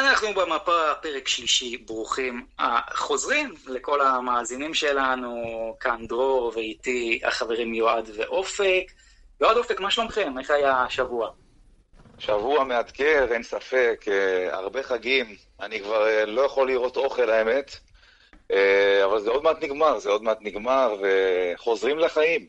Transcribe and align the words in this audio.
אנחנו 0.00 0.28
במפה, 0.34 0.94
פרק 1.02 1.28
שלישי, 1.28 1.76
ברוכים 1.76 2.46
החוזרים 2.58 3.54
לכל 3.66 4.00
המאזינים 4.00 4.74
שלנו, 4.74 5.42
כאן 5.80 6.06
דרור 6.06 6.52
ואיתי 6.54 7.20
החברים 7.24 7.74
יועד 7.74 8.10
ואופק. 8.16 8.92
יועד 9.40 9.56
אופק, 9.56 9.80
מה 9.80 9.90
שלומכם? 9.90 10.38
איך 10.38 10.50
היה 10.50 10.82
השבוע? 10.82 11.30
שבוע 12.18 12.64
מאתגר, 12.64 13.32
אין 13.32 13.42
ספק, 13.42 14.04
אה, 14.08 14.56
הרבה 14.56 14.82
חגים, 14.82 15.26
אני 15.60 15.80
כבר 15.80 16.06
אה, 16.06 16.26
לא 16.26 16.40
יכול 16.40 16.68
לראות 16.68 16.96
אוכל 16.96 17.30
האמת, 17.30 17.76
אה, 18.52 19.04
אבל 19.04 19.20
זה 19.20 19.30
עוד 19.30 19.42
מעט 19.42 19.62
נגמר, 19.62 19.98
זה 19.98 20.10
עוד 20.10 20.22
מעט 20.22 20.38
נגמר, 20.40 20.94
וחוזרים 21.02 21.98
לחיים. 21.98 22.46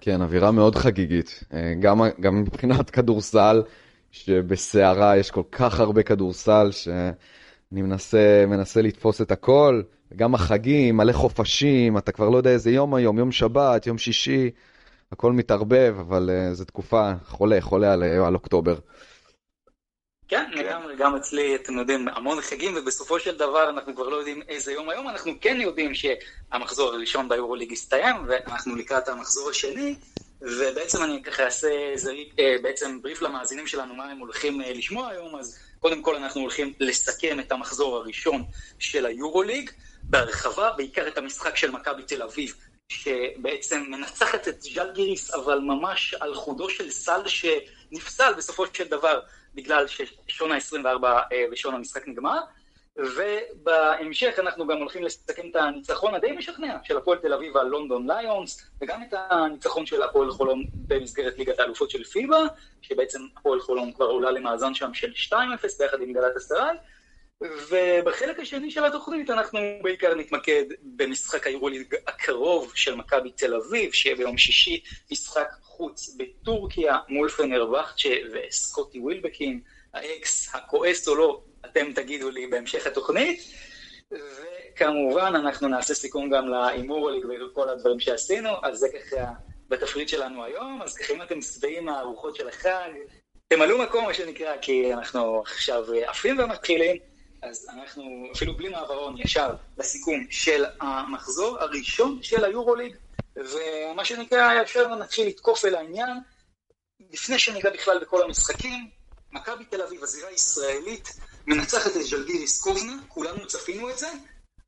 כן, 0.00 0.22
אווירה 0.22 0.50
מאוד 0.50 0.74
חגיגית, 0.74 1.40
גם, 1.80 2.00
גם 2.20 2.42
מבחינת 2.42 2.90
כדורסל, 2.90 3.62
שבסערה 4.10 5.16
יש 5.16 5.30
כל 5.30 5.42
כך 5.52 5.80
הרבה 5.80 6.02
כדורסל, 6.02 6.70
שאני 6.70 7.82
מנסה, 7.82 8.44
מנסה 8.46 8.82
לתפוס 8.82 9.20
את 9.20 9.32
הכל, 9.32 9.82
גם 10.16 10.34
החגים, 10.34 10.96
מלא 10.96 11.12
חופשים, 11.12 11.98
אתה 11.98 12.12
כבר 12.12 12.28
לא 12.28 12.36
יודע 12.36 12.50
איזה 12.50 12.70
יום 12.70 12.94
היום, 12.94 13.18
יום 13.18 13.32
שבת, 13.32 13.86
יום 13.86 13.98
שישי. 13.98 14.50
הכל 15.12 15.32
מתערבב, 15.32 15.96
אבל 16.00 16.30
uh, 16.30 16.54
זו 16.54 16.64
תקופה 16.64 17.12
חולה, 17.26 17.60
חולה 17.60 17.92
על, 17.92 18.02
על 18.02 18.34
אוקטובר. 18.34 18.74
כן, 20.28 20.50
לגמרי, 20.54 20.96
גם 20.96 21.16
אצלי, 21.16 21.54
אתם 21.54 21.78
יודעים, 21.78 22.08
המון 22.08 22.40
חגים, 22.40 22.74
ובסופו 22.76 23.20
של 23.20 23.36
דבר 23.36 23.70
אנחנו 23.70 23.94
כבר 23.94 24.08
לא 24.08 24.16
יודעים 24.16 24.42
איזה 24.48 24.72
יום 24.72 24.88
היום, 24.88 25.08
אנחנו 25.08 25.32
כן 25.40 25.58
יודעים 25.60 25.92
שהמחזור 25.94 26.92
הראשון 26.92 27.28
ביורוליג 27.28 27.72
הסתיים, 27.72 28.16
ואנחנו 28.28 28.76
לקראת 28.76 29.08
המחזור 29.08 29.50
השני, 29.50 29.94
ובעצם 30.42 31.02
אני 31.02 31.22
ככה 31.22 31.44
אעשה 31.44 31.68
אה, 32.38 32.56
בעצם 32.62 33.02
בריף 33.02 33.22
למאזינים 33.22 33.66
שלנו 33.66 33.94
מה 33.94 34.04
הם 34.04 34.18
הולכים 34.18 34.62
אה, 34.62 34.72
לשמוע 34.72 35.08
היום, 35.08 35.36
אז 35.36 35.58
קודם 35.78 36.02
כל 36.02 36.16
אנחנו 36.16 36.40
הולכים 36.40 36.72
לסכם 36.80 37.40
את 37.40 37.52
המחזור 37.52 37.96
הראשון 37.96 38.44
של 38.78 39.06
היורוליג, 39.06 39.70
בהרחבה, 40.08 40.72
בעיקר 40.76 41.08
את 41.08 41.18
המשחק 41.18 41.56
של 41.56 41.70
מכבי 41.70 42.02
תל 42.02 42.22
אביב 42.22 42.54
שבעצם 42.88 43.84
מנצחת 43.88 44.48
את 44.48 44.62
ז'לגיריס, 44.62 45.34
אבל 45.34 45.58
ממש 45.58 46.14
על 46.14 46.34
חודו 46.34 46.70
של 46.70 46.90
סל 46.90 47.20
שנפסל 47.28 48.34
בסופו 48.36 48.64
של 48.72 48.88
דבר 48.88 49.20
בגלל 49.54 49.86
ששעון 49.86 50.52
ה-24 50.52 51.04
אה, 51.04 51.44
ושעון 51.52 51.74
המשחק 51.74 52.08
נגמר. 52.08 52.38
ובהמשך 52.98 54.38
אנחנו 54.38 54.66
גם 54.66 54.78
הולכים 54.78 55.04
לסכם 55.04 55.50
את 55.50 55.56
הניצחון 55.56 56.14
הדי 56.14 56.32
משכנע 56.32 56.76
של 56.84 56.96
הפועל 56.96 57.18
תל 57.18 57.32
אביב 57.32 57.56
על 57.56 57.66
לונדון 57.66 58.10
ליונס, 58.10 58.70
וגם 58.80 59.02
את 59.02 59.14
הניצחון 59.30 59.86
של 59.86 60.02
הפועל 60.02 60.30
חולון 60.30 60.64
במסגרת 60.74 61.38
ליגת 61.38 61.60
האלופות 61.60 61.90
של 61.90 62.04
פיבה, 62.04 62.42
שבעצם 62.82 63.20
הפועל 63.36 63.60
חולון 63.60 63.92
כבר 63.92 64.06
עולה 64.06 64.30
למאזן 64.30 64.74
שם 64.74 64.94
של 64.94 65.12
2-0 65.30 65.34
ביחד 65.78 66.00
עם 66.00 66.12
גלת 66.12 66.36
אסטרל. 66.36 66.76
ובחלק 67.40 68.38
השני 68.40 68.70
של 68.70 68.84
התוכנית 68.84 69.30
אנחנו 69.30 69.58
בעיקר 69.82 70.14
נתמקד 70.14 70.64
במשחק 70.82 71.46
היורוליג 71.46 71.94
הקרוב 72.06 72.72
של 72.74 72.94
מכבי 72.94 73.30
תל 73.30 73.54
אביב, 73.54 73.92
שיהיה 73.92 74.16
ביום 74.16 74.38
שישי 74.38 74.80
משחק 75.12 75.48
חוץ 75.62 76.16
בטורקיה 76.16 76.98
מול 77.08 77.28
פנרבכצ'ה 77.28 78.14
וסקוטי 78.32 78.98
ווילבקין, 78.98 79.60
האקס 79.94 80.54
הכועס 80.54 81.08
או 81.08 81.14
לא, 81.14 81.40
אתם 81.64 81.92
תגידו 81.92 82.30
לי 82.30 82.46
בהמשך 82.46 82.86
התוכנית. 82.86 83.40
וכמובן 84.10 85.32
אנחנו 85.36 85.68
נעשה 85.68 85.94
סיכום 85.94 86.30
גם 86.30 86.48
להימורוליג 86.48 87.24
וכל 87.24 87.68
הדברים 87.68 88.00
שעשינו, 88.00 88.50
אז 88.62 88.78
זה 88.78 88.88
ככה 88.88 89.32
בתפריט 89.68 90.08
שלנו 90.08 90.44
היום, 90.44 90.82
אז 90.82 90.96
ככה 90.96 91.12
אם 91.12 91.22
אתם 91.22 91.42
שבעים 91.42 91.84
מהארוחות 91.84 92.36
של 92.36 92.48
החג, 92.48 92.90
תמלאו 93.48 93.78
מקום 93.78 94.04
מה 94.04 94.14
שנקרא, 94.14 94.56
כי 94.60 94.94
אנחנו 94.94 95.40
עכשיו 95.40 95.84
עפים 96.06 96.38
ומתחילים. 96.38 96.96
אז 97.42 97.66
אנחנו 97.70 98.28
אפילו 98.32 98.56
בלי 98.56 98.68
מעברון 98.68 99.18
ישר 99.18 99.54
לסיכום 99.78 100.26
של 100.30 100.64
המחזור 100.80 101.58
הראשון 101.60 102.22
של 102.22 102.44
היורוליג, 102.44 102.96
ומה 103.36 104.04
שנקרא, 104.04 104.62
ישר 104.62 104.94
נתחיל 104.94 105.28
לתקוף 105.28 105.64
אל 105.64 105.74
העניין. 105.74 106.16
לפני 107.10 107.38
שניגע 107.38 107.70
בכלל 107.70 107.98
בכל 107.98 108.22
המשחקים, 108.22 108.90
מכבי 109.32 109.64
תל 109.64 109.82
אביב, 109.82 110.02
הזירה 110.02 110.28
הישראלית, 110.28 111.08
מנצחת 111.48 111.96
את 111.96 112.02
ז'לגיריס 112.02 112.60
קובנה, 112.60 112.92
כולנו 113.08 113.46
צפינו 113.46 113.90
את 113.90 113.98
זה, 113.98 114.06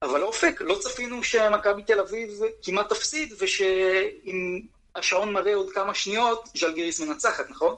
אבל 0.02 0.22
אופק, 0.22 0.60
לא 0.60 0.76
צפינו 0.80 1.22
שמכבי 1.22 1.82
תל 1.82 2.00
אביב 2.00 2.30
כמעט 2.62 2.88
תפסיד, 2.88 3.32
ושאם 3.40 4.60
השעון 4.96 5.32
מראה 5.32 5.54
עוד 5.54 5.70
כמה 5.70 5.94
שניות, 5.94 6.48
ז'לגיריס 6.54 7.00
מנצחת, 7.00 7.50
נכון? 7.50 7.74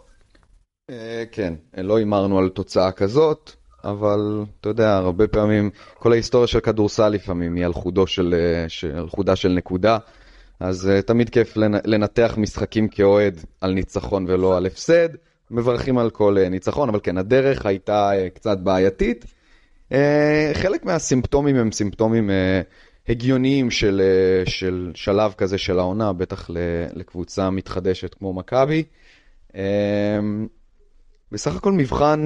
אה, 0.90 1.24
כן, 1.32 1.54
לא 1.76 1.98
הימרנו 1.98 2.38
על 2.38 2.48
תוצאה 2.48 2.92
כזאת. 2.92 3.50
אבל 3.84 4.44
אתה 4.60 4.68
יודע, 4.68 4.96
הרבה 4.96 5.28
פעמים, 5.28 5.70
כל 5.94 6.12
ההיסטוריה 6.12 6.46
של 6.46 6.60
כדורסל 6.60 7.08
לפעמים 7.08 7.54
היא 7.54 7.64
על, 7.64 7.72
של, 8.06 8.34
אה, 8.34 9.06
חודה 9.08 9.36
של 9.36 9.48
נקודה, 9.48 9.98
אז 10.60 10.90
uh, 10.90 11.02
תמיד 11.02 11.30
כיף 11.30 11.56
לנתח 11.84 12.34
משחקים 12.36 12.88
כאוהד 12.88 13.40
על 13.60 13.72
ניצחון 13.72 14.24
ולא 14.28 14.56
על 14.56 14.66
הפסד. 14.66 15.08
מברכים 15.52 15.98
על 15.98 16.10
כל 16.10 16.36
uh, 16.38 16.48
ניצחון, 16.48 16.88
אבל 16.88 17.00
כן, 17.02 17.18
הדרך 17.18 17.66
הייתה 17.66 18.10
uh, 18.10 18.34
קצת 18.34 18.58
בעייתית. 18.58 19.24
Uh, 19.90 19.94
חלק 20.54 20.84
מהסימפטומים 20.84 21.56
הם 21.56 21.72
סימפטומים 21.72 22.30
הגיוניים 23.08 23.70
של, 23.70 24.02
של 24.44 24.90
שלב 24.94 25.32
כזה 25.32 25.58
של 25.58 25.78
העונה, 25.78 26.12
בטח 26.12 26.50
לקבוצה 26.94 27.50
מתחדשת 27.50 28.14
כמו 28.14 28.32
מכבי. 28.32 28.82
בסך 31.32 31.56
הכל 31.56 31.72
מבחן 31.72 32.20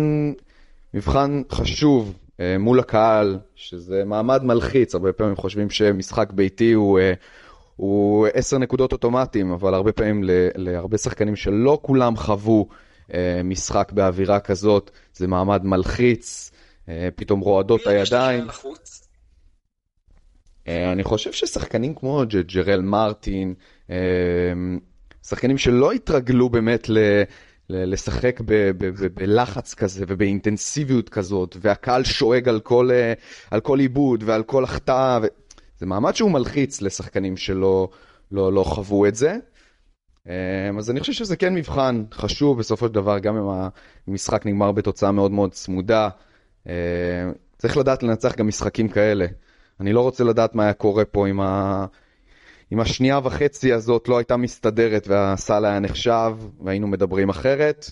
מבחן 0.95 1.43
חשוב 1.53 2.15
אה, 2.41 2.59
מול 2.59 2.81
הקהל, 2.81 3.39
שזה 3.55 4.05
מעמד 4.05 4.45
מלחיץ, 4.45 4.95
הרבה 4.95 5.13
פעמים 5.13 5.37
חושבים 5.37 5.71
שמשחק 5.71 6.33
ביתי 6.33 6.73
הוא, 6.73 6.99
אה, 6.99 7.13
הוא 7.77 8.27
עשר 8.35 8.59
נקודות 8.59 8.93
אוטומטיים, 8.93 9.53
אבל 9.53 9.75
הרבה 9.75 9.93
פעמים 9.93 10.21
להרבה 10.57 10.99
שחקנים 10.99 11.37
שלא 11.37 11.79
כולם 11.83 12.17
חוו 12.17 12.67
אה, 12.71 12.77
משחק 13.45 13.93
באווירה 13.93 14.41
כזאת, 14.41 14.91
זה 15.15 15.27
מעמד 15.27 15.65
מלחיץ, 15.65 16.51
פתאום 17.17 17.41
רועדות 17.41 17.87
הידיים. 17.87 18.45
אני 20.69 21.05
חושב 21.05 21.33
ששחקנים 21.33 21.95
כמו 21.95 22.23
ג'רל 22.55 22.81
מרטין, 22.81 23.55
שחקנים 25.23 25.59
שלא 25.59 25.93
התרגלו 25.93 26.49
באמת 26.49 26.89
ל... 26.89 26.99
לשחק 27.71 28.41
בלחץ 29.15 29.75
כזה 29.75 30.05
ובאינטנסיביות 30.09 31.09
כזאת, 31.09 31.57
והקהל 31.61 32.05
שואג 32.05 32.49
על 32.49 32.61
כל, 32.61 32.91
אה, 32.93 33.13
על 33.51 33.61
כל 33.61 33.79
עיבוד 33.79 34.23
ועל 34.27 34.43
כל 34.43 34.65
החטאה. 34.65 35.19
ו... 35.23 35.27
זה 35.79 35.87
מעמד 35.87 36.15
שהוא 36.15 36.31
מלחיץ 36.31 36.83
לשחקנים 36.83 37.37
שלא 37.37 37.89
לא, 38.33 38.53
לא 38.53 38.65
חוו 38.65 39.07
את 39.07 39.15
זה. 39.15 39.37
אה, 40.29 40.71
אז 40.79 40.91
אני 40.91 41.01
חושב 41.01 41.13
שזה 41.13 41.37
כן 41.37 41.55
מבחן 41.55 42.05
חשוב 42.13 42.59
בסופו 42.59 42.87
של 42.87 42.93
דבר, 42.93 43.19
גם 43.19 43.37
אם 43.37 43.69
המשחק 44.09 44.47
נגמר 44.47 44.73
בתוצאה 44.73 45.13
מאוד 45.13 45.31
מאוד 45.31 45.53
צמודה. 45.53 46.09
אה, 46.69 46.73
צריך 47.59 47.77
לדעת 47.77 48.03
לנצח 48.03 48.35
גם 48.37 48.49
משחקים 48.49 48.89
כאלה. 48.89 49.27
אני 49.81 49.93
לא 49.93 50.01
רוצה 50.01 50.25
לדעת 50.25 50.55
מה 50.55 50.65
היה 50.65 50.73
קורה 50.73 51.05
פה 51.05 51.29
עם 51.29 51.41
ה... 51.41 51.87
אם 52.73 52.81
השנייה 52.81 53.21
וחצי 53.25 53.73
הזאת 53.73 54.09
לא 54.09 54.19
הייתה 54.19 54.37
מסתדרת 54.37 55.07
והסל 55.07 55.65
היה 55.65 55.81
נחשב 55.81 56.33
והיינו 56.65 56.87
מדברים 56.87 57.29
אחרת, 57.29 57.91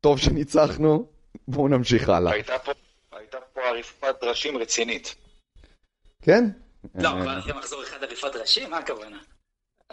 טוב 0.00 0.18
שניצחנו, 0.18 1.06
בואו 1.48 1.68
נמשיך 1.68 2.08
הלאה. 2.08 2.32
הייתה 2.32 2.58
פה, 2.58 2.72
הייתה 3.12 3.38
פה 3.52 3.60
עריפת 3.60 4.22
ראשים 4.22 4.56
רצינית. 4.56 5.14
כן? 6.22 6.44
לא, 6.94 7.10
אבל 7.10 7.40
זה 7.46 7.54
מחזור 7.54 7.82
אחד 7.82 8.02
עריפת 8.02 8.36
ראשים? 8.36 8.70
מה 8.70 8.78
הכוונה? 8.78 9.18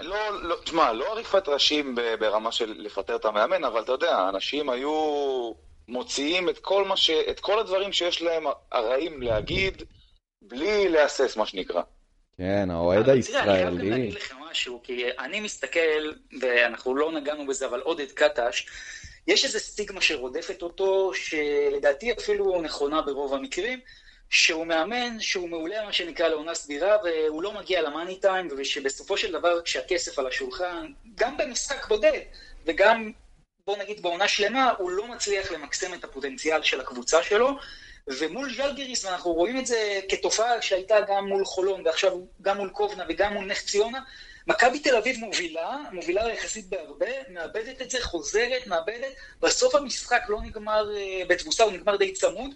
לא, 0.01 0.43
לא, 0.43 0.55
תשמע, 0.63 0.93
לא 0.93 1.11
עריפת 1.11 1.47
ראשים 1.47 1.95
ברמה 2.19 2.51
של 2.51 2.75
לפטר 2.77 3.15
את 3.15 3.25
המאמן, 3.25 3.63
אבל 3.63 3.81
אתה 3.81 3.91
יודע, 3.91 4.29
אנשים 4.29 4.69
היו 4.69 4.91
מוציאים 5.87 6.49
את 6.49 6.59
כל, 6.59 6.95
ש... 6.95 7.09
את 7.09 7.39
כל 7.39 7.59
הדברים 7.59 7.93
שיש 7.93 8.21
להם 8.21 8.43
הרעים 8.71 9.21
להגיד, 9.21 9.83
בלי 10.41 10.89
להסס, 10.89 11.37
מה 11.37 11.45
שנקרא. 11.45 11.81
כן, 12.37 12.71
האוהד 12.71 13.09
הישראלי. 13.09 13.45
תראה, 13.45 13.67
אני 13.67 13.77
חייב 13.77 13.89
להגיד 13.89 14.13
לך 14.13 14.33
משהו, 14.51 14.81
כי 14.83 15.05
אני 15.19 15.39
מסתכל, 15.39 16.11
ואנחנו 16.41 16.95
לא 16.95 17.11
נגענו 17.11 17.47
בזה, 17.47 17.65
אבל 17.65 17.79
עודד 17.79 18.11
קטש, 18.11 18.65
יש 19.27 19.45
איזו 19.45 19.59
סטיגמה 19.59 20.01
שרודפת 20.01 20.61
אותו, 20.61 21.11
שלדעתי 21.13 22.11
אפילו 22.11 22.61
נכונה 22.61 23.01
ברוב 23.01 23.33
המקרים, 23.33 23.79
שהוא 24.31 24.65
מאמן, 24.65 25.19
שהוא 25.19 25.49
מעולה, 25.49 25.85
מה 25.85 25.93
שנקרא, 25.93 26.27
לעונה 26.27 26.55
סבירה, 26.55 26.97
והוא 27.03 27.43
לא 27.43 27.53
מגיע 27.53 27.81
למאני 27.81 28.19
טיים, 28.19 28.47
ושבסופו 28.57 29.17
של 29.17 29.31
דבר, 29.31 29.61
כשהכסף 29.61 30.19
על 30.19 30.27
השולחן, 30.27 30.87
גם 31.15 31.37
במשחק 31.37 31.87
בודד, 31.87 32.19
וגם, 32.65 33.11
בוא 33.65 33.77
נגיד, 33.77 34.01
בעונה 34.01 34.27
שלמה, 34.27 34.73
הוא 34.77 34.91
לא 34.91 35.07
מצליח 35.07 35.51
למקסם 35.51 35.93
את 35.93 36.03
הפוטנציאל 36.03 36.63
של 36.63 36.79
הקבוצה 36.79 37.23
שלו. 37.23 37.49
ומול 38.07 38.53
ז'לגיריס, 38.53 39.05
ואנחנו 39.05 39.31
רואים 39.31 39.59
את 39.59 39.65
זה 39.65 39.99
כתופעה 40.09 40.61
שהייתה 40.61 40.95
גם 41.07 41.25
מול 41.25 41.45
חולון, 41.45 41.81
ועכשיו 41.85 42.11
גם 42.41 42.57
מול 42.57 42.69
קובנה 42.69 43.03
וגם 43.09 43.33
מול 43.33 43.45
נס 43.45 43.65
ציונה, 43.65 43.99
מכבי 44.47 44.79
תל 44.79 44.95
אביב 44.95 45.19
מובילה, 45.19 45.77
מובילה 45.91 46.33
יחסית 46.33 46.69
בהרבה, 46.69 47.05
מאבדת 47.29 47.81
את 47.81 47.89
זה, 47.89 47.97
חוזרת, 48.01 48.67
מאבדת, 48.67 49.13
בסוף 49.41 49.75
המשחק 49.75 50.21
לא 50.29 50.41
נגמר 50.41 50.85
uh, 50.95 51.27
בתבוסה, 51.27 51.63
הוא 51.63 51.71
נגמר 51.71 51.95
די 51.95 52.13
צמוד, 52.13 52.51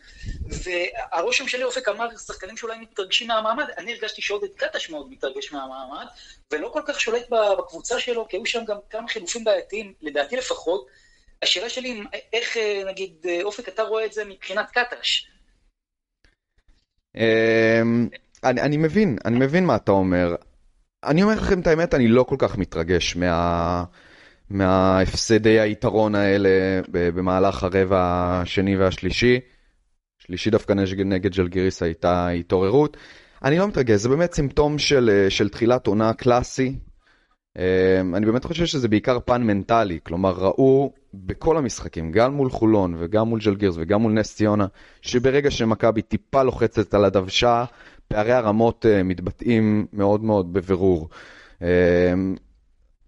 והרושם 0.46 1.48
שלי 1.48 1.64
אופק 1.64 1.88
אמר, 1.88 2.18
שחקנים 2.18 2.58
שאולי 2.58 2.78
מתרגשים 2.80 3.28
מהמעמד, 3.28 3.66
אני 3.78 3.94
הרגשתי 3.94 4.22
שעודד 4.22 4.48
קטש 4.56 4.90
מאוד 4.90 5.12
מתרגש 5.12 5.52
מהמעמד, 5.52 6.06
ולא 6.52 6.70
כל 6.74 6.82
כך 6.86 7.00
שולט 7.00 7.30
בקבוצה 7.30 8.00
שלו, 8.00 8.28
כי 8.28 8.38
היו 8.38 8.46
שם 8.46 8.66
גם 8.66 8.78
כמה 8.90 9.08
חילופים 9.08 9.44
בעייתיים, 9.44 9.94
לדעתי 10.02 10.36
לפחות. 10.36 10.88
השאלה 11.42 11.70
שלי, 11.70 12.04
איך, 12.34 12.58
נגיד, 12.86 13.26
אופק, 13.44 13.68
אתה 13.68 13.84
רואה 13.84 14.06
את 14.06 14.14
זה 14.14 14.26
מבחינת 14.26 14.72
קטש? 14.72 15.28
אמ, 17.16 18.10
אני, 18.44 18.62
אני 18.62 18.78
מבין, 18.78 19.18
אני 19.26 19.40
מבין 19.40 19.66
מה 19.66 19.76
אתה 19.76 19.92
אומר. 19.92 20.36
אני 21.06 21.24
אומר 21.24 21.36
לכם 21.36 21.60
את 21.60 21.68
האמת, 21.68 21.94
אני 21.94 22.08
לא 22.08 22.24
כל 22.24 22.36
כך 22.40 22.58
מתרגש 22.58 23.16
מה... 23.16 23.84
מההפסדי 24.50 25.60
היתרון 25.60 26.16
האלה 26.16 26.50
במהלך 26.92 27.64
הרבע 27.64 28.00
השני 28.42 28.78
והשלישי. 28.78 29.40
שלישי 30.20 30.50
דווקא 30.50 30.74
נגד, 30.74 31.06
נגד 31.06 31.32
ג'לגיריס 31.36 31.84
הייתה 31.84 32.30
התעוררות. 32.30 32.98
אני 33.44 33.58
לא 33.58 33.68
מתרגש, 33.68 34.00
זה 34.00 34.10
באמת 34.10 34.34
סימפטום 34.34 34.78
של, 34.78 35.26
של 35.30 35.50
תחילת 35.50 35.88
עונה 35.88 36.14
קלאסי. 36.14 36.76
אמ, 37.58 38.16
אני 38.16 38.26
באמת 38.26 38.46
חושב 38.46 38.66
שזה 38.66 38.88
בעיקר 38.88 39.20
פן 39.26 39.44
מנטלי, 39.44 40.00
כלומר 40.04 40.32
ראו 40.32 40.94
בכל 41.14 41.58
המשחקים, 41.58 42.12
גם 42.12 42.34
מול 42.34 42.50
חולון 42.50 42.96
וגם 43.00 43.28
מול 43.28 43.40
ג'לגירס 43.40 43.76
וגם 43.78 44.02
מול 44.02 44.12
נס 44.12 44.36
ציונה, 44.36 44.68
שברגע 45.02 45.52
שמכבי 45.52 46.02
טיפה 46.02 46.44
לוחצת 46.44 46.94
על 46.94 47.06
הדוושה, 47.06 47.66
פערי 48.08 48.32
הרמות 48.32 48.86
אה, 48.86 49.04
מתבטאים 49.04 49.86
מאוד 49.94 50.24
מאוד 50.24 50.54
בבירור. 50.54 51.10
אמ, 51.62 51.68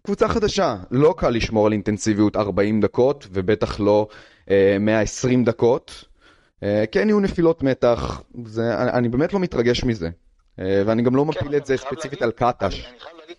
קבוצה 0.04 0.28
חדשה, 0.28 0.76
לא 0.92 1.14
קל 1.18 1.30
לשמור 1.30 1.66
על 1.66 1.72
אינטנסיביות 1.72 2.36
40 2.36 2.82
דקות, 2.82 3.28
ובטח 3.32 3.80
לא 3.80 4.08
120 4.80 5.40
אה, 5.40 5.46
דקות. 5.46 6.04
אה, 6.64 6.84
כן 6.92 7.10
יהיו 7.10 7.20
נפילות 7.20 7.64
מתח, 7.64 8.22
זה, 8.46 8.78
אני, 8.82 8.92
אני 8.92 9.10
באמת 9.10 9.34
לא 9.34 9.40
מתרגש 9.40 9.84
מזה. 9.84 10.10
ואני 10.86 11.02
גם 11.04 11.16
לא 11.16 11.22
כן, 11.22 11.28
מפיל 11.28 11.56
את 11.56 11.66
זה 11.66 11.78
ספציפית 11.78 12.22
על 12.22 12.32
קטש. 12.32 12.64
אני 12.64 13.00
חייב 13.00 13.18
להגיד, 13.18 13.36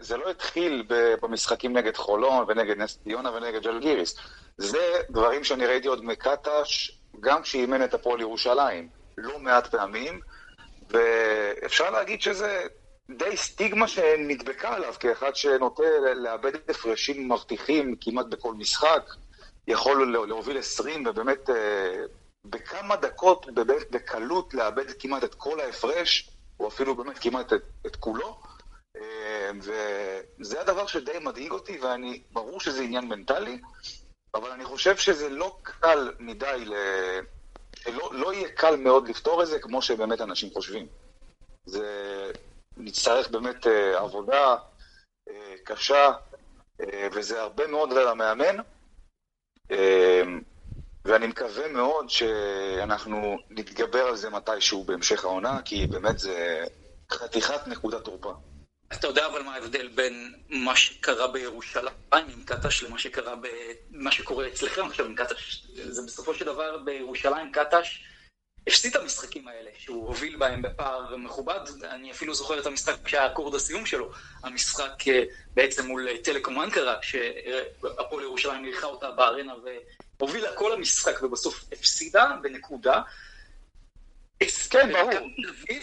זה 0.00 0.16
לא 0.16 0.30
התחיל 0.30 0.84
במשחקים 1.22 1.76
נגד 1.76 1.96
חולון 1.96 2.44
ונגד 2.48 2.78
נס 2.78 2.98
ציונה 3.04 3.30
ונגד 3.30 3.62
ג'לגיריס. 3.62 4.16
זה 4.56 4.78
דברים 5.10 5.44
שאני 5.44 5.66
ראיתי 5.66 5.88
עוד 5.88 6.04
מקטש, 6.04 6.98
גם 7.20 7.42
כשאימן 7.42 7.84
את 7.84 7.94
הפועל 7.94 8.20
ירושלים, 8.20 8.88
לא 9.18 9.38
מעט 9.38 9.66
פעמים. 9.66 10.20
ואפשר 10.92 11.90
להגיד 11.90 12.22
שזה 12.22 12.66
די 13.10 13.36
סטיגמה 13.36 13.88
שנדבקה 13.88 14.74
עליו, 14.74 14.94
כאחד 15.00 15.36
שנוטה 15.36 15.82
לאבד 16.16 16.52
הפרשים 16.68 17.32
מבטיחים 17.32 17.96
כמעט 18.00 18.26
בכל 18.26 18.54
משחק, 18.54 19.02
יכול 19.68 20.16
להוביל 20.28 20.58
20 20.58 21.06
ובאמת 21.06 21.50
אה, 21.50 22.04
בכמה 22.44 22.96
דקות, 22.96 23.46
באמת 23.54 23.90
בקלות 23.90 24.54
לאבד 24.54 24.92
כמעט 24.98 25.24
את 25.24 25.34
כל 25.34 25.60
ההפרש, 25.60 26.30
או 26.60 26.68
אפילו 26.68 26.94
באמת 26.94 27.18
כמעט 27.18 27.52
את, 27.52 27.62
את 27.86 27.96
כולו. 27.96 28.40
אה, 28.96 29.50
וזה 29.60 30.60
הדבר 30.60 30.86
שדי 30.86 31.18
מדאיג 31.20 31.50
אותי, 31.50 31.78
ואני, 31.78 32.22
ברור 32.32 32.60
שזה 32.60 32.82
עניין 32.82 33.04
מנטלי, 33.04 33.58
אבל 34.34 34.50
אני 34.50 34.64
חושב 34.64 34.96
שזה 34.96 35.28
לא 35.28 35.56
קל 35.62 36.12
מדי. 36.18 36.64
לא, 37.86 38.10
לא 38.12 38.34
יהיה 38.34 38.48
קל 38.48 38.76
מאוד 38.76 39.08
לפתור 39.08 39.42
את 39.42 39.48
זה 39.48 39.58
כמו 39.58 39.82
שבאמת 39.82 40.20
אנשים 40.20 40.50
חושבים. 40.50 40.86
זה 41.66 42.30
נצטרך 42.76 43.30
באמת 43.30 43.66
uh, 43.66 43.68
עבודה 43.96 44.56
uh, 45.28 45.32
קשה, 45.64 46.10
uh, 46.82 46.84
וזה 47.12 47.42
הרבה 47.42 47.66
מאוד 47.66 47.92
על 47.92 48.08
המאמן, 48.08 48.56
uh, 49.72 49.74
ואני 51.04 51.26
מקווה 51.26 51.68
מאוד 51.68 52.10
שאנחנו 52.10 53.38
נתגבר 53.50 54.02
על 54.02 54.16
זה 54.16 54.30
מתישהו 54.30 54.84
בהמשך 54.84 55.24
העונה, 55.24 55.62
כי 55.64 55.86
באמת 55.86 56.18
זה 56.18 56.64
חתיכת 57.12 57.66
נקודת 57.66 58.04
תורפה. 58.04 58.32
אתה 58.92 59.06
יודע 59.06 59.26
אבל 59.26 59.42
מה 59.42 59.54
ההבדל 59.54 59.88
בין 59.88 60.34
מה 60.48 60.76
שקרה 60.76 61.26
בירושלים 61.26 61.92
עם 62.14 62.44
קטש 62.44 62.82
למה 62.82 62.98
שקרה 62.98 63.34
במה 63.90 64.12
שקורה 64.12 64.48
אצלכם 64.48 64.86
עכשיו 64.86 65.06
עם 65.06 65.14
קטש? 65.14 65.62
זה 65.74 66.02
בסופו 66.02 66.34
של 66.34 66.44
דבר 66.44 66.78
בירושלים 66.78 67.52
קטש 67.52 68.04
הפסיד 68.66 68.96
את 68.96 69.02
המשחקים 69.02 69.48
האלה, 69.48 69.70
שהוא 69.78 70.08
הוביל 70.08 70.36
בהם 70.36 70.62
בפער 70.62 71.16
מכובד. 71.16 71.60
אני 71.82 72.10
אפילו 72.10 72.34
זוכר 72.34 72.58
את 72.58 72.66
המשחק 72.66 73.08
שהיה 73.08 73.26
אקורד 73.26 73.54
הסיום 73.54 73.86
שלו, 73.86 74.12
המשחק 74.42 75.08
אה, 75.08 75.22
בעצם 75.54 75.86
מול 75.86 76.08
טלקום 76.24 76.60
אנקרה, 76.60 76.96
שהפועל 77.02 78.24
ירושלים 78.24 78.64
אירחה 78.64 78.86
אותה 78.86 79.10
בארנה 79.10 79.54
והובילה 80.18 80.56
כל 80.56 80.72
המשחק 80.72 81.22
ובסוף 81.22 81.64
הפסידה 81.72 82.36
בנקודה. 82.42 83.00
כן, 84.70 84.92
ברור. 84.92 85.12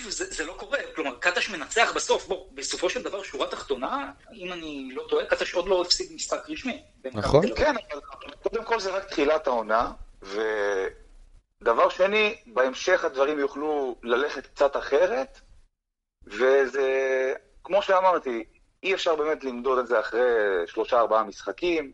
זה, 0.10 0.26
זה 0.26 0.46
לא 0.46 0.54
קורה, 0.54 0.78
כלומר, 0.96 1.16
קטש 1.20 1.50
מנצח 1.50 1.92
בסוף, 1.96 2.28
בוא, 2.28 2.46
בסופו 2.54 2.90
של 2.90 3.04
דבר, 3.04 3.24
שורה 3.24 3.48
תחתונה, 3.48 4.12
אם 4.34 4.54
אני 4.54 4.90
לא 4.94 5.04
טועה, 5.10 5.26
קטש 5.26 5.54
עוד 5.54 5.68
לא 5.68 5.82
הפסיד 5.82 6.12
משחק 6.16 6.50
רשמי. 6.50 6.84
נכון. 7.14 7.56
כן, 7.56 7.76
אבל 7.92 8.02
קודם 8.44 8.64
כל 8.64 8.80
זה 8.80 8.92
רק 8.92 9.04
תחילת 9.04 9.48
העונה, 9.48 9.92
ודבר 10.22 11.90
שני, 11.90 12.36
בהמשך 12.46 13.04
הדברים 13.04 13.40
יוכלו 13.40 13.96
ללכת 14.04 14.48
קצת 14.48 14.78
אחרת, 14.78 15.40
וזה, 16.26 17.34
כמו 17.64 17.82
שאמרתי, 17.82 18.44
אי 18.84 18.94
אפשר 18.94 19.16
באמת 19.16 19.44
למדוד 19.44 19.80
את 19.80 19.88
זה 19.88 20.00
אחרי 20.00 20.22
שלושה 20.68 21.00
ארבעה 21.00 21.24
משחקים, 21.24 21.92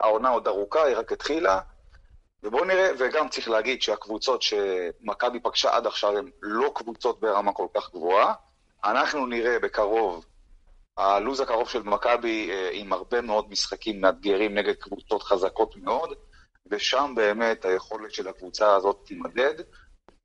העונה 0.00 0.28
עוד 0.28 0.46
ארוכה, 0.48 0.84
היא 0.84 0.96
רק 0.96 1.12
התחילה. 1.12 1.60
ובואו 2.42 2.64
נראה, 2.64 2.90
וגם 2.98 3.28
צריך 3.28 3.48
להגיד 3.48 3.82
שהקבוצות 3.82 4.42
שמכבי 4.42 5.40
פגשה 5.40 5.76
עד 5.76 5.86
עכשיו 5.86 6.18
הן 6.18 6.30
לא 6.42 6.72
קבוצות 6.74 7.20
ברמה 7.20 7.52
כל 7.52 7.66
כך 7.76 7.90
גבוהה. 7.90 8.34
אנחנו 8.84 9.26
נראה 9.26 9.58
בקרוב, 9.58 10.26
הלו"ז 10.96 11.40
הקרוב 11.40 11.68
של 11.68 11.82
מכבי 11.82 12.50
אה, 12.50 12.68
עם 12.72 12.92
הרבה 12.92 13.20
מאוד 13.20 13.50
משחקים 13.50 14.00
מאתגרים 14.00 14.54
נגד 14.54 14.74
קבוצות 14.74 15.22
חזקות 15.22 15.76
מאוד, 15.76 16.14
ושם 16.70 17.12
באמת 17.16 17.64
היכולת 17.64 18.12
של 18.12 18.28
הקבוצה 18.28 18.74
הזאת 18.74 19.02
תימדד, 19.06 19.54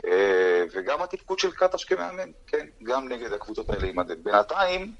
אה, 0.06 0.64
וגם 0.72 1.02
התפקוד 1.02 1.40
של 1.40 1.52
קטש 1.52 1.84
כמאמן, 1.84 2.32
כן, 2.48 2.68
גם 2.84 3.08
נגד 3.08 3.34
הקבוצות 3.34 3.70
האלה 3.70 3.86
יימדד. 3.86 4.24
בינתיים, 4.24 4.96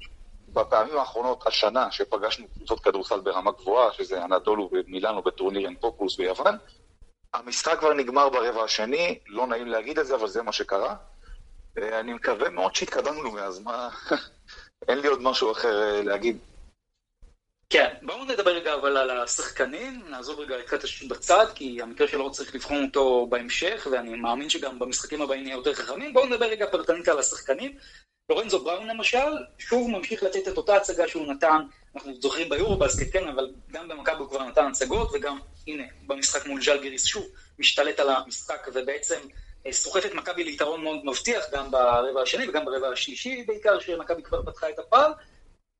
בפעמים 0.48 0.96
האחרונות, 0.96 1.46
השנה, 1.46 1.90
שפגשנו 1.90 2.46
קבוצות 2.54 2.80
כדורסל 2.80 3.20
ברמה 3.20 3.52
גבוהה, 3.52 3.92
שזה 3.92 4.24
אנדולו 4.24 4.70
ומילאנו 4.72 5.22
בטורניר 5.22 5.68
אנפוקוס 5.68 6.16
ביוון, 6.16 6.56
המשחק 7.34 7.78
כבר 7.78 7.92
נגמר 7.92 8.28
ברבע 8.28 8.64
השני, 8.64 9.18
לא 9.26 9.46
נעים 9.46 9.66
להגיד 9.66 9.98
את 9.98 10.06
זה, 10.06 10.14
אבל 10.14 10.28
זה 10.28 10.42
מה 10.42 10.52
שקרה. 10.52 10.96
אה, 11.78 12.00
אני 12.00 12.12
מקווה 12.12 12.50
מאוד 12.50 12.74
שהתקדמנו 12.74 13.30
מאז, 13.30 13.58
מה... 13.58 13.88
אין 14.88 14.98
לי 14.98 15.08
עוד 15.08 15.22
משהו 15.22 15.52
אחר 15.52 15.82
אה, 15.82 16.02
להגיד. 16.02 16.38
כן, 17.70 17.94
בואו 18.02 18.24
נדבר 18.24 18.50
רגע 18.50 18.74
אבל 18.74 18.96
על 18.96 19.20
השחקנים, 19.20 20.02
נעזוב 20.08 20.40
רגע 20.40 20.58
את 20.58 20.68
קטש 20.68 21.02
בצד, 21.02 21.46
כי 21.54 21.82
המקרה 21.82 22.08
שלו 22.08 22.30
צריך 22.30 22.54
לבחון 22.54 22.84
אותו 22.84 23.26
בהמשך, 23.30 23.86
ואני 23.90 24.14
מאמין 24.16 24.50
שגם 24.50 24.78
במשחקים 24.78 25.22
הבאים 25.22 25.42
נהיה 25.42 25.54
יותר 25.54 25.74
חכמים. 25.74 26.12
בואו 26.12 26.26
נדבר 26.26 26.46
רגע 26.46 26.66
פרטנית 26.66 27.08
על 27.08 27.18
השחקנים. 27.18 27.76
לורנזו 28.28 28.64
בראון 28.64 28.86
למשל, 28.86 29.32
שוב 29.58 29.90
ממשיך 29.90 30.22
לתת 30.22 30.48
את 30.48 30.56
אותה 30.56 30.76
הצגה 30.76 31.08
שהוא 31.08 31.32
נתן, 31.32 31.62
אנחנו 31.94 32.14
זוכרים 32.20 32.48
ביורובסקט, 32.48 33.12
כן, 33.12 33.28
אבל 33.28 33.50
גם 33.70 33.88
במכבי 33.88 34.16
הוא 34.16 34.28
כבר 34.28 34.42
נתן 34.42 34.66
הצגות, 34.66 35.10
וגם, 35.14 35.38
הנה, 35.66 35.84
במשחק 36.06 36.46
מול 36.46 36.62
ז'לגיריס 36.62 37.04
שוב, 37.04 37.26
משתלט 37.58 38.00
על 38.00 38.10
המשחק, 38.10 38.68
ובעצם 38.74 39.20
אה, 39.66 39.72
סוחף 39.72 40.06
את 40.06 40.14
מכבי 40.14 40.44
ליתרון 40.44 40.82
מאוד 40.82 41.04
מבטיח, 41.04 41.44
גם 41.52 41.70
ברבע 41.70 42.22
השני 42.22 42.48
וגם 42.48 42.64
ברבע 42.64 42.88
השלישי 42.88 43.44
בעיקר, 43.46 43.80
שמכבי 43.80 44.22
כבר 44.22 44.42
פתחה 44.42 44.68
את 44.70 44.78
הפער. 44.78 45.12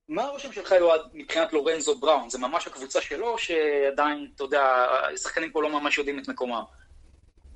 מה 0.09 0.23
הרושם 0.23 0.53
שלך, 0.53 0.73
יועד, 0.73 1.01
מבחינת 1.13 1.53
לורנזו 1.53 1.95
בראון? 1.95 2.31
זה 2.31 2.39
ממש 2.39 2.67
הקבוצה 2.67 3.01
שלו, 3.01 3.39
שעדיין, 3.39 4.29
אתה 4.35 4.45
יודע, 4.45 4.87
השחקנים 5.15 5.51
פה 5.51 5.63
לא 5.63 5.69
ממש 5.69 5.99
יודעים 5.99 6.19
את 6.19 6.29
מקומם? 6.29 6.63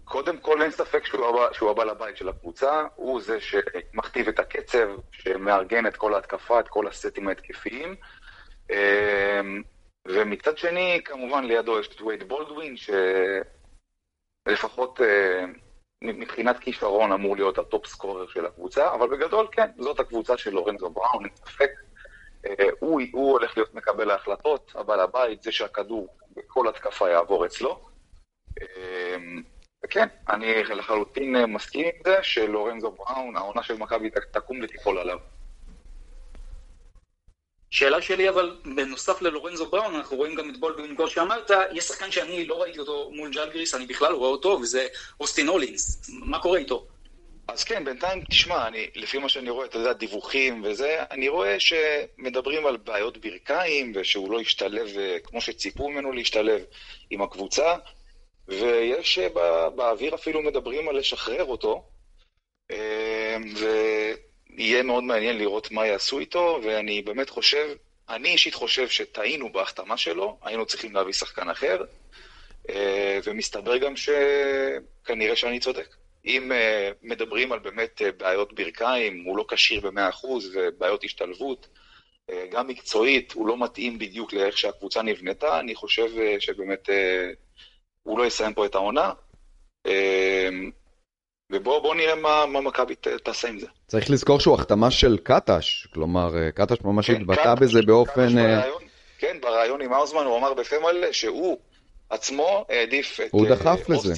קודם 0.09 0.39
כל 0.39 0.63
אין 0.63 0.71
ספק 0.71 1.05
שהוא, 1.05 1.71
הבעל 1.71 1.91
הבית 1.91 2.17
של 2.17 2.29
הקבוצה, 2.29 2.87
הוא 2.95 3.21
זה 3.21 3.41
שמכתיב 3.41 4.29
את 4.29 4.39
הקצב, 4.39 4.89
שמארגן 5.13 5.87
את 5.87 5.97
כל 5.97 6.15
ההתקפה, 6.15 6.61
את 6.61 6.69
כל 6.69 6.87
הסטים 6.87 7.29
ההתקפיים. 7.29 7.97
אמ, 8.71 9.63
ומצד 10.09 10.59
שני, 10.59 11.01
כמובן 11.05 11.45
לידו 11.45 11.81
יש 11.81 11.89
את 11.89 12.01
וייד 12.01 12.29
בולדווין, 12.29 12.75
שלפחות 14.47 15.01
אה, 15.01 15.45
מבחינת 16.03 16.59
כישרון 16.59 17.13
אמור 17.13 17.37
להיות 17.37 17.59
ה 17.59 17.66
top 17.66 17.87
scorer 17.87 18.27
של 18.27 18.47
הקבוצה, 18.47 18.95
אבל 18.95 19.09
בגדול 19.09 19.47
כן, 19.53 19.71
זאת 19.79 20.01
הקבוצה 20.01 20.39
של 20.39 20.51
לורנזו 20.51 20.91
בראון, 20.91 21.25
אין 21.25 21.35
ספק. 21.37 21.71
אה, 22.47 22.69
הוא, 22.81 23.01
הוא 23.13 23.33
הולך 23.33 23.57
להיות 23.57 23.75
מקבל 23.75 24.11
ההחלטות, 24.11 24.73
הבעל 24.75 25.01
הבית, 25.01 25.43
זה 25.43 25.53
שהכדור 25.53 26.09
בכל 26.37 26.69
התקפה 26.69 27.11
יעבור 27.11 27.47
אצלו. 27.47 27.89
וכן, 29.89 30.07
אני 30.31 30.65
לחלוטין 30.65 31.45
מסכים 31.45 31.87
עם 31.87 32.03
זה 32.05 32.17
שלורנזו 32.23 32.91
בראון, 32.91 33.37
העונה 33.37 33.63
של 33.63 33.75
מכבי 33.75 34.09
תקום 34.33 34.61
ותיפול 34.63 34.99
עליו. 34.99 35.19
שאלה 37.71 38.03
שלי, 38.03 38.29
אבל 38.29 38.57
בנוסף 38.77 39.23
ללורנזו 39.23 39.71
בראון, 39.71 39.95
אנחנו 39.95 40.17
רואים 40.17 40.35
גם 40.35 40.51
את 40.51 40.61
בולדווין 40.61 40.97
כמו 40.97 41.09
שאמרת, 41.09 41.51
יש 41.73 41.85
שחקן 41.85 42.11
שאני 42.11 42.45
לא 42.45 42.63
ראיתי 42.63 42.79
אותו 42.79 43.11
מול 43.15 43.31
ג'לגריס, 43.31 43.75
אני 43.75 43.87
בכלל 43.87 44.13
לא 44.13 44.17
רואה 44.17 44.31
אותו, 44.31 44.49
וזה 44.49 44.87
אוסטין 45.21 45.49
הולינס. 45.49 46.11
מה 46.11 46.39
קורה 46.39 46.59
איתו? 46.59 46.87
אז 47.49 47.65
כן, 47.65 47.85
בינתיים, 47.85 48.25
תשמע, 48.29 48.67
אני, 48.67 48.87
לפי 48.95 49.19
מה 49.19 49.29
שאני 49.29 49.51
רואה, 49.51 49.67
אתה 49.67 49.79
יודע, 49.79 49.93
דיווחים 49.93 50.63
וזה, 50.65 51.03
אני 51.11 51.29
רואה 51.29 51.57
שמדברים 51.61 52.67
על 52.67 52.77
בעיות 52.77 53.19
ברכיים, 53.19 53.93
ושהוא 53.95 54.31
לא 54.31 54.41
השתלב 54.41 54.89
אה, 54.99 55.17
כמו 55.25 55.41
שציפו 55.41 55.89
ממנו 55.89 56.13
להשתלב 56.13 56.65
עם 57.11 57.23
הקבוצה, 57.23 57.77
ויש 58.49 59.19
אה, 59.19 59.71
באוויר 59.71 60.15
אפילו 60.15 60.43
מדברים 60.43 60.89
על 60.89 60.97
לשחרר 60.99 61.45
אותו, 61.45 61.85
אה, 62.71 63.37
ויהיה 64.57 64.83
מאוד 64.83 65.05
מעניין 65.05 65.39
לראות 65.39 65.71
מה 65.71 65.87
יעשו 65.87 66.19
איתו, 66.19 66.61
ואני 66.65 67.03
באמת 67.03 67.31
חושב, 67.31 67.69
אני 68.09 68.29
אישית 68.29 68.55
חושב 68.55 68.89
שטעינו 68.89 69.53
בהחתמה 69.53 69.97
שלו, 69.97 70.39
היינו 70.43 70.67
צריכים 70.67 70.95
להביא 70.95 71.13
שחקן 71.13 71.49
אחר, 71.49 71.85
ומסתבר 73.25 73.77
גם 73.77 73.95
שכנראה 73.97 75.37
שאני 75.37 75.61
צודק. 75.61 75.97
אם 76.25 76.53
מדברים 77.03 77.53
על 77.53 77.59
באמת 77.59 78.03
בעיות 78.17 78.53
ברכיים, 78.53 79.25
הוא 79.25 79.37
לא 79.37 79.45
כשיר 79.49 79.81
ב-100% 79.81 80.27
ובעיות 80.53 81.05
השתלבות, 81.05 81.69
גם 82.51 82.67
מקצועית, 82.67 83.33
הוא 83.33 83.47
לא 83.47 83.59
מתאים 83.59 83.99
בדיוק 83.99 84.33
לאיך 84.33 84.59
שהקבוצה 84.59 85.03
נבנתה, 85.03 85.61
אני 85.61 85.75
חושב 85.75 86.11
שבאמת 86.41 86.89
הוא 88.09 88.19
לא 88.19 88.27
יסיים 88.27 88.55
פה 88.55 88.67
את 88.67 88.75
העונה. 88.75 89.11
Uh, 89.89 89.91
ובואו 91.53 91.95
נראה 91.95 92.15
מה, 92.15 92.47
מה 92.47 92.61
מכבי 92.61 92.95
תעשה 93.25 93.49
עם 93.49 93.59
זה. 93.59 93.67
צריך 93.87 94.11
לזכור 94.11 94.41
שהוא 94.41 94.55
החתמה 94.55 94.91
של 94.91 95.19
קטש, 95.23 95.87
כלומר, 95.95 96.51
קטש 96.55 96.79
ממש 96.85 97.11
כן, 97.11 97.21
התבטא 97.21 97.55
בזה 97.55 97.83
באופן... 97.83 98.35
ברעיון, 98.35 98.83
כן, 99.19 99.37
בריאיון 99.43 99.83
עם 99.83 99.93
האוזמן 99.93 100.25
הוא 100.25 100.39
אמר 100.39 100.55
בפה 100.55 100.77
מלא 100.79 101.13
שהוא 101.13 101.59
עצמו 102.11 102.67
העדיף 102.69 103.21
את... 103.21 103.29
הוא 103.31 103.49
דחף 103.49 103.89
לזה. 103.89 104.15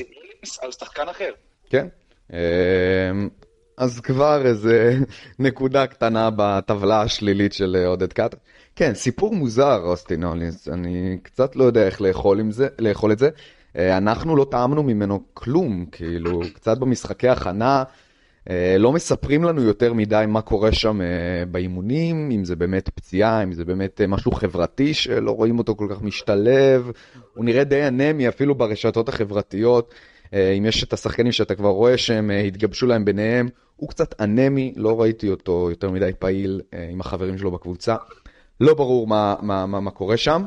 על 0.61 0.73
שחקן 0.73 1.09
אחר. 1.09 1.33
כן. 1.71 1.87
אמ, 2.33 3.29
אז 3.77 4.01
כבר 4.01 4.47
איזה 4.47 4.95
נקודה 5.39 5.87
קטנה 5.87 6.31
בטבלה 6.37 7.03
השלילית 7.03 7.53
של 7.53 7.77
עודד 7.87 8.13
קאט. 8.13 8.35
כן, 8.77 8.95
סיפור 8.95 9.35
מוזר, 9.35 9.81
אוסטין 9.83 10.25
הולינס, 10.25 10.69
אני 10.69 11.19
קצת 11.23 11.57
לא 11.57 11.65
יודע 11.65 11.87
איך 11.87 12.01
לאכול, 12.01 12.41
זה, 12.51 12.69
לאכול 12.79 13.13
את 13.13 13.19
זה. 13.19 13.31
אה, 13.77 13.97
אנחנו 13.97 14.37
לא 14.37 14.47
טעמנו 14.51 14.83
ממנו 14.83 15.21
כלום, 15.35 15.87
כאילו, 15.93 16.41
קצת 16.55 16.79
במשחקי 16.79 17.29
הכנה, 17.29 17.83
אה, 18.51 18.77
לא 18.79 18.93
מספרים 18.93 19.45
לנו 19.45 19.63
יותר 19.63 19.93
מדי 19.93 20.25
מה 20.29 20.41
קורה 20.41 20.73
שם 20.73 21.01
אה, 21.01 21.07
באימונים, 21.51 22.31
אם 22.31 22.45
זה 22.45 22.57
באמת 22.57 22.89
פציעה, 22.89 23.43
אם 23.43 23.53
זה 23.53 23.65
באמת 23.65 24.01
משהו 24.09 24.33
חברתי 24.33 24.95
שלא 24.95 25.31
רואים 25.31 25.59
אותו 25.59 25.77
כל 25.77 25.87
כך 25.91 26.03
משתלב, 26.03 26.91
הוא 27.35 27.45
נראה 27.45 27.65
די 27.65 27.89
אנמי 27.89 28.29
אפילו 28.29 28.55
ברשתות 28.55 29.09
החברתיות. 29.09 29.95
אם 30.59 30.67
יש 30.67 30.85
את 30.85 30.93
השחקנים 30.93 31.33
שאתה 31.33 31.55
כבר 31.55 31.69
רואה 31.69 31.99
שהם 31.99 32.31
התגבשו 32.47 32.87
להם 32.87 33.05
ביניהם, 33.05 33.49
הוא 33.77 33.89
קצת 33.89 34.21
אנמי, 34.21 34.73
לא 34.77 35.01
ראיתי 35.01 35.31
אותו 35.31 35.67
יותר 35.71 35.91
מדי 35.91 36.11
פעיל 36.19 36.61
עם 36.91 37.01
החברים 37.01 37.39
שלו 37.39 37.51
בקבוצה. 37.51 37.97
לא 38.61 38.75
ברור 38.75 39.07
מה, 39.07 39.35
מה, 39.43 39.67
מה, 39.67 39.81
מה 39.81 39.91
קורה 39.91 40.17
שם. 40.17 40.43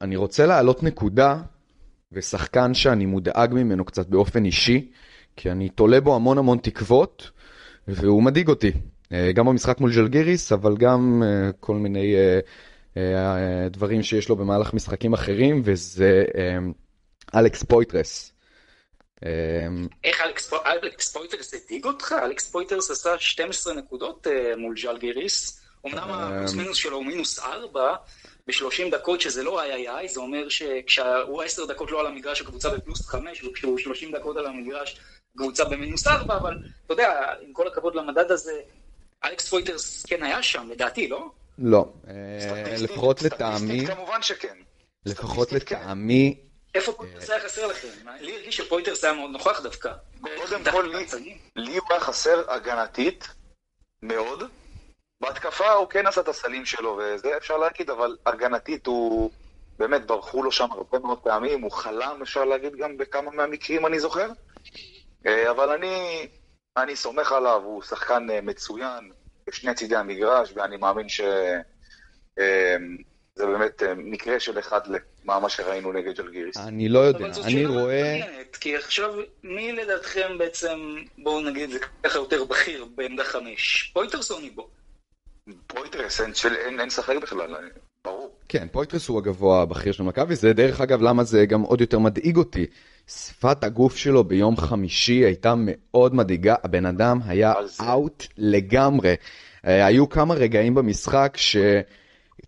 אני 0.00 0.16
רוצה 0.16 0.46
להעלות 0.46 0.82
נקודה, 0.82 1.36
ושחקן 2.12 2.74
שאני 2.74 3.06
מודאג 3.06 3.54
ממנו 3.54 3.84
קצת 3.84 4.06
באופן 4.06 4.44
אישי, 4.44 4.90
כי 5.36 5.50
אני 5.50 5.68
תולה 5.68 6.00
בו 6.00 6.14
המון 6.14 6.38
המון 6.38 6.58
תקוות, 6.58 7.30
והוא 7.88 8.22
מדאיג 8.22 8.48
אותי. 8.48 8.72
גם 9.34 9.46
במשחק 9.46 9.80
מול 9.80 9.92
ז'לגיריס, 9.92 10.52
אבל 10.52 10.76
גם 10.76 11.22
כל 11.60 11.76
מיני 11.76 12.14
דברים 13.70 14.02
שיש 14.02 14.28
לו 14.28 14.36
במהלך 14.36 14.74
משחקים 14.74 15.12
אחרים, 15.12 15.62
וזה 15.64 16.24
אלכס 17.34 17.62
פויטרס. 17.62 18.32
איך 20.04 20.20
אלכס 20.82 21.12
פויטרס 21.12 21.54
הדאיג 21.54 21.84
אותך? 21.84 22.14
אלכס 22.24 22.50
פויטרס 22.50 22.90
עשה 22.90 23.18
12 23.18 23.74
נקודות 23.74 24.26
אה, 24.26 24.56
מול 24.56 24.76
ז'לגיריס. 24.80 25.60
אמנם 25.86 25.98
אמ, 25.98 26.10
הפלוס 26.10 26.54
מינוס 26.54 26.76
שלו 26.76 26.96
הוא 26.96 27.04
מינוס 27.04 27.38
4 27.38 27.94
ב-30 28.46 28.90
דקות, 28.90 29.20
שזה 29.20 29.42
לא 29.42 29.62
איי 29.62 29.72
איי 29.72 29.88
איי, 29.88 30.08
זה 30.08 30.20
אומר 30.20 30.48
שכשהוא 30.48 31.42
10 31.42 31.66
דקות 31.66 31.90
לא 31.90 32.00
על 32.00 32.06
המגרש, 32.06 32.40
הקבוצה 32.40 32.70
בפלוס 32.70 33.06
5, 33.06 33.44
וכשהוא 33.44 33.78
30 33.78 34.12
דקות 34.12 34.36
על 34.36 34.46
המגרש, 34.46 35.00
קבוצה 35.36 35.64
במינוס 35.64 36.06
4, 36.06 36.36
אבל 36.36 36.58
אתה 36.84 36.92
יודע, 36.92 37.34
עם 37.40 37.52
כל 37.52 37.66
הכבוד 37.66 37.94
למדד 37.94 38.30
הזה, 38.30 38.60
אלכס 39.24 39.48
פויטרס 39.48 40.06
כן 40.06 40.22
היה 40.22 40.42
שם, 40.42 40.68
לדעתי, 40.70 41.08
לא? 41.08 41.30
לא, 41.58 41.86
אה, 42.08 42.74
לפחות 42.78 43.22
לטעמי, 43.22 43.86
כמובן 43.86 44.22
שכן. 44.22 44.56
לפחות 45.06 45.50
כן. 45.50 45.56
לטעמי, 45.56 46.36
איפה 46.74 46.92
פויטרס 46.92 47.30
היה 47.30 47.40
חסר 47.40 47.66
לכם? 47.66 47.88
לי 48.20 48.36
הרגיש 48.36 48.56
שפויטרס 48.56 49.04
היה 49.04 49.12
מאוד 49.12 49.30
נוכח 49.30 49.60
דווקא. 49.60 49.92
קודם 50.20 50.64
כל, 50.70 50.92
לי 51.56 51.76
הוא 51.76 51.86
היה 51.90 52.00
חסר 52.00 52.50
הגנתית, 52.50 53.28
מאוד. 54.02 54.42
בהתקפה 55.20 55.72
הוא 55.72 55.88
כן 55.88 56.06
עשה 56.06 56.20
את 56.20 56.28
הסלים 56.28 56.64
שלו, 56.64 56.98
וזה 57.02 57.36
אפשר 57.36 57.56
להגיד, 57.56 57.90
אבל 57.90 58.16
הגנתית 58.26 58.86
הוא... 58.86 59.30
באמת, 59.78 60.06
ברחו 60.06 60.42
לו 60.42 60.52
שם 60.52 60.72
הרבה 60.72 60.98
מאוד 60.98 61.18
פעמים, 61.18 61.62
הוא 61.62 61.72
חלם, 61.72 62.18
אפשר 62.22 62.44
להגיד, 62.44 62.76
גם 62.76 62.96
בכמה 62.96 63.30
מהמקרים, 63.30 63.86
אני 63.86 64.00
זוכר. 64.00 64.28
אה, 65.26 65.50
אבל 65.50 65.70
אני, 65.70 66.26
אני 66.76 66.96
סומך 66.96 67.32
עליו, 67.32 67.62
הוא 67.64 67.82
שחקן 67.82 68.30
אה, 68.30 68.40
מצוין 68.40 69.10
בשני 69.46 69.74
צידי 69.74 69.96
המגרש, 69.96 70.52
ואני 70.54 70.76
מאמין 70.76 71.08
ש... 71.08 71.20
אה, 72.38 72.76
באמת 73.38 73.82
מקרה 73.96 74.40
של 74.40 74.58
אחד 74.58 74.80
למה 74.86 75.40
מה 75.40 75.48
שראינו 75.48 75.92
נגד 75.92 76.16
ג'לגיריס. 76.16 76.56
אני 76.56 76.88
לא 76.88 76.98
יודע, 76.98 77.26
אני 77.44 77.66
רואה... 77.66 78.20
כי 78.60 78.76
עכשיו, 78.76 79.14
מי 79.42 79.72
לדעתכם 79.72 80.38
בעצם, 80.38 80.96
בואו 81.18 81.40
נגיד 81.40 81.62
את 81.62 81.70
זה 81.70 81.78
ככה 82.02 82.18
יותר 82.18 82.44
בכיר 82.44 82.84
בעמדה 82.94 83.24
חמש? 83.24 83.90
פויטרס 83.94 84.30
או 84.30 84.40
ניבו? 84.40 84.68
פויטרס, 85.66 86.20
אין, 86.20 86.34
של, 86.34 86.54
אין, 86.54 86.80
אין 86.80 86.90
ספק 86.90 87.16
בכלל, 87.22 87.54
אה, 87.54 87.60
ברור. 88.04 88.30
כן, 88.48 88.66
פויטרס 88.72 89.08
הוא 89.08 89.18
הגבוה 89.18 89.62
הבכיר 89.62 89.92
של 89.92 90.02
מכבי, 90.02 90.36
זה 90.36 90.52
דרך 90.52 90.80
אגב 90.80 91.02
למה 91.02 91.24
זה 91.24 91.46
גם 91.46 91.62
עוד 91.62 91.80
יותר 91.80 91.98
מדאיג 91.98 92.36
אותי. 92.36 92.66
שפת 93.08 93.64
הגוף 93.64 93.96
שלו 93.96 94.24
ביום 94.24 94.56
חמישי 94.56 95.24
הייתה 95.24 95.54
מאוד 95.56 96.14
מדאיגה, 96.14 96.54
הבן 96.64 96.86
אדם 96.86 97.20
היה 97.26 97.52
out 97.80 98.26
לגמרי. 98.38 99.14
אה, 99.66 99.86
היו 99.86 100.08
כמה 100.08 100.34
רגעים 100.34 100.74
במשחק 100.74 101.32
ש... 101.36 101.56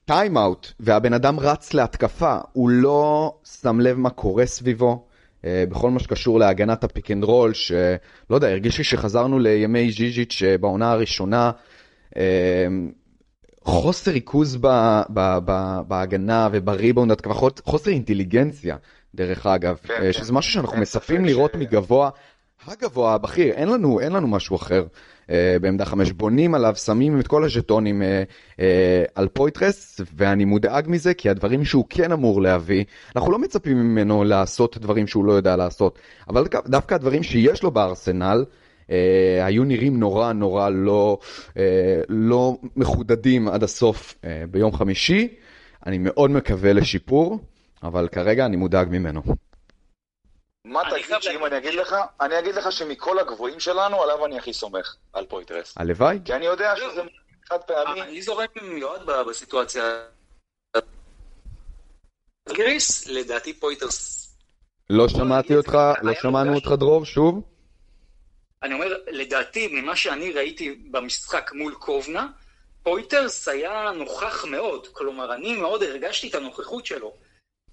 time-out, 0.04 0.72
והבן 0.80 1.12
אדם 1.12 1.40
רץ 1.40 1.74
להתקפה, 1.74 2.38
הוא 2.52 2.70
לא 2.70 3.34
שם 3.62 3.80
לב 3.80 3.96
מה 3.96 4.10
קורה 4.10 4.46
סביבו. 4.46 5.04
אה, 5.42 5.70
בכל 5.70 5.90
מה 5.90 6.00
שקשור 6.00 6.38
להגנת 6.38 6.84
ה 6.84 6.89
pick 6.89 7.10
and 7.10 7.24
roll, 7.24 7.54
שלא 7.54 7.86
יודע, 8.30 8.48
הרגיש 8.48 8.78
לי 8.78 8.84
שחזרנו 8.84 9.38
לימי 9.38 9.92
ז'יז'יץ' 9.92 10.42
בעונה 10.60 10.92
הראשונה. 10.92 11.50
אה, 12.10 12.18
חוסר 13.64 14.10
ריכוז 14.10 14.56
ב, 14.56 14.66
ב, 15.08 15.38
ב, 15.44 15.80
בהגנה 15.88 16.48
ובריבאונד 16.52 17.12
התקפה, 17.12 17.48
חוסר 17.64 17.90
אינטליגנציה, 17.90 18.76
דרך 19.14 19.46
אגב, 19.46 19.76
כן, 19.82 19.94
אה, 20.10 20.12
שזה 20.12 20.32
משהו 20.32 20.52
שאנחנו 20.52 20.74
כן, 20.74 20.80
מצפים 20.80 21.24
לראות 21.24 21.52
ש... 21.52 21.56
מגבוה, 21.56 22.10
הגבוה 22.66 23.14
הבכיר, 23.14 23.54
אין 23.54 23.68
לנו, 23.68 24.00
אין 24.00 24.12
לנו 24.12 24.28
משהו 24.28 24.56
אחר. 24.56 24.86
אה, 25.30 25.56
בעמדה 25.60 25.84
חמש, 25.84 26.12
בונים 26.12 26.54
עליו, 26.54 26.76
שמים 26.76 27.20
את 27.20 27.26
כל 27.26 27.44
הז'טונים 27.44 28.02
אה, 28.02 28.22
אה, 28.60 29.04
על 29.14 29.28
פויטרס, 29.28 30.00
ואני 30.16 30.44
מודאג 30.44 30.84
מזה, 30.88 31.14
כי 31.14 31.30
הדברים 31.30 31.64
שהוא 31.64 31.84
כן 31.90 32.12
אמור 32.12 32.42
להביא, 32.42 32.84
אנחנו 33.16 33.32
לא 33.32 33.38
מצפים 33.38 33.76
ממנו 33.76 34.24
לעשות 34.24 34.78
דברים 34.78 35.06
שהוא 35.06 35.24
לא 35.24 35.32
יודע 35.32 35.56
לעשות, 35.56 35.98
אבל 36.28 36.44
דווקא 36.66 36.94
הדברים 36.94 37.22
שיש 37.22 37.62
לו 37.62 37.70
בארסנל, 37.70 38.44
אה, 38.90 39.46
היו 39.46 39.64
נראים 39.64 40.00
נורא 40.00 40.32
נורא 40.32 40.68
לא, 40.68 41.18
אה, 41.56 42.00
לא 42.08 42.56
מחודדים 42.76 43.48
עד 43.48 43.62
הסוף 43.62 44.14
אה, 44.24 44.44
ביום 44.50 44.76
חמישי. 44.76 45.34
אני 45.86 45.98
מאוד 45.98 46.30
מקווה 46.30 46.72
לשיפור, 46.72 47.38
אבל 47.82 48.08
כרגע 48.08 48.46
אני 48.46 48.56
מודאג 48.56 48.88
ממנו. 48.90 49.22
מה 50.64 50.82
תגיד 50.90 51.16
שאם 51.20 51.46
אני 51.46 51.58
אגיד 51.58 51.74
לך, 51.74 51.96
אני 52.20 52.38
אגיד 52.38 52.54
לך 52.54 52.72
שמכל 52.72 53.18
הגבוהים 53.18 53.60
שלנו, 53.60 54.02
עליו 54.02 54.26
אני 54.26 54.38
הכי 54.38 54.52
סומך, 54.52 54.96
על 55.12 55.26
פויטרס. 55.26 55.74
הלוואי. 55.76 56.18
כי 56.24 56.34
אני 56.34 56.44
יודע 56.44 56.74
שזה 56.76 57.02
חד 57.48 57.58
פעמי. 57.66 58.02
אני 58.02 58.22
זורם 58.22 58.46
עם 58.62 58.78
יועד 58.78 59.02
בסיטואציה. 59.28 59.82
גריס, 62.48 63.08
לדעתי 63.08 63.52
פויטרס... 63.52 64.24
לא 64.90 65.08
שמעתי 65.08 65.56
אותך, 65.56 65.78
לא 66.02 66.14
שמענו 66.14 66.54
אותך 66.54 66.72
דרור, 66.78 67.04
שוב. 67.04 67.42
אני 68.62 68.74
אומר, 68.74 68.98
לדעתי, 69.06 69.68
ממה 69.68 69.96
שאני 69.96 70.32
ראיתי 70.32 70.74
במשחק 70.90 71.50
מול 71.54 71.74
קובנה, 71.74 72.28
פויטרס 72.82 73.48
היה 73.48 73.90
נוכח 73.94 74.44
מאוד. 74.44 74.86
כלומר, 74.86 75.34
אני 75.34 75.56
מאוד 75.56 75.82
הרגשתי 75.82 76.28
את 76.28 76.34
הנוכחות 76.34 76.86
שלו. 76.86 77.14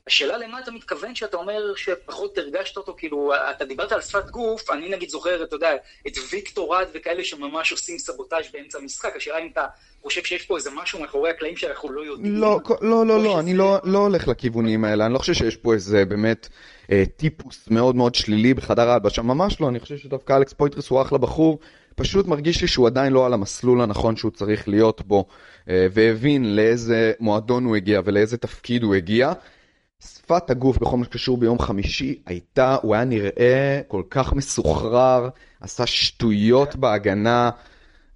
השאלה 0.08 0.38
למה 0.38 0.60
אתה 0.60 0.72
מתכוון 0.72 1.16
שאתה 1.16 1.38
אומר 1.38 1.76
שפחות 1.76 2.38
הרגשת 2.38 2.78
אותו, 2.78 2.96
כאילו, 2.98 3.32
אתה 3.52 3.66
דיברת 3.66 3.92
על 3.92 4.02
שפת 4.02 4.30
גוף, 4.30 4.72
אני 4.72 4.90
נגיד 4.90 5.10
זוכר, 5.10 5.44
אתה 5.44 5.56
יודע, 5.56 5.70
את 6.08 6.14
ויקטור 6.32 6.76
רד 6.76 6.88
וכאלה 6.94 7.24
שממש 7.24 7.72
עושים 7.72 8.00
סבוטאז' 8.00 8.46
באמצע 8.54 8.78
המשחק, 8.78 9.16
השאלה 9.16 9.38
אם 9.40 9.48
אתה 9.54 9.66
חושב 10.04 10.24
שיש 10.24 10.46
פה 10.46 10.58
איזה 10.58 10.70
משהו 10.76 11.00
מאחורי 11.00 11.30
הקלעים 11.30 11.58
שאנחנו 11.58 11.92
לא 11.92 12.02
יודעים. 12.02 12.36
לא, 12.36 12.60
לא, 12.82 13.06
לא, 13.06 13.24
לא, 13.24 13.40
אני 13.40 13.54
לא, 13.54 13.78
לא 13.84 13.98
הולך 13.98 14.28
לכיוונים 14.28 14.86
האלה, 14.86 15.06
אני 15.06 15.14
לא 15.14 15.20
חושב 15.20 15.34
שיש 15.34 15.56
פה 15.56 15.74
איזה 15.74 16.06
באמת 16.06 16.48
אה, 16.92 17.04
טיפוס 17.18 17.68
מאוד 17.72 17.96
מאוד 17.96 18.16
שלילי 18.16 18.54
בחדר 18.54 18.90
ההלבשה, 18.90 19.22
ממש 19.22 19.62
לא, 19.62 19.70
אני 19.70 19.80
חושב 19.80 19.98
שדווקא 19.98 20.38
אלכס 20.38 20.54
פויטרס 20.54 20.90
הוא 20.90 21.02
אחלה 21.02 21.18
בחור, 21.18 21.60
פשוט 21.96 22.28
מרגיש 22.28 22.62
לי 22.62 22.68
שהוא 22.68 22.88
עדיין 22.88 23.14
לא 23.14 23.26
על 23.26 23.34
המסלול 23.34 23.82
הנכון 23.82 24.16
שהוא 24.16 24.32
צריך 24.32 24.68
להיות 24.68 25.02
בו, 25.02 25.26
אה, 25.70 25.88
והבין 25.94 26.56
לאיזה 26.56 27.14
מועדון 27.20 27.66
הוא 27.66 27.76
הגיע 27.76 28.02
ולאיזה 28.06 28.38
תפקיד 28.38 28.84
הוא 28.84 28.96
הגיע. 28.96 29.34
שפת 30.04 30.50
הגוף 30.50 30.78
בכל 30.78 30.98
מה 30.98 31.06
שקשור 31.06 31.38
ביום 31.38 31.60
חמישי 31.60 32.22
הייתה, 32.26 32.78
הוא 32.82 32.96
היה 32.96 33.04
נראה 33.04 33.82
כל 33.88 34.04
כך 34.10 34.34
מסוחרר, 34.34 35.30
עשה 35.62 35.86
שטויות 35.86 36.76
בהגנה. 36.76 37.50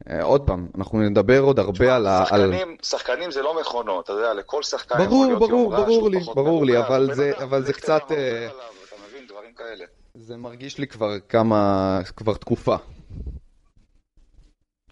אה, 0.10 0.24
עוד 0.24 0.48
פעם, 0.48 0.68
אנחנו 0.78 1.00
נדבר 1.00 1.40
עוד 1.40 1.60
הרבה 1.60 1.96
על 1.96 2.08
ה... 2.08 2.26
שחקנים, 2.26 2.78
שחקנים 2.82 3.32
זה 3.32 3.42
לא 3.42 3.60
מכונות, 3.62 4.06
אתה 4.06 4.14
יודע, 4.14 4.34
לכל 4.34 4.64
שחקן 4.64 4.98
ברור, 4.98 5.26
יכול 5.26 5.38
להיות 5.38 5.50
ברור, 5.50 5.76
ברור 5.76 6.10
לי, 6.10 6.20
ברור 6.36 6.66
לי, 6.66 6.80
אבל 6.80 7.14
זה, 7.14 7.32
אבל 7.44 7.66
זה 7.66 7.74
קצת... 7.74 8.12
אה, 8.12 8.48
אתה 8.48 8.96
מבין, 9.10 9.28
דברים 9.28 9.54
כאלה. 9.54 9.86
זה 10.16 10.38
מרגיש 10.38 10.78
לי 10.78 10.88
כבר 10.88 11.20
כמה, 11.20 12.02
כבר 12.16 12.34
תקופה. 12.34 12.76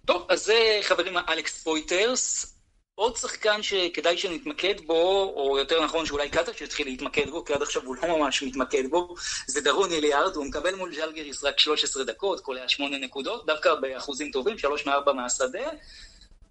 טוב, 0.06 0.26
אז 0.30 0.46
זה 0.46 0.80
חברים 0.82 1.14
אלכס 1.18 1.64
פויטרס. 1.64 2.57
עוד 3.00 3.16
שחקן 3.16 3.64
שכדאי 3.64 4.18
שנתמקד 4.18 4.82
בו, 4.86 5.34
או 5.36 5.58
יותר 5.58 5.84
נכון 5.84 6.06
שאולי 6.06 6.30
קטש 6.30 6.62
יתחיל 6.62 6.88
להתמקד 6.88 7.30
בו, 7.30 7.46
כי 7.46 7.54
עד 7.54 7.62
עכשיו 7.62 7.84
הוא 7.84 7.96
לא 7.96 8.18
ממש 8.18 8.44
מתמקד 8.44 8.90
בו, 8.90 9.16
זה 9.48 9.62
דרון 9.62 9.92
איליארד, 9.92 10.36
הוא 10.36 10.46
מקבל 10.46 10.76
מול 10.76 10.96
ז'לגריס 10.96 11.44
רק 11.44 11.60
13 11.60 12.04
דקות, 12.04 12.40
כולל 12.40 12.68
8 12.68 12.98
נקודות, 12.98 13.46
דווקא 13.46 13.76
באחוזים 13.76 14.32
טובים, 14.32 14.58
3 14.58 14.88
מ-4 14.88 15.14
מהשדה, 15.14 15.70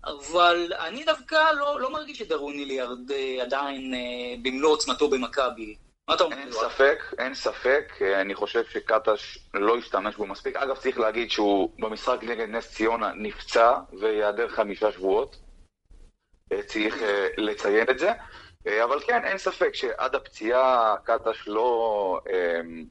אבל 0.05 0.73
אני 0.79 1.05
דווקא 1.05 1.53
לא, 1.57 1.81
לא 1.81 1.93
מרגיש 1.93 2.19
שדרון 2.19 2.55
איליארד 2.55 3.11
אה, 3.11 3.43
עדיין 3.43 3.95
אה, 3.95 3.99
במלוא 4.43 4.71
עוצמתו 4.71 5.09
במכבי. 5.11 5.77
מה 6.09 6.15
אתה 6.15 6.25
אומר? 6.25 6.37
אין 6.37 6.53
ספק, 6.53 6.99
אין 7.19 7.35
ספק, 7.35 7.93
אני 8.21 8.35
חושב 8.35 8.63
שקטש 8.73 9.39
לא 9.55 9.79
השתמש 9.79 10.17
בו 10.17 10.27
מספיק. 10.27 10.57
אגב, 10.57 10.77
צריך 10.77 10.99
להגיד 10.99 11.31
שהוא 11.31 11.71
במשחק 11.79 12.19
נגד 12.23 12.49
נס 12.49 12.71
ציונה 12.75 13.13
נפצע 13.15 13.73
וייעדר 14.01 14.49
חמישה 14.49 14.93
שבועות. 14.93 15.46
צריך 16.67 17.03
אה, 17.03 17.29
לציין 17.37 17.91
את 17.91 17.99
זה. 17.99 18.11
אה, 18.67 18.85
אבל 18.85 19.01
כן, 19.01 19.25
אין 19.25 19.39
ספק 19.39 19.75
שעד 19.75 20.15
הפציעה 20.15 20.95
קטש 21.05 21.49
לא, 21.49 22.21
אמ, 22.31 22.85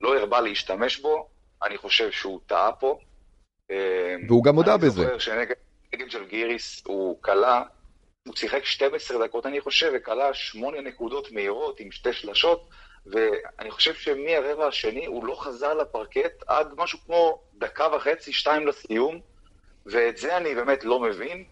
לא 0.00 0.18
הרבה 0.18 0.40
להשתמש 0.40 1.00
בו, 1.00 1.28
אני 1.62 1.78
חושב 1.78 2.10
שהוא 2.10 2.40
טעה 2.46 2.72
פה. 2.72 2.98
אמ, 3.70 3.76
והוא 4.28 4.44
גם 4.44 4.56
הודה 4.56 4.76
בזה. 4.76 5.00
אני 5.00 5.06
זוכר 5.06 5.18
שנגד 5.18 6.08
ג'לגיריס 6.10 6.82
הוא 6.86 7.22
כלה, 7.22 7.62
הוא 8.26 8.36
שיחק 8.36 8.64
12 8.64 9.26
דקות 9.26 9.46
אני 9.46 9.60
חושב, 9.60 9.92
וכלה 9.94 10.34
8 10.34 10.80
נקודות 10.80 11.32
מהירות 11.32 11.80
עם 11.80 11.90
שתי 11.90 12.12
שלשות, 12.12 12.68
ואני 13.06 13.70
חושב 13.70 13.94
שמהרבע 13.94 14.66
השני 14.66 15.06
הוא 15.06 15.24
לא 15.24 15.34
חזר 15.34 15.74
לפרקט 15.74 16.42
עד 16.46 16.68
משהו 16.76 16.98
כמו 17.06 17.42
דקה 17.54 17.88
וחצי, 17.96 18.32
שתיים 18.32 18.66
לסיום, 18.66 19.20
ואת 19.86 20.16
זה 20.16 20.36
אני 20.36 20.54
באמת 20.54 20.84
לא 20.84 21.00
מבין. 21.00 21.44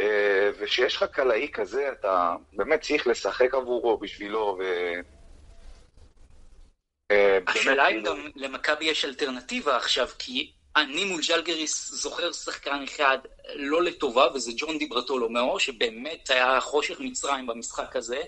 אה, 0.00 0.50
וכשיש 0.58 0.96
לך 0.96 1.02
קלעי 1.02 1.50
כזה, 1.52 1.88
אתה 1.92 2.34
באמת 2.52 2.80
צריך 2.80 3.06
לשחק 3.06 3.54
עבורו, 3.54 3.98
בשבילו, 3.98 4.58
ו... 4.60 4.62
אה, 7.10 7.38
השאלה 7.46 7.88
אם 7.88 7.92
כאילו- 7.92 8.06
גם 8.06 8.30
למכבי 8.36 8.84
יש 8.84 9.04
אלטרנטיבה 9.04 9.76
עכשיו, 9.76 10.08
כי 10.18 10.52
אני 10.76 11.04
מול 11.04 11.22
ז'לגריס 11.22 11.90
זוכר 11.90 12.32
שחקן 12.32 12.82
אחד 12.84 13.18
לא 13.54 13.82
לטובה, 13.82 14.28
וזה 14.34 14.52
ג'ון 14.56 14.78
דיברטולומיאו, 14.78 15.60
שבאמת 15.60 16.30
היה 16.30 16.60
חושך 16.60 17.00
מצרים 17.00 17.46
במשחק 17.46 17.96
הזה. 17.96 18.22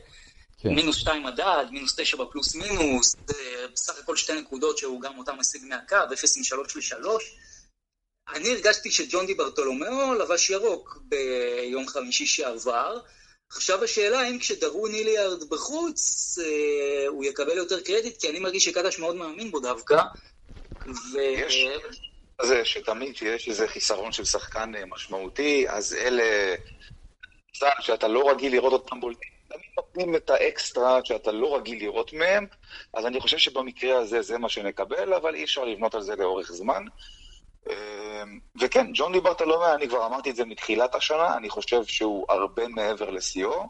כן. 0.59 0.69
מינוס 0.69 0.97
שתיים 0.97 1.23
מדד, 1.23 1.65
מינוס 1.71 2.01
תשע 2.01 2.17
בפלוס 2.17 2.55
מינוס, 2.55 3.15
בסך 3.73 3.99
הכל 4.03 4.17
שתי 4.17 4.41
נקודות 4.41 4.79
שהוא 4.79 5.01
גם 5.01 5.19
אותם 5.19 5.39
משיג 5.39 5.63
מהקו, 5.69 5.97
אפס 6.13 6.37
עם 6.37 6.45
שלוש 6.45 6.77
לשלוש. 6.77 7.35
אני 8.29 8.51
הרגשתי 8.51 8.91
שג'ון 8.91 9.27
די 9.27 9.35
ברטולומיאו 9.35 10.15
לבש 10.15 10.51
ירוק 10.51 10.99
ביום 11.03 11.89
חמישי 11.89 12.27
שעבר. 12.27 13.01
עכשיו 13.51 13.85
השאלה 13.85 14.21
האם 14.21 14.39
כשדרון 14.39 14.95
איליארד 14.95 15.49
בחוץ, 15.49 16.39
אה, 16.39 17.09
הוא 17.09 17.25
יקבל 17.25 17.57
יותר 17.57 17.81
קרדיט, 17.81 18.21
כי 18.21 18.29
אני 18.31 18.39
מרגיש 18.39 18.65
שקדש 18.65 18.99
מאוד 18.99 19.17
מאמין 19.17 19.51
בו 19.51 19.61
דווקא. 19.61 20.03
ו... 20.87 21.19
יש 21.21 21.67
זה 22.43 22.65
שתמיד 22.65 23.15
כשיש 23.15 23.49
איזה 23.49 23.69
חיסרון 23.69 24.13
של 24.13 24.25
שחקן 24.25 24.75
אה, 24.75 24.87
משמעותי, 24.87 25.69
אז 25.69 25.95
אלה, 25.95 26.55
שאתה 27.81 28.09
לא 28.09 28.31
רגיל 28.31 28.53
לראות 28.53 28.73
אותם 28.73 29.01
בולטים, 29.01 29.31
תמיד 29.49 29.71
נותנים 29.77 30.17
את 30.17 30.31
האקסטרה 30.31 31.01
שאתה 31.05 31.33
לא 31.33 31.57
רגיל 31.57 31.79
לראות 31.79 32.13
מהם, 32.13 32.47
אז 32.95 33.07
אני 33.07 33.21
חושב 33.21 33.39
שבמקרה 33.39 33.99
הזה 33.99 34.23
זה 34.23 34.39
מה 34.39 34.49
שנקבל, 34.49 35.15
אבל 35.15 35.35
אי 35.35 35.45
אפשר 35.45 35.65
לבנות 35.65 35.95
על 35.95 36.03
זה 36.03 36.17
לאורך 36.17 36.53
זמן. 36.53 36.85
אמ, 37.71 38.41
וכן, 38.61 38.87
ג'ון 38.95 39.13
ליברטלומה, 39.13 39.75
אני 39.75 39.89
כבר 39.89 40.07
אמרתי 40.07 40.31
את 40.31 40.37
זה 40.37 40.45
מתחילת 40.45 40.95
השנה, 40.95 41.37
אני 41.37 41.51
חושב 41.51 41.85
שהוא 41.85 42.27
הרבה 42.29 42.69
מעבר 42.69 43.11
לשיאו, 43.11 43.69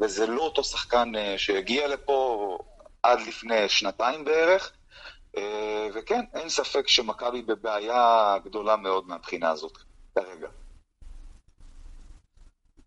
וזה 0.00 0.26
לא 0.26 0.42
אותו 0.42 0.64
שחקן 0.64 1.12
אה, 1.16 1.38
שהגיע 1.38 1.88
לפה 1.88 2.58
עד 3.02 3.20
לפני 3.20 3.68
שנתיים 3.68 4.24
בערך, 4.24 4.72
אה, 5.36 5.88
וכן, 5.94 6.20
אין 6.34 6.48
ספק 6.48 6.88
שמכבי 6.88 7.42
בבעיה 7.42 8.36
גדולה 8.44 8.76
מאוד 8.76 9.08
מהבחינה 9.08 9.50
הזאת, 9.50 9.78
כרגע. 10.14 10.48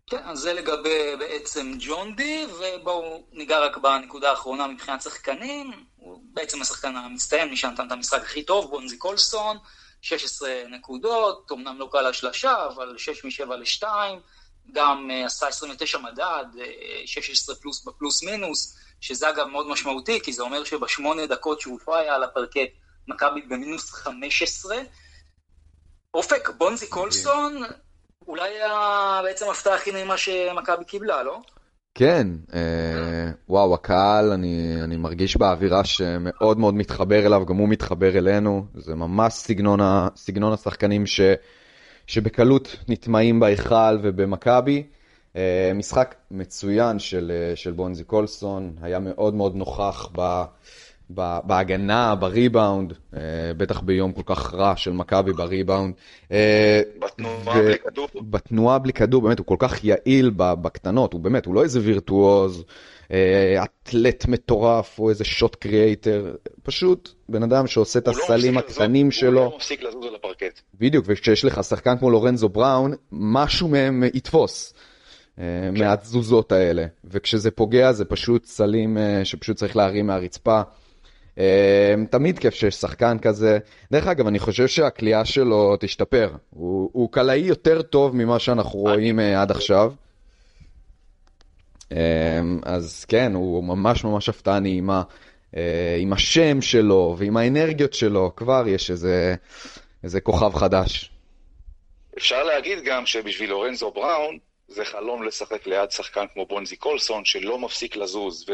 כן, 0.06 0.22
אז 0.24 0.38
זה 0.38 0.52
לגבי 0.52 1.16
בעצם 1.18 1.72
ג'ון 1.78 2.16
די, 2.16 2.46
ובואו 2.58 3.24
ניגע 3.32 3.58
רק 3.58 3.76
בנקודה 3.76 4.30
האחרונה 4.30 4.66
מבחינת 4.66 5.02
שחקנים. 5.02 5.70
הוא 5.96 6.20
בעצם 6.32 6.62
השחקן 6.62 6.96
המצטיין, 6.96 7.50
מי 7.50 7.56
שנתן 7.56 7.86
את 7.86 7.92
המשחק 7.92 8.22
הכי 8.22 8.42
טוב, 8.42 8.70
בונזי 8.70 8.98
קולסון. 8.98 9.56
16 10.04 10.50
נקודות, 10.70 11.52
אמנם 11.52 11.78
לא 11.78 11.88
קל 11.92 12.06
השלשה, 12.06 12.66
אבל 12.66 12.98
6 12.98 13.24
מ-7 13.24 13.54
ל-2, 13.54 13.84
גם 14.72 15.10
uh, 15.10 15.26
עשה 15.26 15.46
29 15.46 15.98
מדד, 15.98 16.44
uh, 16.54 17.06
16 17.06 17.56
פלוס 17.56 17.84
בפלוס 17.84 18.22
מינוס, 18.22 18.78
שזה 19.00 19.28
אגב 19.30 19.46
מאוד 19.46 19.68
משמעותי, 19.68 20.20
כי 20.20 20.32
זה 20.32 20.42
אומר 20.42 20.64
שבשמונה 20.64 21.26
דקות 21.26 21.60
שהוא 21.60 21.78
לא 21.88 21.96
היה 21.96 22.14
על 22.14 22.24
הפרקט, 22.24 22.70
מכבי 23.08 23.42
במינוס 23.42 23.90
15. 23.90 24.76
אופק, 26.14 26.48
בונזי 26.48 26.86
קולסון, 26.86 27.62
אולי 28.26 28.54
בעצם 29.22 29.50
הפתעה 29.50 29.74
הכי 29.74 29.92
נעימה 29.92 30.16
שמכבי 30.16 30.84
קיבלה, 30.84 31.22
לא? 31.22 31.40
כן, 31.94 32.26
אה, 32.54 33.30
וואו, 33.48 33.74
הקהל, 33.74 34.32
אני, 34.32 34.82
אני 34.84 34.96
מרגיש 34.96 35.36
באווירה 35.36 35.84
שמאוד 35.84 36.58
מאוד 36.58 36.74
מתחבר 36.74 37.26
אליו, 37.26 37.46
גם 37.46 37.56
הוא 37.56 37.68
מתחבר 37.68 38.18
אלינו, 38.18 38.66
זה 38.74 38.94
ממש 38.94 39.32
סגנון, 39.32 39.80
ה, 39.80 40.08
סגנון 40.16 40.52
השחקנים 40.52 41.06
ש, 41.06 41.20
שבקלות 42.06 42.76
נטמעים 42.88 43.40
בהיכל 43.40 43.98
ובמכבי. 44.02 44.82
אה, 45.36 45.72
משחק 45.74 46.14
מצוין 46.30 46.96
אה, 46.96 47.56
של 47.56 47.72
בונזי 47.72 48.04
קולסון, 48.04 48.76
היה 48.82 48.98
מאוד 48.98 49.34
מאוד 49.34 49.54
נוכח 49.56 50.08
ב... 50.18 50.44
בהגנה, 51.10 52.14
בריבאונד, 52.14 52.92
אה, 53.16 53.20
בטח 53.56 53.80
ביום 53.80 54.12
כל 54.12 54.22
כך 54.26 54.54
רע 54.54 54.76
של 54.76 54.92
מכבי 54.92 55.32
בריבאונד. 55.32 55.94
אה, 56.32 56.82
בתנועה 56.98 57.62
בלי 57.62 57.78
כדור. 57.78 58.08
בתנועה 58.30 58.78
בלי 58.78 58.92
כדור, 58.92 59.22
באמת, 59.22 59.38
הוא 59.38 59.46
כל 59.46 59.56
כך 59.58 59.84
יעיל 59.84 60.30
בקטנות, 60.36 61.12
הוא 61.12 61.20
באמת, 61.20 61.46
הוא 61.46 61.54
לא 61.54 61.62
איזה 61.62 61.80
וירטואוז, 61.82 62.64
אה, 63.12 63.64
אתלט 63.64 64.26
מטורף 64.26 64.98
או 64.98 65.10
איזה 65.10 65.24
שוט 65.24 65.54
קריאייטר, 65.54 66.34
פשוט 66.62 67.10
בן 67.28 67.42
אדם 67.42 67.66
שעושה 67.66 67.98
את 67.98 68.08
לא 68.08 68.12
הסלים 68.12 68.58
הקטנים 68.58 69.10
שלו. 69.10 69.40
הוא 69.40 69.50
לא 69.50 69.56
מפסיק 69.56 69.82
לזוז 69.82 70.04
על 70.04 70.14
הפרקט. 70.14 70.60
בדיוק, 70.80 71.04
וכשיש 71.08 71.44
לך 71.44 71.64
שחקן 71.64 71.98
כמו 71.98 72.10
לורנזו 72.10 72.48
בראון, 72.48 72.92
משהו 73.12 73.68
מהם 73.68 74.04
יתפוס. 74.14 74.74
כן. 75.36 75.74
מהתזוזות 75.78 76.52
האלה, 76.52 76.86
וכשזה 77.04 77.50
פוגע 77.50 77.92
זה 77.92 78.04
פשוט 78.04 78.44
סלים 78.44 78.98
שפשוט 79.24 79.56
צריך 79.56 79.76
להרים 79.76 80.06
מהרצפה. 80.06 80.62
אמ, 81.38 82.06
תמיד 82.10 82.38
כיף 82.38 82.54
שיש 82.54 82.74
שחקן 82.74 83.18
כזה. 83.18 83.58
דרך 83.92 84.06
אגב, 84.06 84.26
אני 84.26 84.38
חושב 84.38 84.66
שהכלייה 84.66 85.24
שלו 85.24 85.76
תשתפר. 85.80 86.30
הוא 86.50 87.12
קלעי 87.12 87.40
יותר 87.40 87.82
טוב 87.82 88.16
ממה 88.16 88.38
שאנחנו 88.38 88.78
רואים 88.78 89.20
אה, 89.20 89.42
עד 89.42 89.50
עכשיו. 89.50 89.92
אמ, 91.92 91.96
אז 92.62 93.04
כן, 93.04 93.34
הוא 93.34 93.64
ממש 93.64 94.04
ממש 94.04 94.28
הפתעה 94.28 94.60
נעימה. 94.60 95.02
אה, 95.56 95.96
עם 95.98 96.12
השם 96.12 96.62
שלו 96.62 97.16
ועם 97.18 97.36
האנרגיות 97.36 97.94
שלו, 97.94 98.32
כבר 98.36 98.64
יש 98.66 98.90
איזה, 98.90 99.34
איזה 100.04 100.20
כוכב 100.20 100.54
חדש. 100.54 101.10
אפשר 102.18 102.42
להגיד 102.42 102.84
גם 102.84 103.06
שבשביל 103.06 103.50
לורנזו 103.50 103.90
בראון, 103.90 104.38
זה 104.68 104.84
חלום 104.84 105.22
לשחק 105.22 105.66
ליד 105.66 105.90
שחקן 105.90 106.24
כמו 106.34 106.46
בונזי 106.46 106.76
קולסון, 106.76 107.24
שלא 107.24 107.58
מפסיק 107.58 107.96
לזוז, 107.96 108.46
ו... 108.48 108.52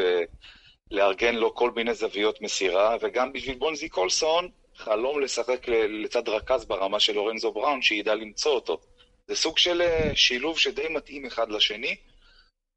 לארגן 0.90 1.34
לו 1.34 1.54
כל 1.54 1.70
מיני 1.70 1.94
זוויות 1.94 2.40
מסירה, 2.40 2.96
וגם 3.00 3.32
בשביל 3.32 3.58
בונזי 3.58 3.88
קולסון, 3.88 4.48
חלום 4.76 5.20
לשחק 5.20 5.68
לצד 5.68 6.28
רכז 6.28 6.64
ברמה 6.64 7.00
של 7.00 7.12
לורנזו 7.12 7.52
בראון, 7.52 7.82
שידע 7.82 8.14
למצוא 8.14 8.52
אותו. 8.52 8.80
זה 9.26 9.36
סוג 9.36 9.58
של 9.58 9.82
אה, 9.82 10.10
שילוב 10.14 10.58
שדי 10.58 10.88
מתאים 10.90 11.26
אחד 11.26 11.50
לשני, 11.50 11.96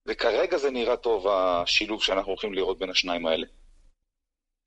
וכרגע 0.05 0.57
זה 0.57 0.71
נראה 0.71 0.97
טוב, 0.97 1.27
השילוב 1.27 2.03
שאנחנו 2.03 2.31
הולכים 2.31 2.53
לראות 2.53 2.79
בין 2.79 2.89
השניים 2.89 3.25
האלה. 3.25 3.47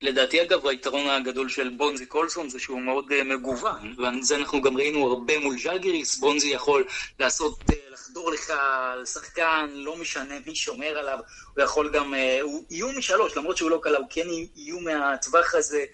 לדעתי 0.01 0.41
אגב 0.41 0.67
היתרון 0.67 1.09
הגדול 1.09 1.49
של 1.49 1.69
בונזי 1.69 2.05
קולסון 2.05 2.49
זה 2.49 2.59
שהוא 2.59 2.81
מאוד 2.81 3.05
uh, 3.11 3.23
מגוון, 3.23 3.95
וזה 4.19 4.35
אנחנו 4.35 4.61
גם 4.61 4.77
ראינו 4.77 5.07
הרבה 5.07 5.39
מול 5.39 5.59
ז'לגיריס, 5.59 6.17
בונזי 6.17 6.47
יכול 6.47 6.87
לעשות, 7.19 7.59
uh, 7.71 7.73
לחדור 7.91 8.31
לך 8.31 8.53
על 8.93 9.05
שחקן, 9.05 9.69
לא 9.73 9.97
משנה 9.97 10.35
מי 10.45 10.55
שומר 10.55 10.97
עליו, 10.97 11.19
הוא 11.55 11.63
יכול 11.63 11.91
גם, 11.93 12.13
uh, 12.13 12.41
הוא 12.41 12.65
איום 12.71 12.97
משלוש, 12.97 13.37
למרות 13.37 13.57
שהוא 13.57 13.69
לא 13.69 13.79
קלה, 13.83 13.97
הוא 13.97 14.07
כן 14.09 14.27
איום 14.55 14.83
מהטווח 14.83 15.55
הזה, 15.55 15.85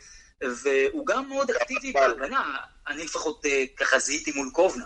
והוא 0.41 1.05
גם 1.05 1.29
מאוד 1.29 1.51
אקטיבי 1.51 1.91
בהגנה, 1.91 2.57
אני 2.87 3.03
לפחות 3.03 3.45
uh, 3.45 3.49
ככה 3.77 3.99
זיהיתי 3.99 4.31
מול 4.31 4.49
קובנה. 4.53 4.85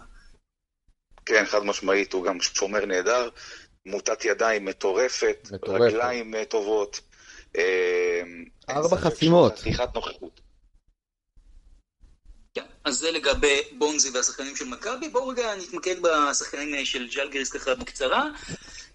כן, 1.26 1.46
חד 1.46 1.66
משמעית, 1.66 2.14
הוא 2.14 2.26
גם 2.26 2.42
שומר 2.42 2.86
נהדר, 2.86 3.30
מוטת 3.86 4.26
ידיים 4.26 4.66
מטורפת, 4.66 5.48
מטורפת. 5.52 5.82
רגליים 5.82 6.34
טובות. 6.50 7.07
ארבע 8.70 8.98
חסימות. 8.98 9.60
חתיכת 9.60 9.90
נוכחות. 9.96 10.42
כן, 12.54 12.66
אז 12.84 12.96
זה 12.96 13.12
לגבי 13.12 13.62
בונזי 13.78 14.10
והשחקנים 14.10 14.56
של 14.56 14.66
מכבי. 14.66 15.10
בואו 15.10 15.28
רגע 15.28 15.56
נתמקד 15.56 15.96
בשחקנים 16.02 16.86
של 16.86 17.08
ג'לגריס 17.08 17.50
ככה 17.50 17.76
בקצרה. 17.76 18.30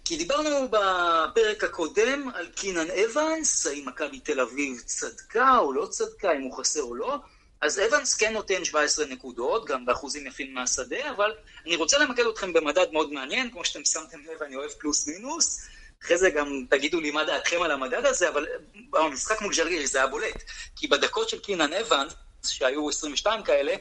כי 0.05 0.17
דיברנו 0.17 0.67
בפרק 0.69 1.63
הקודם 1.63 2.29
על 2.33 2.47
קינן 2.55 2.87
אבנס, 2.91 3.67
האם 3.67 3.87
מכבי 3.87 4.19
תל 4.19 4.39
אביב 4.39 4.81
צדקה 4.85 5.57
או 5.57 5.73
לא 5.73 5.85
צדקה, 5.85 6.31
אם 6.33 6.41
הוא 6.41 6.57
חסר 6.57 6.81
או 6.81 6.95
לא. 6.95 7.17
אז 7.61 7.79
אבנס 7.79 8.13
כן 8.13 8.33
נותן 8.33 8.65
17 8.65 9.05
נקודות, 9.05 9.65
גם 9.65 9.85
באחוזים 9.85 10.27
יפים 10.27 10.53
מהשדה, 10.53 11.11
אבל 11.15 11.31
אני 11.65 11.75
רוצה 11.75 11.97
למקד 11.97 12.23
אתכם 12.25 12.53
במדד 12.53 12.85
מאוד 12.91 13.13
מעניין, 13.13 13.51
כמו 13.51 13.65
שאתם 13.65 13.85
שמתם 13.85 14.17
לב, 14.19 14.43
אני 14.43 14.55
אוהב 14.55 14.71
פלוס 14.71 15.07
מינוס. 15.07 15.61
אחרי 16.03 16.17
זה 16.17 16.29
גם 16.29 16.65
תגידו 16.69 16.99
לי 17.01 17.11
מה 17.11 17.23
דעתכם 17.23 17.61
על 17.61 17.71
המדד 17.71 18.05
הזה, 18.05 18.29
אבל 18.29 18.47
במשחק 18.89 19.41
מול 19.41 19.53
ז'לגיריס 19.53 19.91
זה 19.91 19.97
היה 19.97 20.07
בולט. 20.07 20.43
כי 20.75 20.87
בדקות 20.87 21.29
של 21.29 21.39
קינן 21.39 21.73
אבנס, 21.73 22.13
שהיו 22.47 22.89
22 22.89 23.43
כאלה, 23.43 23.75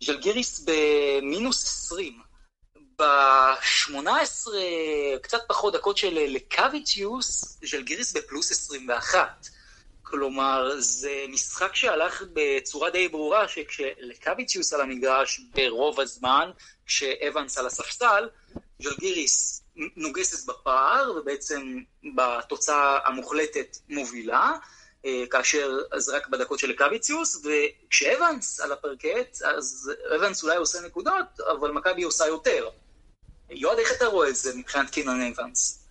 ז'לגיריס 0.00 0.64
במינוס 0.64 1.64
20. 1.64 2.20
ב-18, 2.98 4.48
קצת 5.22 5.40
פחות 5.48 5.72
דקות 5.72 5.96
של 5.96 6.14
לקוויציוס, 6.14 7.58
ז'לגיריס 7.64 8.12
בפלוס 8.12 8.50
21. 8.50 9.46
כלומר, 10.02 10.70
זה 10.78 11.24
משחק 11.28 11.76
שהלך 11.76 12.22
בצורה 12.32 12.90
די 12.90 13.08
ברורה, 13.08 13.48
שכשלקוויציוס 13.48 14.72
על 14.72 14.80
המגרש 14.80 15.40
ברוב 15.54 16.00
הזמן, 16.00 16.50
כשאבנס 16.86 17.58
על 17.58 17.66
הספסל, 17.66 18.28
ז'לגיריס 18.78 19.61
נוגסת 19.76 20.46
בפער, 20.46 21.12
ובעצם 21.16 21.78
בתוצאה 22.16 22.98
המוחלטת 23.04 23.76
מובילה, 23.88 24.52
אה, 25.04 25.24
כאשר 25.30 25.78
זה 25.96 26.16
רק 26.16 26.28
בדקות 26.28 26.58
של 26.58 26.76
קוויציוס, 26.76 27.44
וכשאבנס 27.44 28.60
על 28.60 28.72
הפרקט, 28.72 29.42
אז 29.42 29.92
אבנס 30.16 30.42
אולי 30.42 30.56
עושה 30.56 30.80
נקודות, 30.80 31.40
אבל 31.52 31.70
מכבי 31.70 32.02
עושה 32.02 32.26
יותר. 32.26 32.68
יועד, 33.50 33.78
איך 33.78 33.92
אתה 33.92 34.06
רואה 34.06 34.28
את 34.28 34.36
זה 34.36 34.56
מבחינת 34.56 34.90
קינן 34.90 35.20
אבנס? 35.20 35.84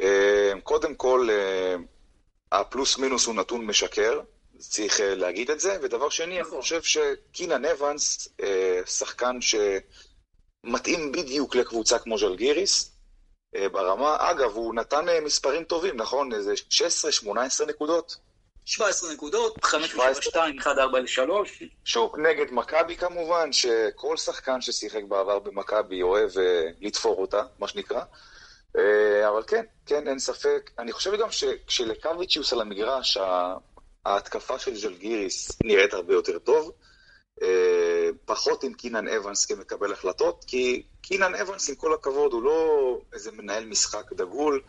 אה, 0.00 0.52
קודם 0.62 0.94
כל, 0.94 1.28
אה, 1.30 1.76
הפלוס 2.52 2.98
מינוס 2.98 3.26
הוא 3.26 3.34
נתון 3.34 3.66
משקר, 3.66 4.20
צריך 4.58 5.00
להגיד 5.02 5.50
את 5.50 5.60
זה, 5.60 5.78
ודבר 5.82 6.08
שני, 6.08 6.24
אני 6.24 6.40
נכון. 6.40 6.60
חושב 6.60 6.82
שקינן 6.82 7.64
אבנס, 7.64 8.28
שחקן 8.86 9.40
ש... 9.40 9.54
מתאים 10.68 11.12
בדיוק 11.12 11.56
לקבוצה 11.56 11.98
כמו 11.98 12.18
ז'לגיריס 12.18 12.90
אה, 13.56 13.68
ברמה. 13.68 14.16
אגב, 14.20 14.50
הוא 14.54 14.74
נתן 14.74 15.08
אה, 15.08 15.20
מספרים 15.20 15.64
טובים, 15.64 15.96
נכון? 15.96 16.32
איזה 16.32 16.54
16-18 16.70 17.28
נקודות? 17.68 18.16
17 18.64 19.12
נקודות, 19.12 19.64
5 19.64 19.94
ל-2, 19.94 20.36
1 20.60 20.78
4 20.78 21.00
ל-3. 21.00 21.64
שוב, 21.84 22.16
נגד 22.16 22.46
מכבי 22.50 22.96
כמובן, 22.96 23.52
שכל 23.52 24.16
שחקן 24.16 24.60
ששיחק 24.60 25.02
בעבר 25.08 25.38
במכבי 25.38 26.02
אוהב 26.02 26.30
uh, 26.30 26.40
לתפור 26.80 27.20
אותה, 27.20 27.42
מה 27.58 27.68
שנקרא. 27.68 28.02
אבל 29.28 29.42
כן, 29.46 29.64
כן, 29.86 30.08
אין 30.08 30.18
ספק. 30.18 30.70
אני 30.78 30.92
חושב 30.92 31.14
גם 31.14 31.30
שכשלקוויצ'יוס 31.30 32.52
על 32.52 32.60
המגרש, 32.60 33.18
ההתקפה 34.04 34.58
של 34.58 34.74
ז'לגיריס 34.74 35.58
נראית 35.64 35.94
הרבה 35.94 36.14
יותר 36.14 36.38
טוב. 36.38 36.72
פחות 38.24 38.64
עם 38.64 38.74
קינן 38.74 39.08
אבנס 39.08 39.46
כמקבל 39.46 39.92
החלטות, 39.92 40.44
כי 40.46 40.82
קינן 41.02 41.34
אבנס, 41.34 41.68
עם 41.68 41.74
כל 41.74 41.94
הכבוד, 41.94 42.32
הוא 42.32 42.42
לא 42.42 43.00
איזה 43.12 43.32
מנהל 43.32 43.64
משחק 43.64 44.12
דגול, 44.12 44.62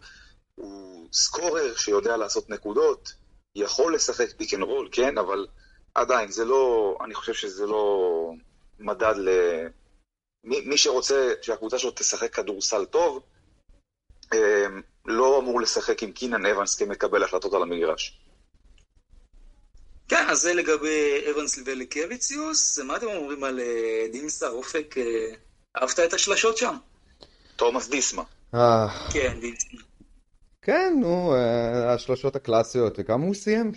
הוא 0.56 1.08
scorer 1.13 1.75
שיודע 1.75 2.17
לעשות 2.17 2.49
נקודות, 2.49 3.13
יכול 3.56 3.95
לשחק 3.95 4.28
pick 4.38 4.53
and 4.53 4.63
roll, 4.63 4.89
כן, 4.91 5.17
אבל 5.17 5.47
עדיין, 5.95 6.32
זה 6.32 6.45
לא, 6.45 6.97
אני 7.04 7.15
חושב 7.15 7.34
שזה 7.34 7.65
לא 7.65 8.32
מדד 8.80 9.13
ל... 9.17 9.30
מי, 10.43 10.62
מי 10.62 10.78
שרוצה 10.78 11.34
שהקבוצה 11.41 11.80
שלו 11.80 11.91
תשחק 11.91 12.34
כדורסל 12.34 12.86
טוב, 12.86 13.23
אה, 14.34 14.65
לא 15.06 15.39
אמור 15.39 15.62
לשחק 15.62 16.04
עם 16.04 16.12
קינן 16.12 16.45
אבנס 16.45 16.75
כמקבל 16.75 17.23
החלטות 17.23 17.54
על 17.54 17.62
המגרש. 17.62 18.19
כן, 20.09 20.25
אז 20.29 20.39
זה 20.39 20.53
לגבי 20.53 21.23
אבנס 21.31 21.59
ולקוויציוס. 21.65 22.79
מה 22.79 22.95
אתם 22.95 23.05
אומרים 23.07 23.43
על 23.43 23.59
אה, 23.59 24.07
דימסה, 24.11 24.47
אופק? 24.47 24.95
אה, 24.97 25.03
אהבת 25.81 25.99
את 25.99 26.13
השלשות 26.13 26.57
שם? 26.57 26.75
תומאס 27.55 27.89
דיסמה. 27.89 28.23
אה. 28.55 28.87
כן, 29.13 29.39
דיסמה. 29.41 29.81
כן, 30.61 30.93
נו, 30.99 31.35
השלשות 31.87 32.35
הקלאסיות. 32.35 32.95
וכמה 32.97 33.25
הוא 33.25 33.35
סיים? 33.35 33.71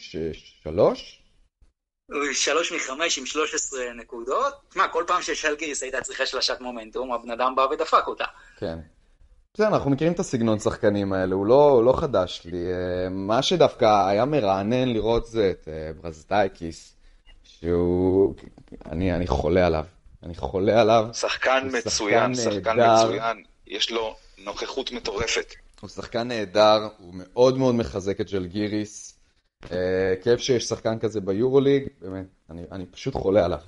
שלוש? 0.63 1.23
שלוש 2.33 2.73
מחמש 2.73 3.19
עם 3.19 3.27
13 3.27 3.93
נקודות. 3.93 4.55
מה, 4.77 4.89
כל 4.89 5.05
פעם 5.07 5.23
ששלגיריס 5.23 5.83
הייתה 5.83 6.01
צריכה 6.01 6.27
שלשת 6.27 6.61
מומנטום, 6.61 7.13
הבן 7.13 7.31
אדם 7.31 7.55
בא 7.57 7.63
ודפק 7.63 8.07
אותה. 8.07 8.25
כן. 8.57 8.79
בסדר, 9.55 9.69
אנחנו 9.69 9.91
מכירים 9.91 10.13
את 10.13 10.19
הסגנון 10.19 10.59
שחקנים 10.59 11.13
האלה, 11.13 11.35
הוא 11.35 11.47
לא, 11.47 11.85
לא 11.85 11.93
חדש 11.93 12.43
לי. 12.45 12.59
אה, 12.73 13.09
מה 13.11 13.43
שדווקא 13.43 14.09
היה 14.09 14.25
מרענן 14.25 14.89
לראות 14.89 15.27
זה 15.27 15.51
את 15.51 15.69
אה, 15.69 15.93
ברזדייקיס, 16.03 16.97
שהוא... 17.43 18.35
אני, 18.87 19.13
אני 19.13 19.27
חולה 19.27 19.67
עליו. 19.67 19.85
אני 20.23 20.35
חולה 20.35 20.81
עליו. 20.81 21.09
שחקן 21.13 21.69
מצוין, 21.73 22.35
שחקן, 22.35 22.55
שחקן 22.55 22.77
מצוין. 22.77 23.43
יש 23.67 23.91
לו 23.91 24.17
נוכחות 24.45 24.93
מטורפת. 24.93 25.55
הוא 25.81 25.91
שחקן 25.91 26.29
נהדר, 26.29 26.89
הוא 26.99 27.15
מאוד 27.15 27.59
מאוד 27.59 27.75
מחזק 27.75 28.21
את 28.21 28.31
ג'לגיריס. 28.31 29.19
אה, 29.73 30.15
כיף 30.23 30.41
שיש 30.41 30.65
שחקן 30.65 30.99
כזה 30.99 31.21
ביורוליג, 31.21 31.89
באמת, 32.01 32.27
אני, 32.51 32.63
אני 32.73 32.87
פשוט 32.87 33.15
חולה 33.15 33.45
עליו. 33.45 33.61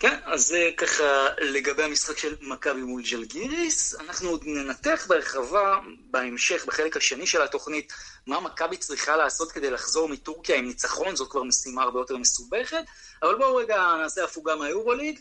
כן, 0.00 0.18
אז 0.24 0.46
זה 0.46 0.70
ככה 0.76 1.28
לגבי 1.38 1.82
המשחק 1.82 2.18
של 2.18 2.34
מכבי 2.40 2.82
מול 2.82 3.02
ג'לגיריס. 3.10 3.94
אנחנו 3.94 4.28
עוד 4.28 4.42
ננתח 4.46 5.06
ברחבה 5.08 5.78
בהמשך, 6.10 6.64
בחלק 6.66 6.96
השני 6.96 7.26
של 7.26 7.42
התוכנית, 7.42 7.92
מה 8.26 8.40
מכבי 8.40 8.76
צריכה 8.76 9.16
לעשות 9.16 9.52
כדי 9.52 9.70
לחזור 9.70 10.08
מטורקיה 10.08 10.56
עם 10.56 10.66
ניצחון, 10.66 11.16
זאת 11.16 11.30
כבר 11.30 11.42
משימה 11.42 11.82
הרבה 11.82 12.00
יותר 12.00 12.16
מסובכת. 12.16 12.84
אבל 13.22 13.34
בואו 13.34 13.56
רגע 13.56 13.94
נעשה 14.02 14.24
הפוגה 14.24 14.56
מהיורוליג. 14.56 15.20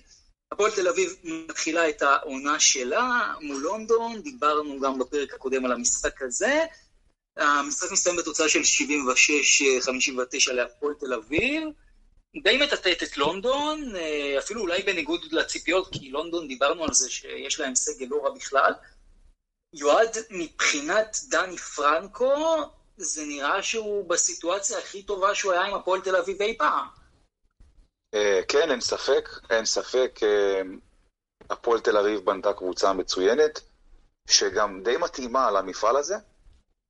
הפועל 0.51 0.71
תל 0.71 0.87
אביב 0.87 1.15
מתחילה 1.23 1.89
את 1.89 2.01
העונה 2.01 2.59
שלה 2.59 3.33
מול 3.41 3.61
לונדון, 3.61 4.21
דיברנו 4.21 4.79
גם 4.79 4.99
בפרק 4.99 5.33
הקודם 5.33 5.65
על 5.65 5.71
המשחק 5.71 6.21
הזה. 6.21 6.65
המשחק 7.37 7.91
מסתיים 7.91 8.15
בתוצאה 8.15 8.49
של 8.49 8.61
76-59 10.49 10.51
להפועל 10.51 10.93
תל 10.99 11.13
אביב. 11.13 11.63
די 12.43 12.57
מטאטאת 12.57 13.03
את 13.03 13.17
לונדון, 13.17 13.95
אה, 13.95 14.35
אפילו 14.39 14.61
אולי 14.61 14.83
בניגוד 14.83 15.21
לציפיות, 15.31 15.89
כי 15.91 16.09
לונדון 16.09 16.47
דיברנו 16.47 16.83
על 16.83 16.93
זה 16.93 17.09
שיש 17.09 17.59
להם 17.59 17.75
סגל 17.75 18.05
לא 18.09 18.23
רע 18.23 18.29
בכלל. 18.35 18.73
יועד, 19.73 20.17
מבחינת 20.29 21.17
דני 21.29 21.57
פרנקו, 21.57 22.57
זה 22.97 23.25
נראה 23.25 23.63
שהוא 23.63 24.09
בסיטואציה 24.09 24.77
הכי 24.77 25.03
טובה 25.03 25.35
שהוא 25.35 25.51
היה 25.51 25.61
עם 25.61 25.73
הפועל 25.73 26.01
תל 26.01 26.15
אביב 26.15 26.41
אי 26.41 26.57
פעם. 26.57 26.87
אה, 28.13 28.41
כן, 28.47 28.71
אין 28.71 28.81
ספק, 28.81 29.29
אין 29.49 29.65
ספק. 29.65 30.19
אה, 30.23 30.61
הפועל 31.49 31.79
תל 31.79 31.97
אביב 31.97 32.19
בנתה 32.19 32.53
קבוצה 32.53 32.93
מצוינת, 32.93 33.61
שגם 34.29 34.83
די 34.83 34.97
מתאימה 34.97 35.51
למפעל 35.51 35.97
הזה, 35.97 36.15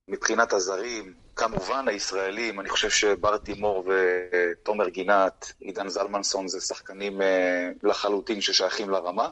מבחינת 0.08 0.52
הזרים, 0.52 1.14
כמובן 1.38 1.88
הישראלים, 1.88 2.60
אני 2.60 2.68
חושב 2.68 2.90
שבר 2.90 3.36
תימור 3.36 3.84
ותומר 3.86 4.88
גינת, 4.88 5.52
עידן 5.60 5.88
זלמנסון 5.88 6.48
זה 6.48 6.60
שחקנים 6.60 7.22
אה, 7.22 7.70
לחלוטין 7.82 8.40
ששייכים 8.40 8.90
לרמה. 8.90 9.28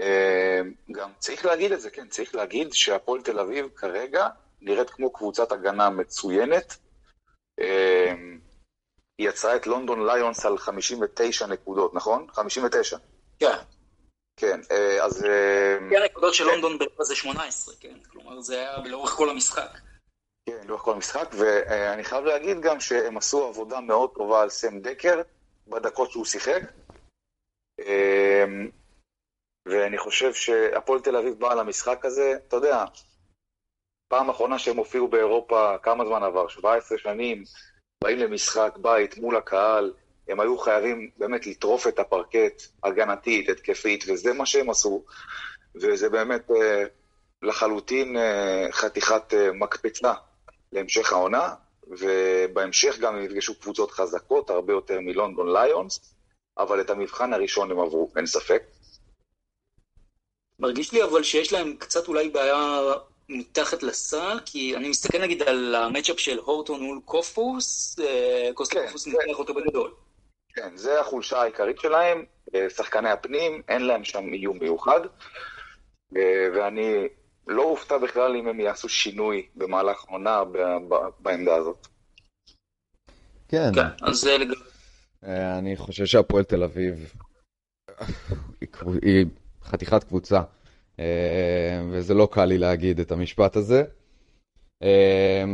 אה, 0.00 0.60
גם 0.92 1.10
צריך 1.18 1.44
להגיד 1.44 1.72
את 1.72 1.80
זה, 1.80 1.90
כן, 1.90 2.08
צריך 2.08 2.34
להגיד 2.34 2.72
שהפועל 2.72 3.22
תל 3.22 3.38
אביב 3.38 3.68
כרגע 3.76 4.28
נראית 4.60 4.90
כמו 4.90 5.12
קבוצת 5.12 5.52
הגנה 5.52 5.90
מצוינת. 5.90 6.76
אמ, 7.60 8.38
היא 9.18 9.28
יצרה 9.28 9.56
את 9.56 9.66
לונדון 9.66 10.06
ליונס 10.06 10.46
על 10.46 10.58
59 10.58 11.46
נקודות, 11.46 11.94
נכון? 11.94 12.26
59. 12.32 12.96
כן. 13.38 13.56
כן, 14.36 14.60
אה, 14.70 15.04
אז... 15.04 15.24
אה, 15.24 15.76
כן, 15.90 16.02
הנקודות 16.02 16.34
של 16.34 16.44
לונדון 16.44 16.78
זה 17.00 17.14
18, 17.14 17.74
כן? 17.80 17.94
כלומר, 18.10 18.40
זה 18.40 18.54
היה 18.54 18.78
לאורך 18.84 19.10
כל 19.10 19.30
המשחק. 19.30 19.78
כן, 20.46 20.66
לאורך 20.66 20.82
כל 20.82 20.92
המשחק, 20.92 21.30
ואני 21.38 22.04
חייב 22.04 22.24
להגיד 22.24 22.60
גם 22.60 22.80
שהם 22.80 23.16
עשו 23.16 23.46
עבודה 23.46 23.80
מאוד 23.80 24.10
טובה 24.14 24.42
על 24.42 24.50
סם 24.50 24.80
דקר 24.80 25.22
בדקות 25.68 26.10
שהוא 26.10 26.24
שיחק. 26.24 26.62
אמ, 27.80 28.70
ואני 29.66 29.98
חושב 29.98 30.34
שהפועל 30.34 31.00
תל 31.00 31.16
אביב 31.16 31.34
באה 31.38 31.54
למשחק 31.54 32.04
הזה, 32.04 32.34
אתה 32.48 32.56
יודע, 32.56 32.84
פעם 34.08 34.30
אחרונה 34.30 34.58
שהם 34.58 34.76
הופיעו 34.76 35.08
באירופה, 35.08 35.78
כמה 35.82 36.04
זמן 36.06 36.22
עבר? 36.22 36.48
17 36.48 36.98
שנים, 36.98 37.44
באים 38.04 38.18
למשחק 38.18 38.76
בית 38.76 39.18
מול 39.18 39.36
הקהל, 39.36 39.92
הם 40.28 40.40
היו 40.40 40.58
חייבים 40.58 41.10
באמת 41.16 41.46
לטרוף 41.46 41.86
את 41.86 41.98
הפרקט 41.98 42.62
הגנתית, 42.82 43.48
התקפית, 43.48 44.04
וזה 44.08 44.32
מה 44.32 44.46
שהם 44.46 44.70
עשו, 44.70 45.04
וזה 45.74 46.08
באמת 46.08 46.50
אה, 46.50 46.84
לחלוטין 47.42 48.16
אה, 48.16 48.66
חתיכת 48.70 49.34
אה, 49.34 49.52
מקפצה 49.52 50.12
להמשך 50.74 51.12
העונה, 51.12 51.54
ובהמשך 51.86 52.98
גם 52.98 53.16
הם 53.16 53.24
יפגשו 53.24 53.60
קבוצות 53.60 53.90
חזקות, 53.90 54.50
הרבה 54.50 54.72
יותר 54.72 55.00
מלונדון 55.00 55.56
ליונס, 55.56 56.14
אבל 56.58 56.80
את 56.80 56.90
המבחן 56.90 57.32
הראשון 57.32 57.70
הם 57.70 57.80
עברו, 57.80 58.12
אין 58.16 58.26
ספק. 58.26 58.62
מרגיש 60.58 60.92
לי 60.92 61.04
אבל 61.04 61.22
שיש 61.22 61.52
להם 61.52 61.76
קצת 61.76 62.08
אולי 62.08 62.28
בעיה 62.28 62.80
מתחת 63.28 63.82
לסל, 63.82 64.38
כי 64.46 64.76
אני 64.76 64.88
מסתכל 64.88 65.18
נגיד 65.18 65.42
על 65.42 65.74
המצ'אפ 65.74 66.20
של 66.20 66.38
הורטון 66.38 66.82
מול 66.82 67.00
קופוס, 67.04 67.98
אה, 68.00 68.50
קופוס 68.54 68.72
כן, 68.72 69.10
ניתח 69.10 69.38
אותו 69.38 69.54
בגדול. 69.54 69.94
כן, 70.54 70.76
זה 70.76 71.00
החולשה 71.00 71.42
העיקרית 71.42 71.78
שלהם, 71.80 72.24
אה, 72.54 72.70
שחקני 72.70 73.10
הפנים, 73.10 73.62
אין 73.68 73.82
להם 73.82 74.04
שם 74.04 74.32
איום 74.32 74.58
מיוחד, 74.58 75.00
אה, 76.16 76.48
ואני 76.54 77.08
לא 77.46 77.62
אופתע 77.62 77.98
בכלל 77.98 78.36
אם 78.36 78.48
הם 78.48 78.60
יעשו 78.60 78.88
שינוי 78.88 79.46
במהלך 79.56 80.04
עונה 80.08 80.42
בעמדה 81.20 81.54
הזאת. 81.54 81.86
כן. 83.48 83.70
כן, 83.74 84.06
אז 84.06 84.16
זה 84.16 84.38
לגבי... 84.38 84.54
אני 85.58 85.76
חושב 85.76 86.06
שהפועל 86.06 86.44
תל 86.44 86.62
אביב 86.62 87.12
היא 89.02 89.26
חתיכת 89.62 90.04
קבוצה. 90.04 90.42
אה, 91.00 91.82
וזה 91.90 92.14
לא 92.14 92.28
קל 92.32 92.44
לי 92.44 92.58
להגיד 92.58 93.00
את 93.00 93.12
המשפט 93.12 93.56
הזה. 93.56 93.84
אה, 94.82 95.44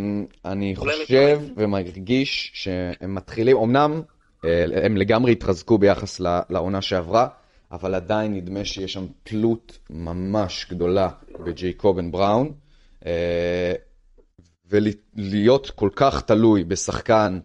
אני 0.45 0.77
חושב 0.77 1.41
ומרגיש 1.57 2.51
שהם 2.55 3.15
מתחילים, 3.15 3.57
אמנם 3.57 4.03
אה, 4.45 4.65
הם 4.85 4.97
לגמרי 4.97 5.33
התחזקו 5.33 5.79
ביחס 5.79 6.21
לעונה 6.51 6.83
שעברה, 6.83 7.29
אבל 7.73 7.95
עדיין 7.95 8.35
נדמה 8.35 8.65
שיש 8.65 8.93
שם 8.93 9.07
תלות 9.23 9.79
ממש 9.91 10.67
גדולה 10.71 11.09
בג'ייקובן 11.45 12.11
בראון, 12.11 12.53
ולהיות 14.71 15.71
כל 15.71 15.91
כך 15.97 16.23
תלוי 16.23 16.65
בשחקן 16.65 17.39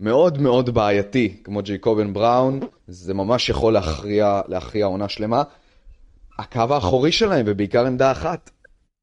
מאוד 0.00 0.38
מאוד 0.38 0.70
בעייתי 0.70 1.40
כמו 1.44 1.62
ג'ייקובן 1.62 2.12
בראון, 2.12 2.60
זה 2.86 3.14
ממש 3.14 3.48
יכול 3.48 3.72
להכריע, 3.72 4.40
להכריע 4.48 4.86
עונה 4.86 5.08
שלמה. 5.08 5.42
הקו 6.38 6.74
האחורי 6.74 7.12
שלהם, 7.12 7.44
ובעיקר 7.48 7.86
עמדה 7.86 8.12
אחת. 8.12 8.50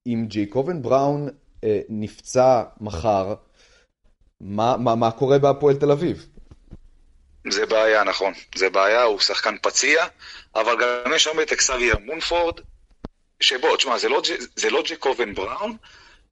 אם 0.07 0.25
ג'ייקובן 0.27 0.81
בראון 0.81 1.29
אה, 1.63 1.81
נפצע 1.89 2.63
מחר, 2.81 3.33
מה, 4.41 4.77
מה, 4.77 4.95
מה 4.95 5.11
קורה 5.11 5.39
בהפועל 5.39 5.75
תל 5.75 5.91
אביב? 5.91 6.27
זה 7.49 7.65
בעיה, 7.65 8.03
נכון. 8.03 8.33
זה 8.55 8.69
בעיה, 8.69 9.03
הוא 9.03 9.19
שחקן 9.19 9.55
פציע, 9.61 10.07
אבל 10.55 10.75
גם 10.81 11.13
יש 11.13 11.23
שם 11.23 11.41
את 11.41 11.51
אקסביה 11.51 11.95
מונפורד, 11.95 12.59
שבו, 13.39 13.75
תשמע, 13.75 13.97
זה 13.97 14.09
לא, 14.09 14.21
זה 14.55 14.69
לא 14.69 14.81
ג'ייקובן 14.81 15.33
בראון, 15.33 15.77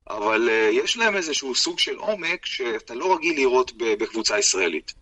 אבל 0.10 0.50
uh, 0.50 0.76
יש 0.76 0.98
להם 0.98 1.16
איזשהו 1.16 1.56
סוג 1.56 1.80
של 1.80 1.96
עומק 1.96 2.46
שאתה 2.46 2.94
לא 2.94 3.16
רגיל 3.16 3.36
לראות 3.36 3.72
בקבוצה 3.78 4.40
ישראלית. 4.40 4.94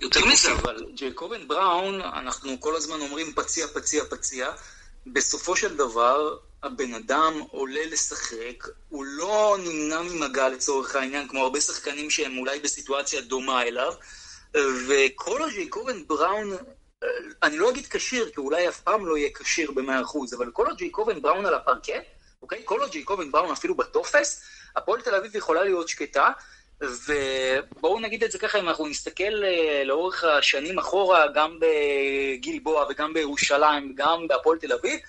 יותר 0.00 0.24
מזה, 0.24 0.52
אבל 0.52 0.86
ג'ייקובן 0.94 1.48
בראון, 1.48 2.00
אנחנו 2.00 2.60
כל 2.60 2.76
הזמן 2.76 3.00
אומרים 3.00 3.32
פציע, 3.32 3.66
פציע, 3.74 4.04
פציע. 4.10 4.52
בסופו 5.06 5.56
של 5.56 5.76
דבר, 5.76 6.36
הבן 6.62 6.94
אדם 6.94 7.32
עולה 7.50 7.86
לשחק, 7.86 8.68
הוא 8.88 9.04
לא 9.04 9.56
נמנע 9.64 10.02
ממגע 10.02 10.48
לצורך 10.48 10.96
העניין, 10.96 11.28
כמו 11.28 11.42
הרבה 11.42 11.60
שחקנים 11.60 12.10
שהם 12.10 12.38
אולי 12.38 12.60
בסיטואציה 12.60 13.20
דומה 13.20 13.62
אליו, 13.62 13.92
וכל 14.88 15.40
עוד 15.40 15.50
ג'ייקובן 15.50 16.06
בראון, 16.06 16.56
אני 17.42 17.58
לא 17.58 17.70
אגיד 17.70 17.86
כשיר, 17.86 18.30
כי 18.34 18.40
אולי 18.40 18.68
אף 18.68 18.80
פעם 18.80 19.06
לא 19.06 19.18
יהיה 19.18 19.30
כשיר 19.34 19.70
ב-100%, 19.70 20.36
אבל 20.36 20.50
כל 20.50 20.66
עוד 20.66 20.76
ג'ייקובן 20.76 21.22
בראון 21.22 21.46
על 21.46 21.54
הפרקט, 21.54 22.04
אוקיי? 22.42 22.62
כל 22.64 22.80
עוד 22.80 22.90
ג'ייקובן 22.90 23.30
בראון 23.30 23.50
אפילו 23.50 23.74
בטופס, 23.74 24.44
הפועל 24.76 25.00
תל 25.00 25.14
אביב 25.14 25.36
יכולה 25.36 25.64
להיות 25.64 25.88
שקטה, 25.88 26.30
ובואו 26.80 28.00
נגיד 28.00 28.24
את 28.24 28.30
זה 28.30 28.38
ככה, 28.38 28.58
אם 28.58 28.68
אנחנו 28.68 28.86
נסתכל 28.86 29.44
אה, 29.44 29.84
לאורך 29.84 30.24
השנים 30.24 30.78
אחורה, 30.78 31.24
גם 31.34 31.58
בגלבוע 31.60 32.86
וגם 32.90 33.14
בירושלים, 33.14 33.92
גם 33.94 34.28
בהפועל 34.28 34.58
תל 34.58 34.72
אביב, 34.72 35.00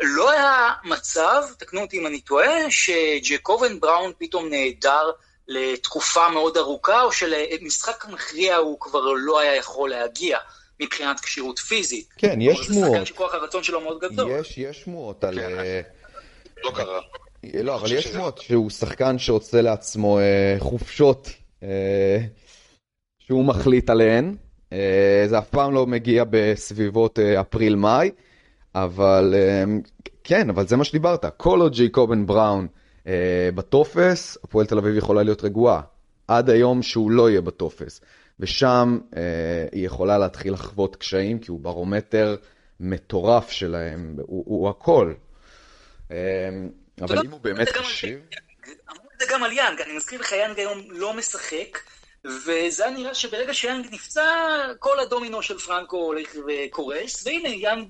לא 0.00 0.30
היה 0.30 0.72
מצב, 0.84 1.42
תקנו 1.58 1.80
אותי 1.80 1.98
אם 1.98 2.06
אני 2.06 2.20
טועה, 2.20 2.70
שג'קובן 2.70 3.80
בראון 3.80 4.12
פתאום 4.18 4.48
נעדר 4.48 5.10
לתקופה 5.48 6.28
מאוד 6.28 6.56
ארוכה, 6.56 7.02
או 7.02 7.12
שלמשחק 7.12 8.04
מכריע 8.08 8.56
הוא 8.56 8.80
כבר 8.80 9.00
לא 9.16 9.40
היה 9.40 9.56
יכול 9.56 9.90
להגיע. 9.90 10.38
מבחינת 10.80 11.20
כשירות 11.20 11.58
פיזית. 11.58 12.08
כן, 12.18 12.40
יש 12.40 12.58
שמועות. 12.58 12.90
זה 12.90 12.92
שחקן 12.92 13.04
שכוח 13.04 13.34
הרצון 13.34 13.62
שלו 13.62 13.80
מאוד 13.80 13.98
גדול. 14.00 14.30
יש, 14.30 14.58
יש 14.58 14.82
שמועות 14.82 15.24
על... 15.24 15.40
כן. 15.40 15.58
אה, 15.58 15.80
לא 16.64 16.70
קרה. 16.74 17.00
לא, 17.62 17.74
אבל 17.74 17.92
יש 17.92 18.04
שמות 18.04 18.38
שהוא 18.38 18.70
שחקן 18.70 19.18
שעושה 19.18 19.62
לעצמו 19.62 20.18
אה, 20.18 20.56
חופשות 20.58 21.28
אה, 21.62 22.18
שהוא 23.18 23.44
מחליט 23.44 23.90
עליהן. 23.90 24.36
אה, 24.72 25.24
זה 25.28 25.38
אף 25.38 25.48
פעם 25.48 25.74
לא 25.74 25.86
מגיע 25.86 26.24
בסביבות 26.30 27.18
אה, 27.18 27.40
אפריל-מאי, 27.40 28.10
אבל 28.74 29.34
אה, 29.36 29.64
כן, 30.24 30.50
אבל 30.50 30.66
זה 30.66 30.76
מה 30.76 30.84
שדיברת. 30.84 31.24
כל 31.36 31.60
עוד 31.60 31.72
ג'ייקובן 31.72 32.26
בראון 32.26 32.66
בטופס, 33.54 34.38
הפועל 34.44 34.66
תל 34.66 34.78
אביב 34.78 34.96
יכולה 34.96 35.22
להיות 35.22 35.44
רגועה. 35.44 35.80
עד 36.28 36.50
היום 36.50 36.82
שהוא 36.82 37.10
לא 37.10 37.30
יהיה 37.30 37.40
בטופס. 37.40 38.00
ושם 38.40 38.98
אה, 39.16 39.22
היא 39.72 39.86
יכולה 39.86 40.18
להתחיל 40.18 40.52
לחוות 40.52 40.96
קשיים, 40.96 41.38
כי 41.38 41.50
הוא 41.50 41.60
ברומטר 41.60 42.36
מטורף 42.80 43.50
שלהם, 43.50 44.16
הוא, 44.16 44.44
הוא 44.46 44.68
הכל. 44.68 45.12
אה, 46.10 46.16
אבל 47.00 47.18
אם 47.18 47.30
הוא 47.30 47.40
באמת 47.40 47.68
חשיב... 47.68 48.20
אמרו 48.90 49.08
את 49.14 49.20
זה 49.20 49.26
גם 49.30 49.42
על 49.42 49.52
יאנג, 49.52 49.80
אני 49.80 49.96
מזכיר 49.96 50.20
לך, 50.20 50.32
יאנג 50.32 50.58
היום 50.58 50.80
לא 50.90 51.14
משחק, 51.14 51.78
וזה 52.24 52.86
היה 52.86 52.94
נראה 52.96 53.14
שברגע 53.14 53.54
שיאנג 53.54 53.86
נפצע, 53.90 54.22
כל 54.78 55.00
הדומינו 55.00 55.42
של 55.42 55.58
פרנקו 55.58 55.96
הולך 55.96 56.28
וקורס, 56.46 57.26
והנה 57.26 57.48
יאנג 57.48 57.88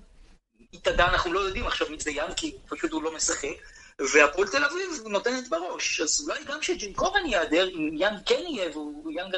התאדה, 0.74 1.08
אנחנו 1.08 1.32
לא 1.32 1.40
יודעים 1.40 1.66
עכשיו 1.66 1.86
מי 1.90 1.96
זה 2.00 2.10
יאנג, 2.10 2.32
כי 2.36 2.56
פשוט 2.68 2.92
הוא 2.92 3.02
לא 3.02 3.14
משחק, 3.14 3.48
והפועל 4.00 4.48
תל 4.48 4.64
אביב 4.64 5.08
נותנת 5.08 5.48
בראש, 5.48 6.00
אז 6.00 6.28
אולי 6.28 6.40
גם 6.48 6.62
שג'קובן 6.62 7.26
ייעדר, 7.26 7.68
אם 7.68 7.90
יאנג 7.92 8.18
כן 8.26 8.42
יהיה, 8.48 8.70
והוא 8.72 9.12
יאנג 9.12 9.34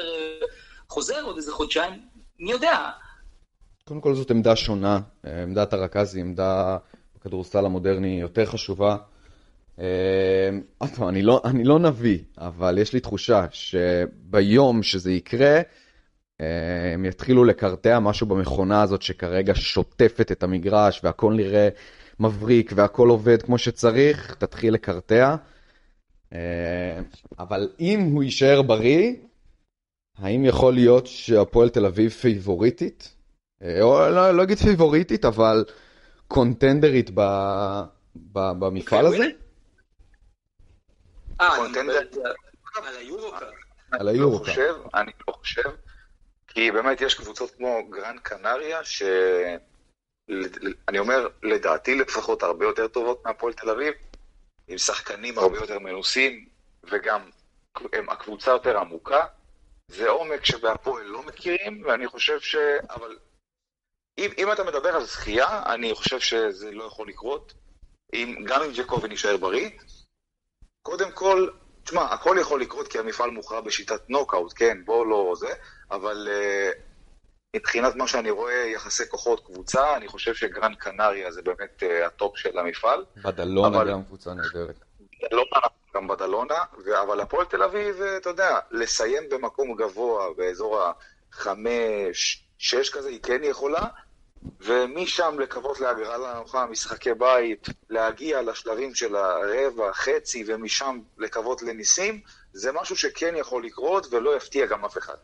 חוזר 0.89 1.21
עוד 1.23 1.37
איזה 1.37 1.51
חודשיים, 1.51 1.93
מי 2.39 2.51
יודע. 2.51 2.89
קודם 3.83 4.01
כל 4.01 4.15
זאת 4.15 4.31
עמדה 4.31 4.55
שונה, 4.55 4.99
עמדת 5.43 5.73
הרכז 5.73 6.15
היא 6.15 6.23
עמדה 6.23 6.77
בכדורסל 7.15 7.65
המודרני 7.65 8.21
יותר 8.21 8.45
חשובה. 8.45 8.97
עוד 10.77 10.89
פעם, 10.95 11.07
אני 11.09 11.21
לא, 11.21 11.41
אני 11.45 11.63
לא 11.63 11.79
נביא, 11.79 12.19
אבל 12.37 12.77
יש 12.77 12.93
לי 12.93 12.99
תחושה 12.99 13.45
שביום 13.51 14.83
שזה 14.83 15.11
יקרה, 15.11 15.61
הם 16.93 17.05
יתחילו 17.05 17.43
לקרטע 17.43 17.99
משהו 17.99 18.27
במכונה 18.27 18.81
הזאת 18.81 19.01
שכרגע 19.01 19.53
שוטפת 19.55 20.31
את 20.31 20.43
המגרש 20.43 21.01
והכל 21.03 21.33
נראה 21.33 21.69
מבריק 22.19 22.71
והכל 22.75 23.09
עובד 23.09 23.41
כמו 23.41 23.57
שצריך, 23.57 24.35
תתחיל 24.35 24.73
לקרטע. 24.73 25.35
אבל 27.39 27.69
אם 27.79 27.99
הוא 27.99 28.23
יישאר 28.23 28.61
בריא, 28.61 29.13
האם 30.17 30.45
יכול 30.45 30.73
להיות 30.73 31.07
שהפועל 31.07 31.69
תל 31.69 31.85
אביב 31.85 32.11
פייבוריטית? 32.11 33.13
או 33.81 34.09
לא, 34.09 34.31
לא 34.31 34.43
אגיד 34.43 34.57
פייבוריטית, 34.57 35.25
אבל 35.25 35.65
קונטנדרית 36.27 37.09
ב, 37.13 37.21
ב, 38.15 38.39
במפעל 38.59 39.05
הזה? 39.05 39.25
אה, 41.41 41.57
על 42.73 42.97
היורוקאפ. 42.97 43.43
על 43.91 44.07
היורוקאפ. 44.07 44.57
אני 44.95 45.11
לא 45.27 45.33
חושב, 45.33 45.69
כי 46.47 46.71
באמת 46.71 47.01
יש 47.01 47.15
קבוצות 47.15 47.51
כמו 47.51 47.89
גרנד 47.89 48.19
קנריה, 48.19 48.83
ש... 48.83 49.03
אני 50.87 50.99
אומר, 50.99 51.27
לדעתי 51.43 51.95
לפחות 51.95 52.43
הרבה 52.43 52.65
יותר 52.65 52.87
טובות 52.87 53.25
מהפועל 53.25 53.53
תל 53.53 53.69
אביב, 53.69 53.93
עם 54.67 54.77
שחקנים 54.77 55.37
הרבה 55.37 55.57
יותר 55.57 55.79
מנוסים, 55.79 56.47
וגם 56.83 57.29
הם 57.93 58.09
הקבוצה 58.09 58.51
יותר 58.51 58.77
עמוקה. 58.77 59.25
זה 59.87 60.09
עומק 60.09 60.45
שבהפועל 60.45 61.05
לא 61.05 61.23
מכירים, 61.23 61.83
ואני 61.85 62.07
חושב 62.07 62.39
ש... 62.39 62.55
אבל 62.89 63.17
אם, 64.17 64.31
אם 64.37 64.51
אתה 64.51 64.63
מדבר 64.63 64.89
על 64.89 65.03
זכייה, 65.03 65.63
אני 65.65 65.93
חושב 65.95 66.19
שזה 66.19 66.71
לא 66.71 66.83
יכול 66.83 67.09
לקרות. 67.09 67.53
אם, 68.13 68.35
גם 68.47 68.61
אם 68.63 68.71
ג'קובן 68.71 69.11
יישאר 69.11 69.37
בריא. 69.37 69.69
קודם 70.81 71.11
כל, 71.11 71.49
תשמע, 71.83 72.01
הכל 72.01 72.37
יכול 72.41 72.61
לקרות 72.61 72.87
כי 72.87 72.99
המפעל 72.99 73.29
מוכרע 73.29 73.61
בשיטת 73.61 74.09
נוקאוט, 74.09 74.53
כן, 74.55 74.85
בוא 74.85 75.05
לא 75.05 75.33
זה, 75.37 75.53
אבל 75.91 76.27
אה, 76.27 76.86
מבחינת 77.55 77.95
מה 77.95 78.07
שאני 78.07 78.29
רואה, 78.29 78.71
יחסי 78.73 79.09
כוחות 79.09 79.45
קבוצה, 79.45 79.95
אני 79.95 80.07
חושב 80.07 80.33
שגרנד 80.33 80.75
קנריה 80.75 81.31
זה 81.31 81.41
באמת 81.41 81.83
אה, 81.83 82.05
ה 82.05 82.13
top 82.13 82.37
של 82.37 82.59
המפעל. 82.59 83.05
בדלונה 83.23 83.77
אבל... 83.77 83.91
גם 83.91 84.03
קבוצה 84.03 84.33
נהדרת. 84.33 84.75
בדלונה, 85.23 85.59
גם 85.95 86.07
בדלונה, 86.07 86.63
ו... 86.85 87.01
אבל 87.01 87.21
הפועל 87.21 87.45
תל 87.45 87.63
אביב, 87.63 88.01
אתה 88.01 88.29
יודע, 88.29 88.59
לסיים 88.71 89.23
במקום 89.29 89.75
גבוה, 89.75 90.33
באזור 90.37 90.81
החמש, 91.31 92.43
שש 92.57 92.89
כזה, 92.89 93.09
היא 93.09 93.19
כן 93.23 93.43
יכולה, 93.43 93.85
ומשם 94.59 95.39
לקוות 95.39 95.79
להגרלה 95.79 96.33
נוחה, 96.33 96.65
משחקי 96.65 97.13
בית, 97.13 97.67
להגיע 97.89 98.41
לשלבים 98.41 98.95
של 98.95 99.15
הרבע, 99.15 99.93
חצי, 99.93 100.43
ומשם 100.47 100.99
לקוות 101.17 101.61
לניסים, 101.61 102.21
זה 102.53 102.71
משהו 102.71 102.95
שכן 102.95 103.35
יכול 103.35 103.65
לקרות 103.65 104.07
ולא 104.11 104.37
יפתיע 104.37 104.65
גם 104.65 104.85
אף 104.85 104.97
אחד. 104.97 105.17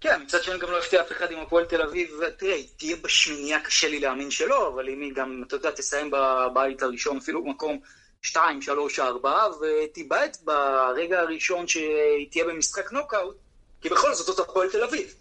כן, 0.00 0.22
מצד 0.22 0.42
שני 0.42 0.58
גם 0.58 0.70
לא 0.70 0.76
יפתיע 0.76 1.00
אף 1.00 1.12
אחד 1.12 1.30
עם 1.30 1.38
הפועל 1.38 1.64
תל 1.64 1.82
אביב, 1.82 2.20
תראה, 2.36 2.62
תהיה 2.76 2.96
בשמינייה, 2.96 3.60
קשה 3.60 3.88
לי 3.88 4.00
להאמין 4.00 4.30
שלא, 4.30 4.68
אבל 4.68 4.88
אם 4.88 5.00
היא 5.00 5.14
גם, 5.14 5.42
אתה 5.46 5.56
יודע, 5.56 5.70
תסיים 5.70 6.10
בבית 6.10 6.82
הראשון, 6.82 7.16
אפילו 7.16 7.44
במקום 7.44 7.80
2, 8.22 8.62
3, 8.62 8.98
4, 8.98 9.48
ותיבעט 9.60 10.36
ברגע 10.44 11.20
הראשון 11.20 11.66
שהיא 11.66 12.30
תהיה 12.30 12.44
במשחק 12.44 12.92
נוקאוט, 12.92 13.36
כי 13.80 13.88
בכל 13.88 14.14
זאת 14.14 14.26
זאת 14.26 14.48
הפועל 14.48 14.70
תל 14.70 14.84
אביב. 14.84 15.14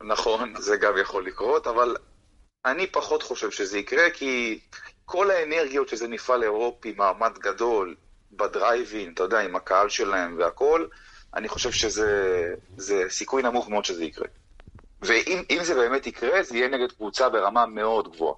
נכון, 0.00 0.54
זה 0.58 0.76
גם 0.76 0.98
יכול 0.98 1.26
לקרות, 1.26 1.66
אבל 1.66 1.96
אני 2.64 2.86
פחות 2.86 3.22
חושב 3.22 3.50
שזה 3.50 3.78
יקרה, 3.78 4.10
כי 4.10 4.60
כל 5.04 5.30
האנרגיות 5.30 5.88
שזה 5.88 6.08
מפעל 6.08 6.42
אירופי, 6.42 6.94
מעמד 6.96 7.38
גדול, 7.38 7.94
בדרייבין, 8.32 9.12
אתה 9.14 9.22
יודע, 9.22 9.40
עם 9.40 9.56
הקהל 9.56 9.88
שלהם 9.88 10.38
והכול, 10.38 10.88
אני 11.36 11.48
חושב 11.48 11.72
שזה 11.72 13.02
סיכוי 13.08 13.42
נמוך 13.42 13.68
מאוד 13.68 13.84
שזה 13.84 14.04
יקרה. 14.04 14.26
ואם 15.02 15.64
זה 15.64 15.74
באמת 15.74 16.06
יקרה, 16.06 16.42
זה 16.42 16.56
יהיה 16.56 16.68
נגד 16.68 16.92
קבוצה 16.92 17.28
ברמה 17.28 17.66
מאוד 17.66 18.12
גבוהה. 18.12 18.34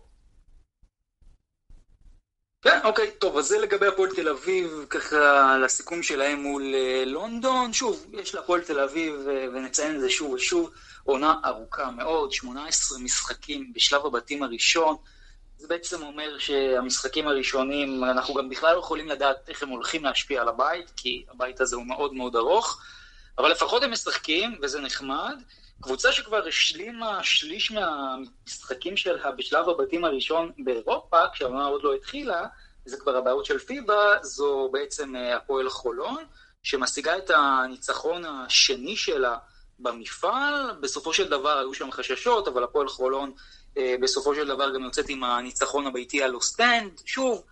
כן, 2.63 2.81
אוקיי, 2.85 3.11
טוב, 3.11 3.37
אז 3.37 3.47
זה 3.47 3.59
לגבי 3.59 3.87
הפועל 3.87 4.11
תל 4.15 4.29
אביב, 4.29 4.87
ככה 4.91 5.57
לסיכום 5.59 6.03
שלהם 6.03 6.43
מול 6.43 6.75
אה, 6.75 7.05
לונדון. 7.05 7.73
שוב, 7.73 8.07
יש 8.13 8.35
להפועל 8.35 8.61
תל 8.61 8.81
אביב, 8.81 9.29
אה, 9.29 9.47
ונציין 9.55 9.97
את 9.97 10.01
זה 10.01 10.11
שוב 10.11 10.33
ושוב, 10.33 10.71
עונה 11.05 11.35
ארוכה 11.45 11.91
מאוד, 11.91 12.33
18 12.33 12.99
משחקים 12.99 13.73
בשלב 13.73 14.07
הבתים 14.07 14.43
הראשון. 14.43 14.97
זה 15.67 15.75
בעצם 15.75 16.03
אומר 16.03 16.39
שהמשחקים 16.39 17.29
הראשונים, 17.29 18.05
אנחנו 18.05 18.35
גם 18.35 18.49
בכלל 18.49 18.75
לא 18.75 18.79
יכולים 18.79 19.09
לדעת 19.09 19.49
איך 19.49 19.63
הם 19.63 19.69
הולכים 19.69 20.05
להשפיע 20.05 20.43
על 20.43 20.49
הבית, 20.49 20.93
כי 20.97 21.25
הבית 21.29 21.61
הזה 21.61 21.77
הוא 21.77 21.87
מאוד 21.87 22.15
מאוד 22.15 22.37
ארוך, 22.37 22.83
אבל 23.39 23.51
לפחות 23.51 23.83
הם 23.83 23.91
משחקים, 23.91 24.59
וזה 24.63 24.81
נחמד. 24.81 25.43
קבוצה 25.81 26.13
שכבר 26.13 26.47
השלימה 26.47 27.25
שליש 27.25 27.73
מהמשחקים 27.73 28.97
שלה 28.97 29.31
בשלב 29.33 29.69
הבתים 29.69 30.05
הראשון 30.05 30.53
באירופה, 30.59 31.29
כשהעונה 31.33 31.67
עוד 31.67 31.83
לא 31.83 31.95
התחילה, 31.95 32.47
זה 32.85 32.97
כבר 32.97 33.17
הבעיות 33.17 33.45
של 33.45 33.59
פיבה, 33.59 34.15
זו 34.23 34.71
בעצם 34.73 35.17
אה, 35.17 35.37
הפועל 35.37 35.69
חולון, 35.69 36.25
שמשיגה 36.63 37.19
את 37.19 37.31
הניצחון 37.35 38.25
השני 38.25 38.97
שלה 38.97 39.37
במפעל. 39.79 40.71
בסופו 40.81 41.13
של 41.13 41.29
דבר 41.29 41.59
היו 41.59 41.75
שם 41.75 41.91
חששות, 41.91 42.49
אבל 42.49 42.65
הפועל 42.65 42.89
חולון 42.89 43.33
בסופו 44.03 44.35
של 44.35 44.49
דבר 44.49 44.75
גם 44.75 44.83
יוצאת 44.83 45.09
עם 45.09 45.25
הניצחון 45.25 45.87
הביתי 45.87 46.23
על 46.23 46.35
אוסטנד. 46.35 47.01
שוב, 47.05 47.45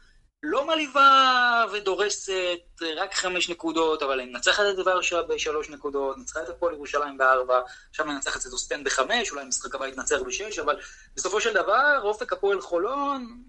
לא 0.42 0.66
מלהיבה 0.66 1.64
ודורסת 1.72 2.82
רק 2.96 3.14
חמש 3.14 3.50
נקודות, 3.50 4.02
אבל 4.02 4.20
היא 4.20 4.32
מנצחת 4.32 4.64
את 4.74 4.87
ורשה 4.87 5.22
בשלוש 5.22 5.70
נקודות, 5.70 6.18
ניצחה 6.18 6.42
את 6.42 6.48
הפועל 6.48 6.74
ירושלים 6.74 7.18
בארבע, 7.18 7.60
עכשיו 7.90 8.06
מנצחת 8.06 8.46
את 8.46 8.52
אוסטנד 8.52 8.84
בחמש, 8.84 9.30
אולי 9.30 9.44
משחק 9.44 9.74
הבית 9.74 9.94
ינצח 9.94 10.16
בשש, 10.26 10.58
אבל 10.58 10.76
בסופו 11.16 11.40
של 11.40 11.54
דבר, 11.54 12.00
אופק 12.02 12.32
הפועל 12.32 12.60
חולון, 12.60 13.42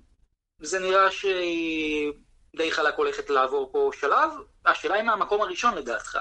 זה 0.61 0.79
נראה 0.79 1.11
שהיא 1.11 2.11
די 2.57 2.71
חלק 2.71 2.93
הולכת 2.97 3.29
לעבור 3.29 3.69
פה 3.71 3.89
שלב. 3.99 4.29
השאלה 4.65 4.95
היא 4.95 5.03
מהמקום 5.03 5.41
הראשון 5.41 5.75
לדעתך. 5.75 6.17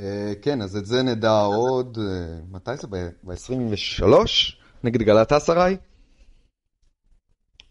אה, 0.00 0.32
כן, 0.42 0.62
אז 0.62 0.76
את 0.76 0.86
זה 0.86 1.02
נדע 1.02 1.40
עוד, 1.40 1.98
אה, 2.00 2.40
מתי 2.50 2.76
זה? 2.76 2.86
ב-23? 2.86 4.57
נגד 4.84 5.02
גלת 5.02 5.32
אסריי? 5.32 5.76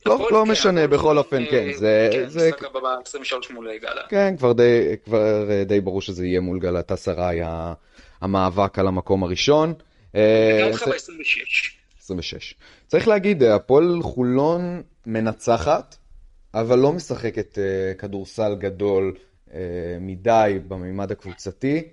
לא, 0.05 0.27
לא 0.31 0.43
כן, 0.45 0.51
משנה, 0.51 0.87
בכל 0.87 1.17
אופן, 1.17 1.45
כן. 1.51 1.67
זה... 1.75 2.09
כן, 2.11 2.25
משחק 2.25 2.63
הבא 2.63 2.95
23 3.05 3.51
מול 3.51 3.77
גלה. 3.81 4.01
כן, 4.09 4.35
כבר 4.37 4.53
די 5.65 5.81
ברור 5.81 6.01
שזה 6.01 6.25
יהיה 6.25 6.39
מול 6.39 6.59
גלת 6.59 6.91
אסריי, 6.91 7.41
המאבק 8.21 8.79
על 8.79 8.87
המקום 8.87 9.23
הראשון. 9.23 9.73
וגם 10.13 10.69
לך 10.69 10.87
ב-26. 10.87 11.71
26. 11.99 12.55
צריך 12.87 13.07
להגיד, 13.07 13.43
הפועל 13.43 13.99
חולון 14.01 14.81
מנצחת, 15.05 15.95
אבל 16.53 16.79
לא 16.79 16.93
משחקת 16.93 17.57
כדורסל 17.97 18.55
גדול 18.55 19.15
מדי 19.99 20.59
בממד 20.67 21.11
הקבוצתי. 21.11 21.83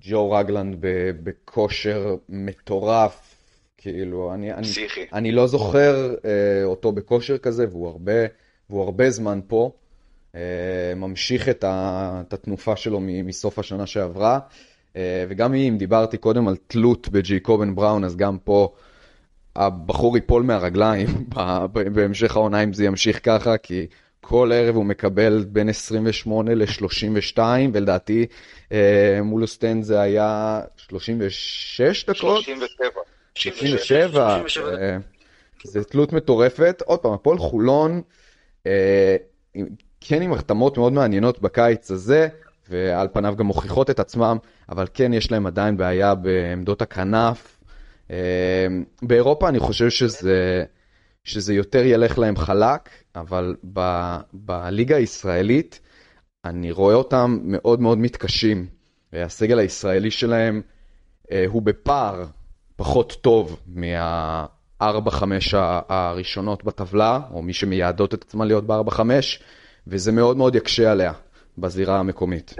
ג'ו 0.00 0.30
רגלנד 0.30 0.76
בכושר 1.22 2.16
מטורף, 2.28 3.34
כאילו, 3.76 4.34
אני, 4.34 4.52
אני, 4.52 4.66
אני 5.12 5.32
לא 5.32 5.46
זוכר 5.46 6.14
אה, 6.24 6.64
אותו 6.64 6.92
בכושר 6.92 7.38
כזה, 7.38 7.66
והוא 7.70 7.88
הרבה, 7.88 8.12
והוא 8.70 8.82
הרבה 8.82 9.10
זמן 9.10 9.40
פה. 9.46 9.70
אה, 10.34 10.92
ממשיך 10.96 11.48
את, 11.48 11.64
ה, 11.64 12.22
את 12.28 12.32
התנופה 12.32 12.76
שלו 12.76 13.00
מסוף 13.00 13.58
השנה 13.58 13.86
שעברה. 13.86 14.38
אה, 14.96 15.24
וגם 15.28 15.54
אם 15.54 15.76
דיברתי 15.78 16.18
קודם 16.18 16.48
על 16.48 16.56
תלות 16.66 17.08
בג'ייקובן 17.08 17.74
בראון, 17.74 18.04
אז 18.04 18.16
גם 18.16 18.38
פה 18.38 18.74
הבחור 19.56 20.16
ייפול 20.16 20.42
מהרגליים 20.42 21.08
בהמשך 21.94 22.36
העונה 22.36 22.62
אם 22.62 22.72
זה 22.72 22.84
ימשיך 22.84 23.20
ככה, 23.22 23.58
כי 23.58 23.86
כל 24.20 24.50
ערב 24.54 24.74
הוא 24.76 24.84
מקבל 24.84 25.44
בין 25.48 25.68
28 25.68 26.54
ל-32, 26.54 27.38
ולדעתי 27.72 28.26
אה, 28.72 29.18
מול 29.22 29.42
אוסטן 29.42 29.82
זה 29.82 30.00
היה 30.00 30.60
36 30.76 32.04
דקות? 32.04 32.44
37. 32.44 32.90
37. 33.34 34.76
אה, 34.80 34.98
זה 35.64 35.84
תלות 35.84 36.12
מטורפת. 36.12 36.82
עוד 36.86 36.98
פעם, 36.98 37.12
הפועל 37.12 37.38
חולון, 37.38 38.02
אה, 38.66 39.16
כן 40.00 40.22
עם 40.22 40.32
החתמות 40.32 40.78
מאוד 40.78 40.92
מעניינות 40.92 41.42
בקיץ 41.42 41.90
הזה, 41.90 42.28
ועל 42.68 43.08
פניו 43.12 43.34
גם 43.36 43.46
מוכיחות 43.46 43.90
את 43.90 44.00
עצמם, 44.00 44.36
אבל 44.68 44.86
כן 44.94 45.12
יש 45.12 45.32
להם 45.32 45.46
עדיין 45.46 45.76
בעיה 45.76 46.14
בעמדות 46.14 46.82
הכנף. 46.82 47.56
באירופה 49.02 49.48
אני 49.48 49.58
חושב 49.58 49.90
שזה... 49.90 50.64
שזה 51.24 51.54
יותר 51.54 51.84
ילך 51.84 52.18
להם 52.18 52.36
חלק, 52.36 52.88
אבל 53.16 53.56
ב, 53.72 53.80
בליגה 54.32 54.96
הישראלית 54.96 55.80
אני 56.44 56.70
רואה 56.70 56.94
אותם 56.94 57.38
מאוד 57.42 57.80
מאוד 57.80 57.98
מתקשים. 57.98 58.66
הסגל 59.12 59.58
הישראלי 59.58 60.10
שלהם 60.10 60.62
אה, 61.32 61.44
הוא 61.48 61.62
בפער 61.62 62.24
פחות 62.76 63.16
טוב 63.20 63.60
מה-4-5 63.66 64.84
הראשונות 65.88 66.64
בטבלה, 66.64 67.20
או 67.32 67.42
מי 67.42 67.52
שמייעדות 67.52 68.14
את 68.14 68.22
עצמה 68.22 68.44
להיות 68.44 68.66
ב-4-5, 68.66 69.00
וזה 69.86 70.12
מאוד 70.12 70.36
מאוד 70.36 70.54
יקשה 70.54 70.92
עליה 70.92 71.12
בזירה 71.58 71.98
המקומית. 71.98 72.54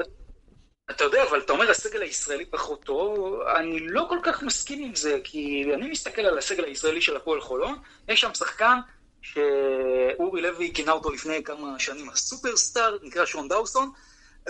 אתה 0.91 1.05
יודע, 1.05 1.19
אבל 1.31 1.41
אומר 1.71 1.79
הסגל 1.79 2.03
הישראלי 2.03 2.47
פחות 2.47 2.83
טוב, 2.85 3.41
אני 3.57 3.81
לא 3.81 4.07
כל 4.09 4.19
כך 4.23 4.43
מסכים 4.43 4.85
עם 4.85 4.95
זה, 4.95 5.19
כי 5.25 5.65
אני 5.75 5.91
מסתכל 5.91 6.23
על 6.23 6.39
הסגל 6.39 6.65
הישראלי 6.65 7.01
של 7.01 7.17
הפועל 7.17 7.41
חולון, 7.41 7.79
יש 8.09 8.21
שם 8.21 8.35
שחקן 8.35 8.79
שאורי 9.23 10.43
לוי 10.43 10.71
כינה 10.75 10.93
אותו 10.93 11.11
לפני 11.11 11.45
כמה 11.45 11.79
שנים 11.79 12.11
הסופרסטאר, 12.11 12.97
נקרא 13.03 13.27
שון 13.27 13.49
דאוסון, 13.49 13.91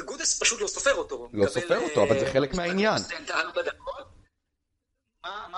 גודס 0.04 0.42
פשוט 0.42 0.60
לא 0.60 0.66
סופר 0.66 0.94
אותו. 0.94 1.28
לא 1.32 1.46
סופר 1.46 1.78
אותו, 1.78 2.02
אבל 2.02 2.18
זה 2.18 2.26
אה, 2.26 2.32
חלק 2.32 2.54
מהעניין. 2.54 2.98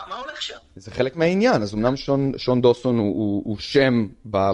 מה 0.09 0.17
הולך 0.17 0.43
שם? 0.43 0.59
זה 0.77 0.91
חלק 0.91 1.17
מהעניין, 1.17 1.63
אז 1.63 1.75
אמנם 1.75 1.97
שון, 1.97 2.33
שון 2.37 2.61
דוסון 2.61 2.99
הוא, 2.99 3.07
הוא, 3.07 3.43
הוא 3.45 3.57
שם 3.59 4.07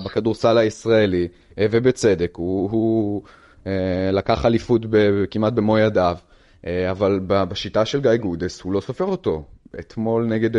בכדורסל 0.05 0.59
הישראלי, 0.59 1.29
אה, 1.59 1.67
ובצדק, 1.71 2.33
הוא, 2.37 2.71
הוא 2.71 3.23
אה, 3.67 4.11
לקח 4.13 4.47
אליפות 4.47 4.83
כמעט 5.31 5.53
במו 5.53 5.79
ידיו, 5.79 6.17
אבל 6.65 7.21
בשיטה 7.29 7.85
של 7.85 8.01
גיא 8.01 8.17
גודס 8.17 8.61
הוא 8.61 8.73
לא 8.73 8.81
סופר 8.81 9.05
אותו. 9.05 9.45
אתמול 9.79 10.25
נגד 10.25 10.51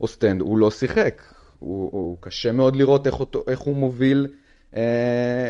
אוסטנד 0.00 0.40
הוא 0.40 0.58
לא 0.58 0.70
שיחק, 0.70 1.22
הוא, 1.58 1.90
הוא 1.92 2.18
קשה 2.20 2.52
מאוד 2.52 2.76
לראות 2.76 3.06
איך, 3.06 3.20
אותו, 3.20 3.44
איך 3.46 3.58
הוא 3.58 3.76
מוביל 3.76 4.26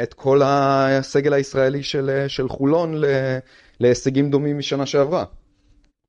את 0.02 0.14
כל 0.14 0.40
הסגל 0.44 1.32
הישראלי 1.32 1.82
של, 1.82 2.24
של 2.28 2.48
חולון 2.48 3.02
להישגים 3.80 4.30
דומים 4.30 4.58
משנה 4.58 4.86
שעברה. 4.86 5.24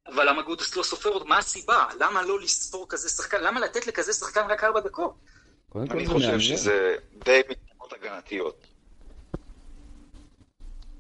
אבל 0.07 0.29
למה 0.29 0.41
גודס 0.41 0.75
לא 0.75 0.83
סופר 0.83 1.09
אותו? 1.09 1.25
מה 1.25 1.37
הסיבה? 1.37 1.85
למה 1.99 2.21
לא 2.21 2.39
לספור 2.39 2.85
כזה 2.89 3.09
שחקן? 3.09 3.43
למה 3.43 3.59
לתת 3.59 3.87
לכזה 3.87 4.13
שחקן 4.13 4.41
רק 4.49 4.63
ארבע 4.63 4.79
דקות? 4.79 5.15
אני 5.75 6.07
חושב 6.07 6.39
שזה 6.39 6.95
די 7.25 7.41
מתנגות 7.49 7.93
הגנתיות. 7.93 8.67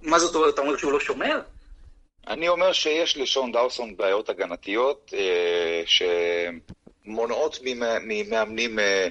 מה 0.01 0.19
זאת 0.19 0.35
אומרת? 0.35 0.53
אתה 0.53 0.61
אומר 0.61 0.77
שהוא 0.77 0.91
לא 0.91 0.99
שומר? 0.99 1.41
אני 2.27 2.47
אומר 2.47 2.73
שיש 2.73 3.17
לשון 3.17 3.51
דאוסון 3.51 3.97
בעיות 3.97 4.29
הגנתיות 4.29 5.13
אה, 5.13 5.83
שמונעות 7.05 7.59
ממאמנים 8.03 8.79
אה, 8.79 9.07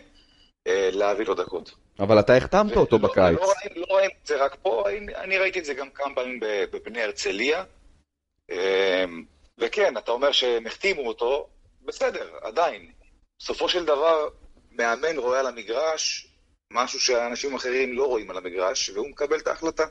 אה, 0.66 0.88
להביא 0.92 1.26
לו 1.26 1.34
דקות. 1.34 1.70
אבל 1.98 2.20
אתה 2.20 2.36
החתמת 2.36 2.76
אותו 2.76 2.98
לא, 2.98 3.08
בקיץ. 3.08 3.38
לא, 3.38 3.52
לא 3.76 3.86
ראינו 3.96 4.12
את 4.22 4.26
זה 4.26 4.44
רק 4.44 4.56
פה, 4.62 4.84
אני 5.14 5.38
ראיתי 5.38 5.58
את 5.58 5.64
זה 5.64 5.74
גם 5.74 5.90
כמה 5.90 6.14
פעמים 6.14 6.40
בבני 6.42 7.02
הרצליה. 7.02 7.64
אה, 8.50 9.04
וכן, 9.58 9.96
אתה 9.96 10.10
אומר 10.10 10.32
שהם 10.32 10.66
החתימו 10.66 11.08
אותו, 11.08 11.48
בסדר, 11.84 12.28
עדיין. 12.42 12.92
בסופו 13.38 13.68
של 13.68 13.84
דבר, 13.84 14.28
מאמן 14.72 15.16
רואה 15.16 15.40
על 15.40 15.46
המגרש 15.46 16.28
משהו 16.70 17.00
שאנשים 17.00 17.54
אחרים 17.54 17.92
לא 17.92 18.06
רואים 18.06 18.30
על 18.30 18.36
המגרש, 18.36 18.90
והוא 18.90 19.08
מקבל 19.08 19.38
את 19.38 19.46
ההחלטה. 19.46 19.84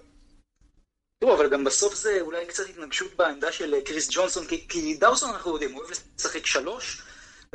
תראו, 1.19 1.35
אבל 1.35 1.49
גם 1.49 1.63
בסוף 1.63 1.95
זה 1.95 2.17
אולי 2.21 2.45
קצת 2.45 2.69
התנגשות 2.69 3.15
בעמדה 3.15 3.51
של 3.51 3.73
אה, 3.73 3.81
קריס 3.81 4.07
ג'ונסון, 4.11 4.45
כי, 4.47 4.67
כי 4.67 4.97
דאוסון 4.97 5.29
אנחנו 5.29 5.51
יודעים, 5.51 5.71
הוא 5.71 5.79
אוהב 5.81 5.91
לשחק 6.17 6.45
שלוש, 6.45 7.01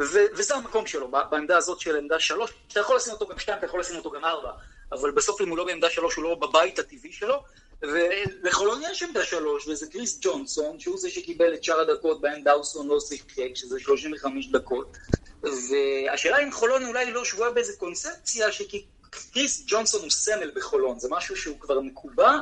ו- 0.01 0.27
וזה 0.33 0.55
המקום 0.55 0.87
שלו, 0.87 1.11
בעמדה 1.31 1.57
הזאת 1.57 1.81
של 1.81 1.97
עמדה 1.97 2.21
שלוש. 2.21 2.51
אתה 2.73 2.81
יכול 2.81 2.97
לשים 2.97 3.13
אותו 3.13 3.27
גם 3.27 3.39
שתיים, 3.39 3.59
אתה 3.59 3.67
יכול 3.67 3.81
לשים 3.81 3.97
אותו 3.97 4.11
גם 4.11 4.25
ארבע, 4.25 4.51
אבל 4.93 5.11
בסוף 5.11 5.41
אם 5.41 5.49
הוא 5.49 5.59
לא 5.59 5.65
בעמדה 5.65 5.91
שלוש, 5.91 6.15
הוא 6.15 6.25
לא 6.25 6.35
בבית 6.35 6.79
הטבעי 6.79 7.13
שלו, 7.13 7.43
ולחולון 7.83 8.81
יש 8.91 9.03
עמדה 9.03 9.25
שלוש, 9.25 9.69
וזה 9.69 9.87
קריס 9.87 10.19
ג'ונסון, 10.23 10.81
שהוא 10.81 10.99
זה 10.99 11.11
שקיבל 11.11 11.55
את 11.55 11.65
שאר 11.65 11.81
הדקות 11.81 12.21
בהן 12.21 12.45
דאוסון 12.45 12.89
לא 12.89 13.01
שיחק, 13.01 13.55
שזה 13.55 13.81
35 13.81 14.47
דקות. 14.51 14.97
והשאלה 15.43 16.43
אם 16.43 16.53
חולון 16.53 16.87
אולי 16.87 17.13
לא 17.13 17.25
שבויה 17.25 17.51
באיזה 17.51 17.73
קונספציה, 17.77 18.53
שקריס 18.53 19.65
ג'ונסון 19.67 20.01
הוא 20.01 20.11
סמל 20.11 20.51
בחולון, 20.55 20.99
זה 20.99 21.09
משהו 21.11 21.37
שהוא 21.37 21.61
כבר 21.61 21.81
מקובע. 21.81 22.39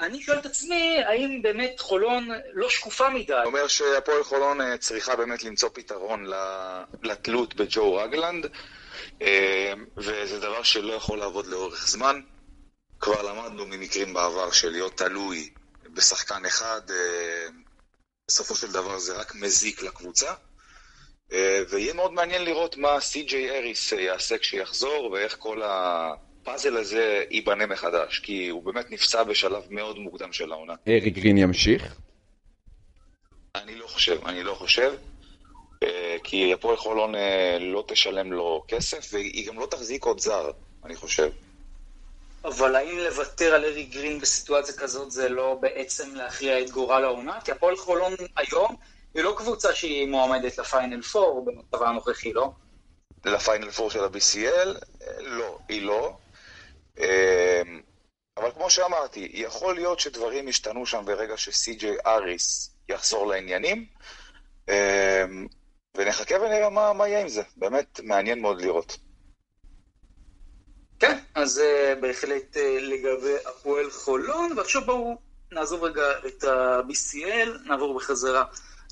אני 0.00 0.22
שואל 0.22 0.38
את 0.38 0.46
עצמי, 0.46 0.98
האם 1.06 1.42
באמת 1.42 1.80
חולון 1.80 2.28
לא 2.52 2.70
שקופה 2.70 3.10
מדי? 3.10 3.34
אני 3.34 3.44
אומר 3.44 3.68
שהפועל 3.68 4.24
חולון 4.24 4.60
אה, 4.60 4.78
צריכה 4.78 5.16
באמת 5.16 5.44
למצוא 5.44 5.68
פתרון 5.72 6.26
לתלות 7.02 7.54
בג'ו 7.54 7.94
רגלנד, 7.94 8.46
אה, 9.22 9.72
וזה 9.96 10.40
דבר 10.40 10.62
שלא 10.62 10.92
יכול 10.92 11.18
לעבוד 11.18 11.46
לאורך 11.46 11.88
זמן. 11.88 12.20
כבר 13.00 13.22
למדנו 13.22 13.66
ממקרים 13.66 14.14
בעבר 14.14 14.50
של 14.50 14.70
להיות 14.70 14.96
תלוי 14.96 15.50
בשחקן 15.94 16.44
אחד, 16.44 16.80
אה, 16.90 17.46
בסופו 18.28 18.54
של 18.54 18.72
דבר 18.72 18.98
זה 18.98 19.16
רק 19.16 19.34
מזיק 19.34 19.82
לקבוצה. 19.82 20.32
ויהיה 21.68 21.94
מאוד 21.94 22.12
מעניין 22.12 22.44
לראות 22.44 22.76
מה 22.76 23.00
סי.ג'יי 23.00 23.50
אריס 23.50 23.92
יעשה 23.92 24.38
כשיחזור, 24.38 25.10
ואיך 25.10 25.36
כל 25.38 25.62
הפאזל 26.48 26.76
הזה 26.76 27.24
ייבנה 27.30 27.66
מחדש, 27.66 28.18
כי 28.18 28.48
הוא 28.48 28.62
באמת 28.62 28.90
נפצע 28.90 29.22
בשלב 29.22 29.62
מאוד 29.70 29.98
מוקדם 29.98 30.32
של 30.32 30.52
העונה. 30.52 30.74
אריק 30.88 31.14
גרין 31.14 31.38
ימשיך? 31.38 31.94
אני 33.54 33.74
לא 33.74 33.86
חושב, 33.86 34.26
אני 34.26 34.42
לא 34.42 34.54
חושב. 34.54 34.94
אה, 35.82 36.16
כי 36.24 36.52
הפועל 36.52 36.76
חולון 36.76 37.14
לא 37.60 37.84
תשלם 37.88 38.32
לו 38.32 38.64
כסף, 38.68 39.08
והיא 39.12 39.48
גם 39.48 39.58
לא 39.58 39.66
תחזיק 39.70 40.04
עוד 40.04 40.20
זר, 40.20 40.50
אני 40.84 40.96
חושב. 40.96 41.30
אבל 42.44 42.76
האם 42.76 42.98
לוותר 42.98 43.54
על 43.54 43.64
ארי 43.64 43.84
גרין 43.84 44.20
בסיטואציה 44.20 44.74
כזאת 44.74 45.10
זה 45.10 45.28
לא 45.28 45.58
בעצם 45.60 46.14
להכריע 46.14 46.60
את 46.60 46.70
גורל 46.70 47.04
העונה? 47.04 47.38
כי 47.44 47.52
הפועל 47.52 47.76
חולון 47.76 48.12
היום 48.36 48.76
היא 49.14 49.22
לא 49.22 49.34
קבוצה 49.38 49.74
שהיא 49.74 50.08
מועמדת 50.08 50.58
לפיינל 50.58 51.02
פור 51.02 51.44
במצבה 51.44 51.88
הנוכחי, 51.88 52.32
לא? 52.32 52.50
לפיינל 53.24 53.70
פור 53.70 53.90
של 53.90 54.04
ה-BCL? 54.04 54.68
לא, 55.20 55.58
היא 55.68 55.82
לא. 55.82 56.16
אמ, 56.98 57.80
אבל 58.36 58.50
כמו 58.50 58.70
שאמרתי, 58.70 59.30
יכול 59.34 59.74
להיות 59.74 60.00
שדברים 60.00 60.48
ישתנו 60.48 60.86
שם 60.86 61.02
ברגע 61.06 61.36
שסי.ג'יי 61.36 61.96
אריס 62.06 62.76
יחזור 62.88 63.26
לעניינים, 63.26 63.86
אמ, 64.68 65.46
ונחכה 65.96 66.34
ונראה 66.34 66.70
מה, 66.70 66.92
מה 66.92 67.08
יהיה 67.08 67.20
עם 67.20 67.28
זה. 67.28 67.42
באמת 67.56 68.00
מעניין 68.02 68.40
מאוד 68.40 68.60
לראות. 68.60 68.96
כן, 70.98 71.18
אז 71.34 71.58
uh, 71.58 72.00
בהחלט 72.00 72.56
uh, 72.56 72.60
לגבי 72.80 73.34
הפועל 73.46 73.90
חולון, 73.90 74.52
ועכשיו 74.56 74.84
בואו 74.84 75.18
נעזוב 75.52 75.84
רגע 75.84 76.02
את 76.26 76.44
ה-BCL, 76.44 77.68
נעבור 77.68 77.94
בחזרה 77.94 78.44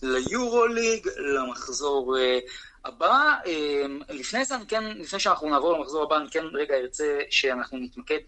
ליורוליג, 0.03 1.09
למחזור 1.17 2.17
uh, 2.17 2.51
הבא. 2.87 3.35
Uh, 3.45 4.13
לפני 4.13 4.45
זה, 4.45 4.55
כן, 4.69 4.85
לפני 4.85 5.21
שאנחנו 5.21 5.51
נעבור 5.51 5.73
למחזור 5.73 6.03
הבא, 6.03 6.17
אני 6.17 6.31
כן 6.31 6.45
רגע 6.53 6.75
ארצה 6.75 7.21
שאנחנו 7.31 7.79
נתמקד 7.79 8.19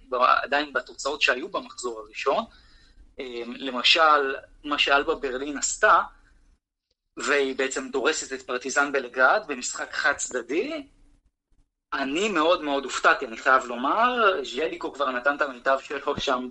עדיין 0.43 0.73
בתוצאות 0.73 1.23
שהיו 1.23 1.49
במחזור 1.49 2.01
הראשון. 2.01 2.45
Uh, 3.17 3.23
למשל, 3.47 4.35
מה 4.65 4.79
שאלבה 4.79 5.15
ברלין 5.15 5.59
עשתה, 5.59 6.01
והיא 7.17 7.57
בעצם 7.57 7.89
דורסת 7.91 8.33
את 8.33 8.43
פרטיזן 8.43 8.93
בלגרד 8.93 9.43
במשחק 9.47 9.93
חד 9.93 10.13
צדדי, 10.13 10.87
אני 11.93 12.29
מאוד 12.29 12.63
מאוד 12.63 12.85
הופתעתי, 12.85 13.27
אני 13.27 13.37
חייב 13.37 13.65
לומר, 13.65 14.43
ז'ליקו 14.43 14.93
כבר 14.93 15.11
נתן 15.11 15.37
את 15.37 15.43
המיטב 15.43 15.79
שלו 15.83 16.21
שם 16.21 16.49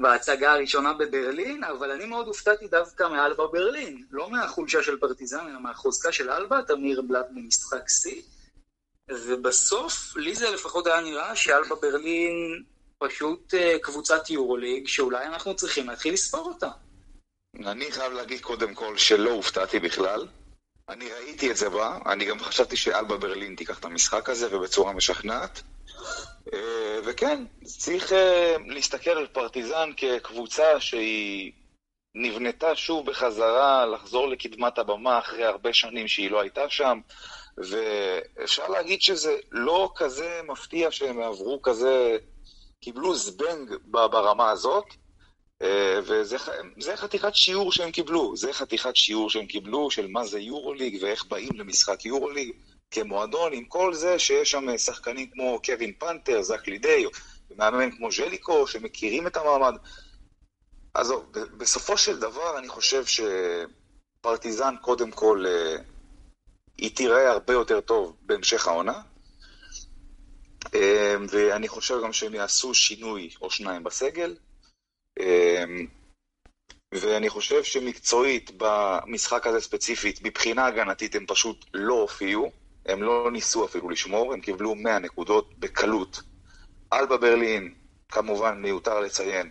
בהצגה 0.00 0.52
הראשונה 0.52 0.92
בברלין, 0.92 1.64
אבל 1.64 1.90
אני 1.90 2.06
מאוד 2.06 2.26
הופתעתי 2.26 2.68
דווקא 2.68 3.08
מאלבה 3.08 3.46
ברלין, 3.46 4.04
לא 4.10 4.30
מהחולשה 4.30 4.82
של 4.82 4.96
פרטיזן, 4.96 5.46
אלא 5.50 5.60
מהחוזקה 5.60 6.12
של 6.12 6.30
אלבה, 6.30 6.62
תמיר 6.62 7.02
בלאט 7.02 7.26
במשחק 7.30 7.88
שיא, 7.88 8.22
ובסוף, 9.10 10.16
לי 10.16 10.34
זה 10.34 10.50
לפחות 10.50 10.86
היה 10.86 11.00
נראה 11.00 11.36
שאלבה 11.36 11.74
ברלין 11.74 12.62
פשוט 12.98 13.54
אה, 13.54 13.76
קבוצת 13.82 14.30
יורוליג, 14.30 14.86
שאולי 14.86 15.26
אנחנו 15.26 15.56
צריכים 15.56 15.88
להתחיל 15.88 16.14
לספור 16.14 16.48
אותה. 16.48 16.68
אני 17.66 17.92
חייב 17.92 18.12
להגיד 18.12 18.40
קודם 18.40 18.74
כל 18.74 18.96
שלא 18.96 19.30
הופתעתי 19.30 19.78
בכלל. 19.78 20.26
אני 20.88 21.12
ראיתי 21.12 21.50
את 21.50 21.56
זה 21.56 21.68
בה, 21.68 21.98
אני 22.06 22.24
גם 22.24 22.40
חשבתי 22.40 22.76
שאלבה 22.76 23.16
ברלין 23.16 23.54
תיקח 23.56 23.78
את 23.78 23.84
המשחק 23.84 24.28
הזה 24.28 24.56
ובצורה 24.56 24.92
משכנעת. 24.92 25.62
אה, 26.52 26.98
וכן, 27.04 27.44
צריך 27.64 28.12
אה, 28.12 28.56
להסתכל 28.66 29.10
על 29.10 29.26
פרטיזן 29.26 29.90
כקבוצה 29.96 30.80
שהיא 30.80 31.52
נבנתה 32.14 32.76
שוב 32.76 33.06
בחזרה, 33.06 33.86
לחזור 33.86 34.28
לקדמת 34.28 34.78
הבמה 34.78 35.18
אחרי 35.18 35.44
הרבה 35.44 35.72
שנים 35.72 36.08
שהיא 36.08 36.30
לא 36.30 36.40
הייתה 36.40 36.68
שם, 36.68 37.00
ואפשר 37.58 38.68
להגיד 38.68 39.02
שזה 39.02 39.36
לא 39.50 39.92
כזה 39.96 40.40
מפתיע 40.48 40.90
שהם 40.90 41.22
עברו 41.22 41.62
כזה, 41.62 42.16
קיבלו 42.80 43.14
זבנג 43.14 43.74
ברמה 43.90 44.50
הזאת. 44.50 44.84
אה, 45.62 46.00
וזה 46.02 46.96
חתיכת 46.96 47.34
שיעור 47.34 47.72
שהם 47.72 47.90
קיבלו, 47.90 48.36
זה 48.36 48.52
חתיכת 48.52 48.96
שיעור 48.96 49.30
שהם 49.30 49.46
קיבלו 49.46 49.90
של 49.90 50.06
מה 50.06 50.24
זה 50.24 50.40
יורוליג 50.40 50.98
ואיך 51.02 51.26
באים 51.26 51.50
למשחק 51.54 52.04
יורוליג 52.04 52.52
כמועדון, 52.90 53.52
עם 53.52 53.64
כל 53.64 53.94
זה 53.94 54.18
שיש 54.18 54.50
שם 54.50 54.78
שחקנים 54.78 55.30
כמו 55.30 55.60
קווין 55.64 55.92
פנתר, 55.98 56.42
זק 56.42 56.68
לידי, 56.68 57.04
ומאמן 57.50 57.90
כמו 57.96 58.12
ז'ליקו, 58.12 58.66
שמכירים 58.66 59.26
את 59.26 59.36
המעמד. 59.36 59.74
אז 60.94 61.12
בסופו 61.56 61.98
של 61.98 62.20
דבר 62.20 62.58
אני 62.58 62.68
חושב 62.68 63.04
שפרטיזן 64.20 64.74
קודם 64.80 65.10
כל 65.10 65.44
אה, 65.48 65.76
היא 66.78 66.96
תיראה 66.96 67.30
הרבה 67.30 67.52
יותר 67.52 67.80
טוב 67.80 68.16
בהמשך 68.22 68.68
העונה. 68.68 69.02
אה, 70.74 71.14
ואני 71.28 71.68
חושב 71.68 71.94
גם 72.04 72.12
שהם 72.12 72.34
יעשו 72.34 72.74
שינוי 72.74 73.30
או 73.40 73.50
שניים 73.50 73.84
בסגל. 73.84 74.36
ואני 76.94 77.28
חושב 77.28 77.64
שמקצועית 77.64 78.50
במשחק 78.56 79.46
הזה 79.46 79.60
ספציפית, 79.60 80.20
מבחינה 80.22 80.66
הגנתית 80.66 81.14
הם 81.14 81.26
פשוט 81.26 81.64
לא 81.74 81.94
הופיעו, 81.94 82.50
הם 82.90 83.02
לא 83.02 83.30
ניסו 83.32 83.64
אפילו 83.64 83.90
לשמור, 83.90 84.32
הם 84.32 84.40
קיבלו 84.40 84.74
100 84.74 84.98
נקודות 84.98 85.58
בקלות. 85.58 86.20
אלבה 86.92 87.16
ברלין, 87.16 87.74
כמובן 88.08 88.62
מיותר 88.62 89.00
לציין, 89.00 89.50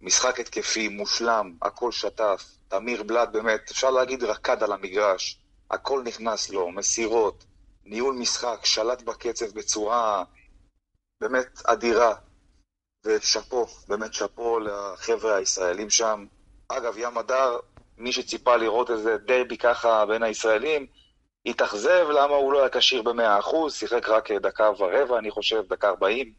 משחק 0.00 0.40
התקפי 0.40 0.88
מושלם, 0.88 1.54
הכל 1.62 1.92
שטף, 1.92 2.44
תמיר 2.68 3.02
בלאט 3.02 3.28
באמת, 3.28 3.70
אפשר 3.70 3.90
להגיד 3.90 4.24
רקד 4.24 4.62
על 4.62 4.72
המגרש, 4.72 5.40
הכל 5.70 6.02
נכנס 6.04 6.50
לו, 6.50 6.70
מסירות, 6.70 7.44
ניהול 7.84 8.14
משחק, 8.14 8.64
שלט 8.64 9.02
בקצב 9.02 9.46
בצורה 9.54 10.24
באמת 11.20 11.62
אדירה. 11.64 12.14
ושאפו, 13.04 13.66
באמת 13.88 14.14
שאפו 14.14 14.58
לחבר'ה 14.58 15.36
הישראלים 15.36 15.90
שם. 15.90 16.26
אגב, 16.68 16.94
ים 16.98 17.18
הדר, 17.18 17.58
מי 17.98 18.12
שציפה 18.12 18.56
לראות 18.56 18.90
איזה 18.90 19.16
דרבי 19.18 19.58
ככה 19.58 20.06
בין 20.06 20.22
הישראלים, 20.22 20.86
התאכזב 21.50 22.06
למה 22.10 22.34
הוא 22.34 22.52
לא 22.52 22.60
היה 22.60 22.68
כשיר 22.68 23.02
ב-100%, 23.02 23.70
שיחק 23.70 24.08
רק 24.08 24.32
דקה 24.32 24.70
ורבע, 24.70 25.18
אני 25.18 25.30
חושב, 25.30 25.62
דקה 25.68 25.88
40. 25.88 26.32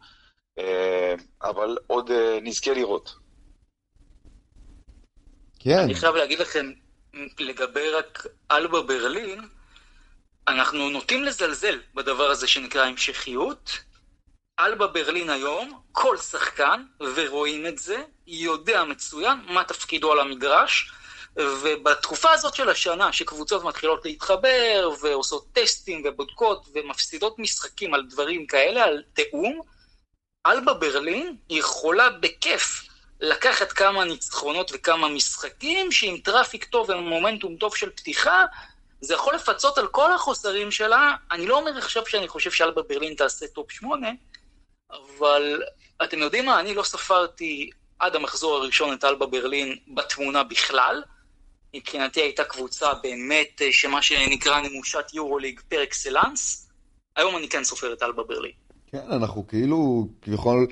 אבל 1.41 1.78
עוד 1.88 2.12
נזכה 2.41 2.74
לראות. 2.74 3.16
כן. 5.60 5.80
אני 5.80 5.95
חייב 5.95 6.16
להגיד 6.16 6.39
לכם, 6.39 6.72
לגבי 7.39 7.89
רק 7.89 8.26
אלבה 8.51 8.82
ברלין, 8.82 9.39
אנחנו 10.47 10.89
נוטים 10.89 11.24
לזלזל 11.24 11.80
בדבר 11.93 12.30
הזה 12.30 12.47
שנקרא 12.47 12.86
המשכיות. 12.86 13.80
אלבה 14.60 14.88
ברלין 14.88 15.30
היום, 15.30 15.82
כל 15.91 16.18
שחקן, 16.18 16.84
ורואים 17.16 17.66
את 17.66 17.78
זה, 17.78 18.03
יודע 18.28 18.84
מצוין 18.84 19.38
מה 19.47 19.64
תפקידו 19.64 20.12
על 20.12 20.20
המגרש, 20.20 20.91
ובתקופה 21.39 22.31
הזאת 22.31 22.55
של 22.55 22.69
השנה, 22.69 23.13
שקבוצות 23.13 23.63
מתחילות 23.63 24.05
להתחבר, 24.05 24.89
ועושות 25.01 25.45
טסטים 25.53 26.03
ובודקות, 26.05 26.67
ומפסידות 26.75 27.39
משחקים 27.39 27.93
על 27.93 28.05
דברים 28.09 28.47
כאלה, 28.47 28.83
על 28.83 29.03
תיאום, 29.13 29.61
אלבה 30.47 30.73
ברלין 30.73 31.37
יכולה 31.49 32.09
בכיף 32.09 32.89
לקחת 33.21 33.71
כמה 33.71 34.05
ניצחונות 34.05 34.71
וכמה 34.73 35.09
משחקים, 35.09 35.91
שעם 35.91 36.17
traffic 36.17 36.65
טוב 36.65 36.89
ומומנטום 36.89 37.55
טוב 37.55 37.75
של 37.75 37.89
פתיחה, 37.89 38.45
זה 39.01 39.13
יכול 39.13 39.35
לפצות 39.35 39.77
על 39.77 39.87
כל 39.87 40.13
החוסרים 40.13 40.71
שלה. 40.71 41.15
אני 41.31 41.47
לא 41.47 41.57
אומר 41.57 41.77
עכשיו 41.77 42.05
שאני 42.05 42.27
חושב 42.27 42.51
שאלבה 42.51 42.81
ברלין 42.81 43.13
תעשה 43.13 43.47
top 43.47 43.71
8, 43.71 44.09
אבל 44.91 45.61
אתם 46.03 46.19
יודעים 46.19 46.45
מה, 46.45 46.59
אני 46.59 46.75
לא 46.75 46.83
ספרתי 46.83 47.69
עד 47.99 48.15
המחזור 48.15 48.55
הראשון 48.55 48.93
את 48.93 49.03
אלבה 49.03 49.25
ברלין 49.25 49.77
בתמונה 49.87 50.43
בכלל. 50.43 51.03
מבחינתי 51.76 52.22
הייתה 52.22 52.43
קבוצה 52.43 52.88
באמת, 53.03 53.61
אה, 53.61 53.67
שמה 53.72 54.01
שנקרא 54.01 54.61
נמושת 54.61 55.13
יורוליג 55.13 55.59
par 55.59 55.84
excellence. 55.84 56.69
היום 57.15 57.38
אני 57.38 57.49
כן 57.49 57.63
סופר 57.63 57.93
את 57.93 58.03
אלבה 58.03 58.24
ברלין. 58.24 58.51
כן, 58.88 59.11
אנחנו 59.11 59.47
כאילו, 59.47 60.07
כביכול, 60.22 60.67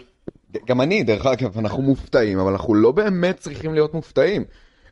גם 0.66 0.82
אני, 0.82 1.04
דרך 1.04 1.26
אגב, 1.26 1.58
אנחנו 1.58 1.82
מופתעים, 1.82 2.40
אבל 2.40 2.52
אנחנו 2.52 2.76
לא 2.76 2.92
באמת 2.92 3.38
צריכים 3.38 3.74
להיות 3.74 3.94
מופתעים. 3.94 4.46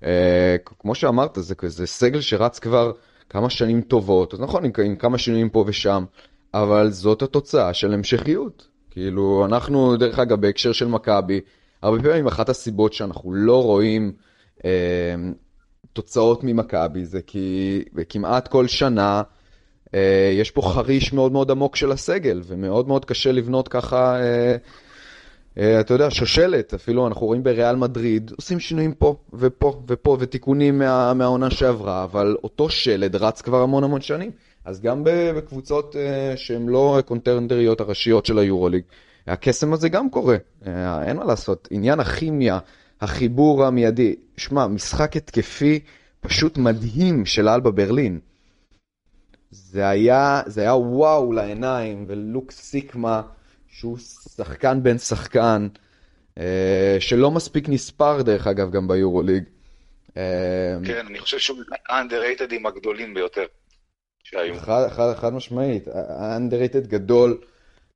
אה, 0.04 0.56
כמו 0.80 0.96
שאמרת, 0.96 1.38
זה 1.42 1.56
כזה 1.56 1.88
סגל 1.88 2.22
שרץ 2.22 2.60
כבר 2.60 2.92
כמה 3.30 3.50
שנים 3.50 3.82
טובות, 3.82 4.34
אז 4.34 4.40
נכון, 4.40 4.66
עם, 4.66 4.72
עם 4.86 4.96
כמה 4.96 5.18
שינויים 5.18 5.50
פה 5.50 5.64
ושם, 5.68 6.06
אבל 6.54 6.92
זאת 6.92 7.22
התוצאה 7.22 7.74
של 7.74 7.94
המשכיות. 7.94 8.68
כאילו, 8.92 9.46
אנחנו, 9.46 9.98
דרך 9.98 10.20
אגב, 10.20 10.42
בהקשר 10.42 10.72
של 10.72 10.88
מכבי, 10.88 11.42
הרבה 11.82 12.04
פעמים 12.04 12.28
אחת 12.28 12.50
הסיבות 12.50 12.94
שאנחנו 12.94 13.34
לא 13.34 13.64
רואים 13.64 14.12
אה, 14.66 15.16
תוצאות 15.96 16.44
ממכבי 16.44 17.06
זה 17.06 17.22
כי 17.22 17.84
כמעט 18.10 18.48
כל 18.48 18.68
שנה 18.68 19.24
אה, 19.94 20.32
יש 20.34 20.52
פה 20.52 20.62
חריש 20.62 21.14
מאוד 21.14 21.32
מאוד 21.32 21.52
עמוק 21.52 21.76
של 21.76 21.92
הסגל, 21.92 22.42
ומאוד 22.46 22.88
מאוד 22.88 23.06
קשה 23.06 23.32
לבנות 23.32 23.68
ככה, 23.68 24.20
אה, 24.22 24.56
אה, 25.58 25.80
אתה 25.80 25.94
יודע, 25.94 26.08
שושלת. 26.12 26.74
אפילו 26.74 27.08
אנחנו 27.08 27.26
רואים 27.26 27.44
בריאל 27.44 27.76
מדריד, 27.76 28.32
עושים 28.38 28.60
שינויים 28.60 28.94
פה 28.94 29.16
ופה 29.34 29.82
ופה 29.88 30.18
ותיקונים 30.20 30.80
מה, 30.80 31.14
מהעונה 31.14 31.50
שעברה, 31.50 32.04
אבל 32.04 32.38
אותו 32.44 32.70
שלד 32.70 33.16
רץ 33.16 33.42
כבר 33.42 33.62
המון 33.62 33.84
המון 33.84 34.02
שנים. 34.02 34.32
אז 34.66 34.82
גם 34.82 35.02
בקבוצות 35.06 35.96
uh, 35.96 36.38
שהן 36.38 36.68
לא 36.68 37.00
קונטרנדריות 37.06 37.82
הראשיות 37.82 38.26
של 38.26 38.40
היורוליג, 38.40 38.84
הקסם 39.28 39.74
הזה 39.74 39.90
גם 39.90 40.10
קורה, 40.10 40.36
uh, 40.64 40.68
אין 41.06 41.18
מה 41.18 41.26
לעשות. 41.26 41.68
עניין 41.72 42.00
הכימיה, 42.00 42.60
החיבור 43.06 43.66
המיידי, 43.66 44.16
שמע, 44.38 44.68
משחק 44.68 45.18
התקפי 45.18 45.80
פשוט 46.22 46.58
מדהים 46.58 47.26
של 47.26 47.50
אלבה 47.50 47.72
ברלין. 47.72 48.20
זה 49.52 49.88
היה, 49.88 50.42
זה 50.46 50.62
היה 50.62 50.76
וואו 50.76 51.34
לעיניים, 51.34 52.06
ולוק 52.08 52.52
סיקמה, 52.52 53.22
שהוא 53.68 53.98
שחקן 54.36 54.84
בן 54.84 54.98
שחקן, 54.98 55.68
uh, 56.40 56.42
שלא 57.00 57.32
מספיק 57.32 57.70
נספר 57.70 58.22
דרך 58.22 58.48
אגב 58.48 58.72
גם 58.72 58.88
ביורוליג. 58.88 59.44
כן, 60.86 61.06
אני 61.08 61.20
חושב 61.20 61.40
שהוא 61.40 61.58
האנדררייטדים 61.90 62.66
הגדולים 62.66 63.14
ביותר. 63.14 63.46
שהיו. 64.24 64.60
חד, 64.60 64.88
חד, 64.90 65.14
חד 65.14 65.34
משמעית, 65.34 65.88
underrated 65.88 66.88
גדול, 66.88 67.38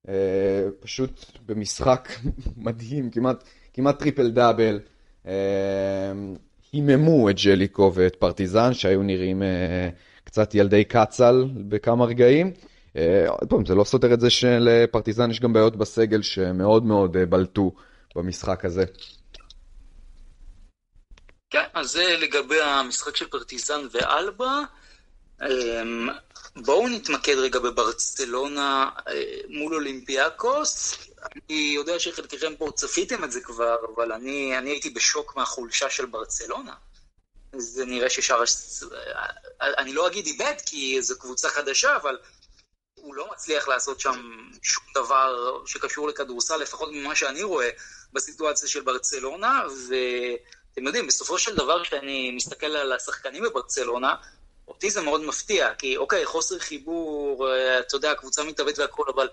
אה, 0.07 0.13
פשוט 0.79 1.25
במשחק 1.45 2.09
מדהים, 2.65 3.09
כמעט, 3.09 3.43
כמעט 3.73 3.99
triple 3.99 4.31
double. 4.31 4.75
אה, 4.75 4.98
היממו 6.73 7.29
את 7.29 7.35
ז'ליקו 7.45 7.91
ואת 7.95 8.15
פרטיזן, 8.15 8.73
שהיו 8.73 9.03
נראים 9.03 9.43
אה, 9.43 9.89
קצת 10.23 10.55
ילדי 10.55 10.83
קט 10.83 11.14
סל 11.14 11.45
בכמה 11.67 12.05
רגעים. 12.05 12.51
אה, 12.95 13.25
עוד 13.27 13.49
פעם, 13.49 13.65
זה 13.65 13.75
לא 13.75 13.83
סותר 13.83 14.13
את 14.13 14.19
זה 14.19 14.29
שלפרטיזן 14.29 15.31
יש 15.31 15.39
גם 15.39 15.53
בעיות 15.53 15.75
בסגל 15.75 16.21
שמאוד 16.21 16.85
מאוד 16.85 17.17
אה, 17.17 17.25
בלטו 17.25 17.71
במשחק 18.15 18.65
הזה. 18.65 18.85
כן, 21.49 21.63
אז 21.73 21.91
זה 21.91 22.15
לגבי 22.21 22.61
המשחק 22.61 23.15
של 23.15 23.27
פרטיזן 23.27 23.79
ואלבה. 23.91 24.61
בואו 26.55 26.87
נתמקד 26.87 27.35
רגע 27.37 27.59
בברצלונה 27.59 28.89
אה, 29.07 29.41
מול 29.49 29.75
אולימפיאקוס. 29.75 30.97
אני 31.23 31.71
יודע 31.75 31.99
שחלקכם 31.99 32.55
פה 32.55 32.71
צפיתם 32.75 33.23
את 33.23 33.31
זה 33.31 33.41
כבר, 33.41 33.75
אבל 33.95 34.11
אני, 34.11 34.57
אני 34.57 34.69
הייתי 34.69 34.89
בשוק 34.89 35.35
מהחולשה 35.35 35.89
של 35.89 36.05
ברצלונה. 36.05 36.73
זה 37.55 37.85
נראה 37.85 38.09
ששאר... 38.09 38.43
אני 39.61 39.93
לא 39.93 40.07
אגיד 40.07 40.25
איבד, 40.25 40.53
כי 40.65 41.01
זו 41.01 41.19
קבוצה 41.19 41.49
חדשה, 41.49 41.95
אבל 41.95 42.17
הוא 42.95 43.15
לא 43.15 43.31
מצליח 43.31 43.67
לעשות 43.67 43.99
שם 43.99 44.47
שום 44.61 44.83
דבר 44.95 45.61
שקשור 45.65 46.07
לכדורסל, 46.07 46.57
לפחות 46.57 46.89
ממה 46.91 47.15
שאני 47.15 47.43
רואה 47.43 47.69
בסיטואציה 48.13 48.69
של 48.69 48.81
ברצלונה, 48.81 49.63
ואתם 49.89 50.87
יודעים, 50.87 51.07
בסופו 51.07 51.39
של 51.39 51.55
דבר, 51.55 51.83
כשאני 51.83 52.31
מסתכל 52.31 52.65
על 52.65 52.93
השחקנים 52.93 53.43
בברצלונה, 53.43 54.15
אותי 54.69 54.89
זה 54.89 55.01
מאוד 55.01 55.21
מפתיע, 55.21 55.73
כי 55.73 55.97
אוקיי, 55.97 56.25
חוסר 56.25 56.59
חיבור, 56.59 57.47
אה, 57.47 57.79
אתה 57.79 57.95
יודע, 57.95 58.15
קבוצה 58.15 58.43
מתאבדת 58.43 58.79
והכל, 58.79 59.05
אבל 59.15 59.29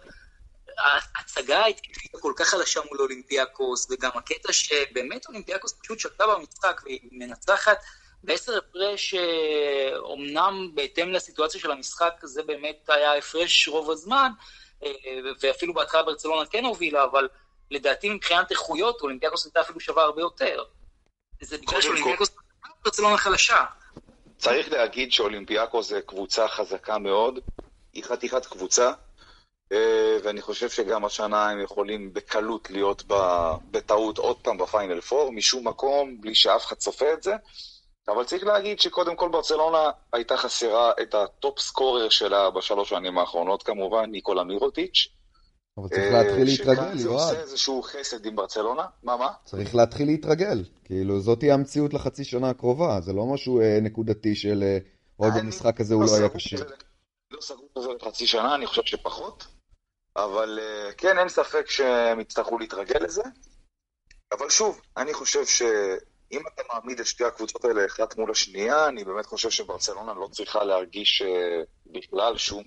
ההצגה 0.79 1.59
ההתקפית 1.59 2.13
כל 2.21 2.33
כך 2.37 2.49
חלשה 2.49 2.81
מול 2.89 3.01
אולימפיאקוס, 3.01 3.87
וגם 3.91 4.11
הקטע 4.15 4.53
שבאמת 4.53 5.27
אולימפיאקוס 5.27 5.75
פשוט 5.83 5.99
שקטה 5.99 6.25
במשחק 6.27 6.81
והיא 6.85 7.01
מנצחת 7.13 7.79
בעשר 8.23 8.59
הפרש, 8.59 9.15
אומנם 9.99 10.71
בהתאם 10.75 11.13
לסיטואציה 11.13 11.61
של 11.61 11.71
המשחק, 11.71 12.13
זה 12.23 12.43
באמת 12.43 12.89
היה 12.89 13.17
הפרש 13.17 13.69
רוב 13.69 13.91
הזמן, 13.91 14.31
אה, 14.85 14.91
ואפילו 15.41 15.75
בהתחלה 15.75 16.03
ברצלונה 16.03 16.47
כן 16.47 16.65
הובילה, 16.65 17.05
אבל 17.05 17.29
לדעתי 17.71 18.11
מבחינת 18.11 18.51
איכויות, 18.51 19.01
אולימפיאקוס 19.01 19.45
הייתה 19.45 19.61
אפילו 19.61 19.81
שווה 19.81 20.03
הרבה 20.03 20.21
יותר. 20.21 20.65
זה 21.41 21.59
בגלל 21.59 21.81
שאולימפיאקוס 21.81 22.31
ברצלונה 22.85 23.17
חלשה. 23.17 23.65
צריך 24.39 24.73
להגיד 24.73 25.13
שאולימפיאקו 25.13 25.83
זה 25.83 26.01
קבוצה 26.01 26.49
חזקה 26.49 26.99
מאוד, 26.99 27.39
היא 27.93 28.05
חתיכת 28.05 28.47
קבוצה, 28.47 28.93
אה, 29.73 30.17
ואני 30.23 30.43
חושב 30.43 30.71
שגם 30.71 31.05
השנה 31.05 31.51
הם 31.51 31.61
יכולים 31.61 32.13
בקלות 32.13 32.71
להיות 32.71 33.03
בטעות 33.71 34.19
עוד 34.19 34.37
פעם 34.37 34.59
ב 34.59 34.66
Final 34.66 35.01
Four, 35.01 35.33
משום 35.33 35.69
מקום, 35.69 36.21
בלי 36.21 36.35
שאף 36.35 36.65
אחד 36.65 36.77
צופה 36.77 37.13
את 37.13 37.23
זה. 37.23 37.35
אבל 38.09 38.25
צריך 38.25 38.45
להגיד 38.45 38.81
שקודם 38.81 39.17
כל 39.17 39.29
ברצלונה 39.29 39.91
הייתה 40.13 40.37
חסרה 40.37 40.93
את 41.03 41.15
ה 41.15 41.26
top 41.26 41.61
scorer 41.61 42.09
שלה 42.09 42.51
בשלוש 42.51 42.89
שנים 42.89 43.19
האחרונות, 43.19 43.63
כמובן, 43.63 44.11
ניקולה 44.11 44.45
מירוטיץ'. 44.45 45.09
אבל 45.79 45.89
צריך 45.89 46.13
להתחיל 46.13 46.45
להתרגל, 46.45 46.81
יואב. 46.81 46.95
שכאן 46.95 46.99
זה 46.99 47.09
עושה 47.09 47.41
איזשהו 47.41 47.83
חסד 47.83 48.27
עם 48.27 48.37
ברצלונה. 48.37 48.87
מה, 49.03 49.17
מה? 49.17 49.29
צריך 49.45 49.75
להתחיל 49.75 50.07
להתרגל. 50.07 50.65
כאילו, 50.85 51.21
זאת 51.21 51.39
תהיה 51.39 51.55
המציאות 51.55 51.95
לחצי 51.95 52.25
שנה 52.25 52.51
הקרובה, 52.51 53.01
זה 53.01 53.13
לא 53.13 53.27
משהו 53.27 53.61
אה, 53.61 53.79
נקודתי 53.83 54.35
של 54.35 54.63
אה, 54.63 54.79
עוד 55.17 55.33
במשחק 55.39 55.81
הזה 55.81 55.95
הוא 55.95 56.05
לא, 56.05 56.09
לא 56.11 56.17
היה 56.17 56.29
קשה. 56.29 56.57
לא 57.31 57.41
סגרו 57.41 57.69
את 57.79 57.83
זה 57.83 57.89
לחצי 58.01 58.27
שנה, 58.27 58.55
אני 58.55 58.67
חושב 58.67 58.83
שפחות. 58.85 59.47
אבל 60.17 60.59
אה, 60.63 60.93
כן, 60.93 61.19
אין 61.19 61.29
ספק 61.29 61.71
שהם 61.71 62.21
יצטרכו 62.21 62.59
להתרגל 62.59 63.05
לזה. 63.05 63.23
אבל 64.33 64.51
שוב, 64.51 64.81
אני 64.97 65.15
חושב 65.15 65.47
שאם 65.47 66.41
אתה 66.55 66.63
מעמיד 66.73 67.01
את 67.01 67.07
שתי 67.07 67.25
הקבוצות 67.25 67.65
האלה 67.65 67.87
אחת 67.87 68.19
מול 68.19 68.31
השנייה, 68.31 68.89
אני 68.89 69.05
באמת 69.05 69.27
חושב 69.27 69.51
שברצלונה 69.51 70.15
לא 70.15 70.29
צריכה 70.33 70.65
להרגיש 70.65 71.23
אה, 71.23 71.63
בכלל 71.87 72.37
שום... 72.37 72.65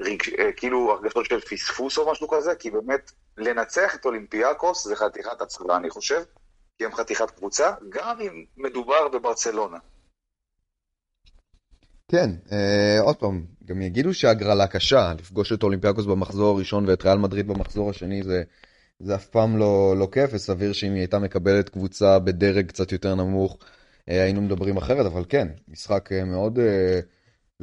אה, 0.00 0.06
רגש, 0.06 0.30
כאילו 0.56 0.92
הרגשות 0.92 1.26
של 1.26 1.40
פספוס 1.40 1.98
או 1.98 2.12
משהו 2.12 2.28
כזה, 2.28 2.54
כי 2.54 2.70
באמת 2.70 3.12
לנצח 3.38 3.94
את 3.94 4.04
אולימפיאקוס 4.04 4.84
זה 4.84 4.96
חתיכת 4.96 5.40
הצלה, 5.40 5.76
אני 5.76 5.90
חושב, 5.90 6.22
כי 6.78 6.84
הם 6.84 6.94
חתיכת 6.94 7.30
קבוצה, 7.30 7.72
גם 7.88 8.20
אם 8.20 8.44
מדובר 8.56 9.08
בברצלונה. 9.08 9.78
כן, 12.10 12.30
אה, 12.52 13.00
עוד 13.00 13.16
פעם, 13.16 13.44
גם 13.64 13.82
יגידו 13.82 14.14
שהגרלה 14.14 14.66
קשה, 14.66 15.12
לפגוש 15.18 15.52
את 15.52 15.62
אולימפיאקוס 15.62 16.06
במחזור 16.06 16.56
הראשון 16.56 16.88
ואת 16.88 17.04
ריאל 17.04 17.18
מדריד 17.18 17.48
במחזור 17.48 17.90
השני 17.90 18.22
זה, 18.22 18.42
זה 19.00 19.14
אף 19.14 19.26
פעם 19.26 19.58
לא, 19.58 19.94
לא 19.98 20.08
כיף, 20.12 20.30
וסביר 20.32 20.72
שאם 20.72 20.92
היא 20.92 21.00
הייתה 21.00 21.18
מקבלת 21.18 21.68
קבוצה 21.68 22.18
בדרג 22.18 22.66
קצת 22.66 22.92
יותר 22.92 23.14
נמוך, 23.14 23.58
אה, 24.08 24.22
היינו 24.22 24.42
מדברים 24.42 24.76
אחרת, 24.76 25.06
אבל 25.06 25.24
כן, 25.28 25.48
משחק 25.68 26.12
אה, 26.12 26.24
מאוד... 26.24 26.58
אה, 26.58 27.00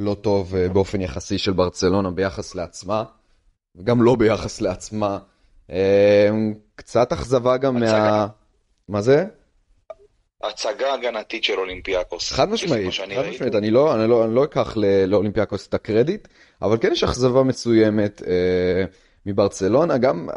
לא 0.01 0.13
טוב 0.13 0.55
אה, 0.55 0.69
באופן 0.69 1.01
יחסי 1.01 1.37
של 1.37 1.53
ברצלונה 1.53 2.11
ביחס 2.11 2.55
לעצמה, 2.55 3.03
וגם 3.75 4.03
לא 4.03 4.15
ביחס 4.15 4.61
לעצמה. 4.61 5.19
קצת 6.75 7.11
אכזבה 7.11 7.57
גם 7.57 7.79
מה... 7.79 8.27
מה 8.89 9.01
זה? 9.01 9.25
הצגה 10.43 10.93
הגנתית 10.93 11.43
של 11.43 11.59
אולימפיאקוס. 11.59 12.31
חד 12.31 12.49
משמעית, 12.49 12.93
חד 13.15 13.29
משמעית, 13.29 13.55
אני 13.55 13.71
לא, 13.71 13.95
אני 13.95 14.09
לא, 14.09 14.25
אני 14.25 14.35
לא 14.35 14.43
אקח 14.43 14.77
לאולימפיאקוס 15.07 15.67
את 15.67 15.73
הקרדיט, 15.73 16.27
אבל 16.61 16.77
כן 16.77 16.91
יש 16.91 17.03
אכזבה 17.03 17.43
מסוימת 17.43 18.21
אה, 18.27 18.83
מברצלונה, 19.25 19.97
גם 19.97 20.29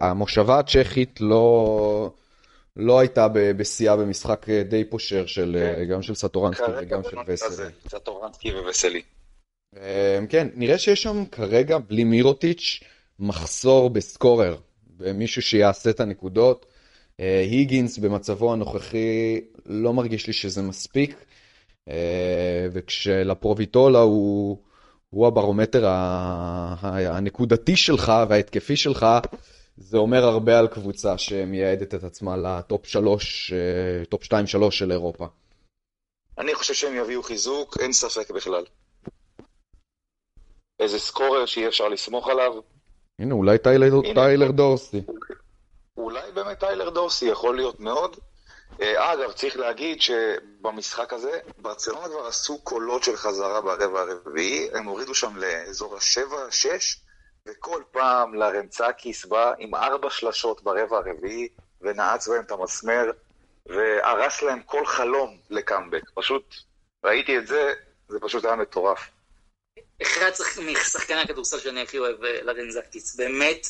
המושבה 0.00 0.58
הצ'כית 0.58 1.20
לא, 1.20 2.10
לא 2.76 2.98
הייתה 2.98 3.28
בשיאה 3.32 3.96
במשחק 3.96 4.46
די 4.50 4.84
פושר 4.84 5.26
של, 5.26 5.56
כן. 5.76 5.84
גם 5.84 6.02
של 6.02 6.14
סטורנסקי 6.14 6.62
וגם 6.82 7.00
של 7.10 7.16
וסלי. 7.26 7.66
סטורנסקי 7.88 8.52
ווסלי. 8.52 9.02
אה, 9.76 10.18
כן, 10.28 10.48
נראה 10.54 10.78
שיש 10.78 11.02
שם 11.02 11.24
כרגע, 11.32 11.78
בלי 11.78 12.04
מירוטיץ', 12.04 12.80
מחסור 13.18 13.90
ב 13.90 13.98
scorer, 13.98 14.56
במישהו 14.96 15.42
שיעשה 15.42 15.90
את 15.90 16.00
הנקודות. 16.00 16.66
אה, 17.20 17.40
היגינס 17.40 17.98
במצבו 17.98 18.52
הנוכחי 18.52 19.40
לא 19.66 19.92
מרגיש 19.92 20.26
לי 20.26 20.32
שזה 20.32 20.62
מספיק, 20.62 21.24
אה, 21.88 22.66
וכשלאפרוביטולה 22.72 23.98
הוא, 23.98 24.58
הוא 25.10 25.26
הברומטר 25.26 25.84
הנקודתי 26.82 27.76
שלך 27.76 28.12
וההתקפי 28.28 28.76
שלך, 28.76 29.06
זה 29.76 29.98
אומר 29.98 30.24
הרבה 30.24 30.58
על 30.58 30.68
קבוצה 30.68 31.18
שמייעדת 31.18 31.94
את 31.94 32.04
עצמה 32.04 32.36
ל 32.36 32.49
top 32.49 32.86
3, 32.86 33.52
אה, 33.52 34.04
top 34.04 34.22
2-3 34.22 34.70
של 34.70 34.92
אירופה. 34.92 35.26
אני 36.38 36.54
חושב 36.54 36.74
שהם 36.74 36.94
יביאו 36.96 37.22
חיזוק, 37.22 37.76
אין 37.80 37.92
ספק 37.92 38.30
בכלל. 38.30 38.64
איזה 40.80 40.98
סקורר 40.98 41.46
שאי 41.46 41.68
אפשר 41.68 41.88
לסמוך 41.88 42.28
עליו. 42.28 42.52
הנה, 43.18 43.34
אולי 43.34 43.58
טיילר, 43.58 43.92
הנה. 44.04 44.14
טיילר 44.14 44.50
דורסי. 44.50 45.02
אולי 45.96 46.32
באמת 46.32 46.60
טיילר 46.60 46.90
דורסי 46.90 47.24
יכול 47.24 47.56
להיות 47.56 47.80
מאוד. 47.80 48.16
אה, 48.80 49.12
אגב, 49.12 49.32
צריך 49.32 49.56
להגיד 49.56 50.02
שבמשחק 50.02 51.12
הזה, 51.12 51.38
ברצלונה 51.58 52.08
כבר 52.08 52.26
עשו 52.26 52.58
קולות 52.58 53.04
של 53.04 53.16
חזרה 53.16 53.60
ברבע 53.60 54.00
הרביעי, 54.00 54.68
הם 54.72 54.84
הורידו 54.86 55.14
שם 55.14 55.36
לאזור 55.36 55.96
ה-7-6, 55.96 56.66
וכל 57.46 57.82
פעם 57.90 58.34
לרנצקיס 58.34 59.24
בא 59.24 59.52
עם 59.58 59.74
ארבע 59.74 60.10
שלשות 60.10 60.62
ברבע 60.62 60.96
הרביעי, 60.96 61.48
ונעץ 61.80 62.28
בהם 62.28 62.42
את 62.42 62.50
המסמר, 62.50 63.10
והרס 63.66 64.42
להם 64.42 64.62
כל 64.62 64.86
חלום 64.86 65.38
לקאמבק. 65.50 66.02
פשוט, 66.14 66.54
ראיתי 67.04 67.38
את 67.38 67.46
זה, 67.46 67.72
זה 68.08 68.18
פשוט 68.20 68.44
היה 68.44 68.56
מטורף. 68.56 69.10
אחד 70.02 70.30
משחקני 70.62 71.20
הכדורסל 71.20 71.58
שאני 71.58 71.82
הכי 71.82 71.98
אוהב 71.98 72.24
אה, 72.24 72.42
לרנזקיס, 72.42 73.16
באמת. 73.16 73.66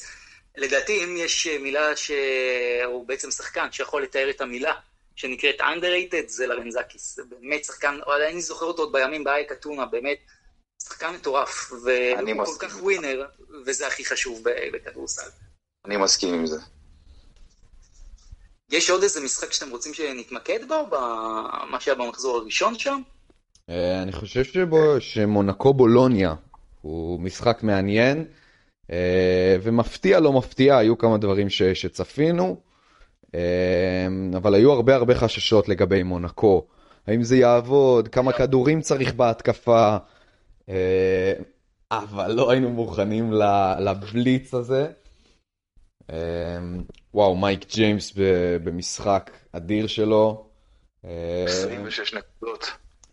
לדעתי, 0.56 1.04
אם 1.04 1.16
יש 1.16 1.46
מילה 1.46 1.96
שהוא 1.96 3.08
בעצם 3.08 3.30
שחקן 3.30 3.72
שיכול 3.72 4.02
לתאר 4.02 4.30
את 4.30 4.40
המילה, 4.40 4.74
שנקראת 5.16 5.60
underrated, 5.60 6.26
זה 6.26 6.46
לרנזקיס. 6.46 7.16
זה 7.16 7.22
באמת 7.24 7.64
שחקן, 7.64 7.98
אני 8.28 8.40
זוכר 8.40 8.66
אותו 8.66 8.82
עוד 8.82 8.92
בימים 8.92 9.24
באייק 9.24 9.52
אתונה, 9.52 9.86
באמת 9.86 10.18
שחקן 10.88 11.14
מטורף, 11.14 11.72
והוא 11.72 12.44
כל 12.44 12.66
כך 12.66 12.82
ווינר, 12.82 13.26
וזה 13.66 13.86
הכי 13.86 14.04
חשוב 14.04 14.42
בכדורסל. 14.72 15.30
אני 15.86 15.96
מסכים 15.96 16.34
עם 16.34 16.46
זה. 16.46 16.60
יש 18.70 18.90
עוד 18.90 19.02
איזה 19.02 19.20
משחק 19.24 19.52
שאתם 19.52 19.70
רוצים 19.70 19.94
שנתמקד 19.94 20.68
בו, 20.68 20.86
במה 20.86 21.80
שהיה 21.80 21.94
במחזור 21.94 22.36
הראשון 22.36 22.78
שם? 22.78 23.00
אה, 23.70 24.02
אני 24.02 24.12
חושב 24.12 24.42
שמונקו 24.98 25.74
בולוניה 25.74 26.34
הוא 26.82 27.20
משחק 27.20 27.62
מעניין. 27.62 28.24
אה, 28.90 29.56
ומפתיע 29.62 30.20
לא 30.20 30.32
מפתיע, 30.32 30.76
היו 30.76 30.98
כמה 30.98 31.18
דברים 31.18 31.50
ש, 31.50 31.62
שצפינו, 31.62 32.56
אה, 33.34 34.06
אבל 34.36 34.54
היו 34.54 34.72
הרבה 34.72 34.94
הרבה 34.94 35.14
חששות 35.14 35.68
לגבי 35.68 36.02
מונקו. 36.02 36.66
האם 37.06 37.22
זה 37.22 37.36
יעבוד, 37.36 38.08
כמה 38.08 38.32
כדורים 38.32 38.80
צריך 38.80 39.14
בהתקפה, 39.14 39.96
אבל 41.90 42.32
לא 42.32 42.50
היינו 42.50 42.70
מוכנים 42.70 43.32
לבליץ 43.78 44.54
הזה. 44.54 44.86
וואו, 47.14 47.36
מייק 47.36 47.74
ג'יימס 47.74 48.12
במשחק 48.64 49.30
אדיר 49.52 49.86
שלו. 49.86 50.46
26 51.02 52.14
נקודות. 52.14 52.64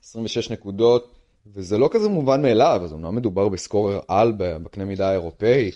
26 0.04 0.50
נקודות. 0.52 1.20
וזה 1.54 1.78
לא 1.78 1.90
כזה 1.92 2.10
מובן 2.10 2.42
מאליו, 2.42 2.82
אז 2.84 2.94
אומנם 2.94 3.16
מדובר 3.16 3.50
בסקורר 3.50 4.00
על 4.08 4.34
בקנה 4.38 4.86
מידה 4.86 5.10
האירופאי, 5.10 5.72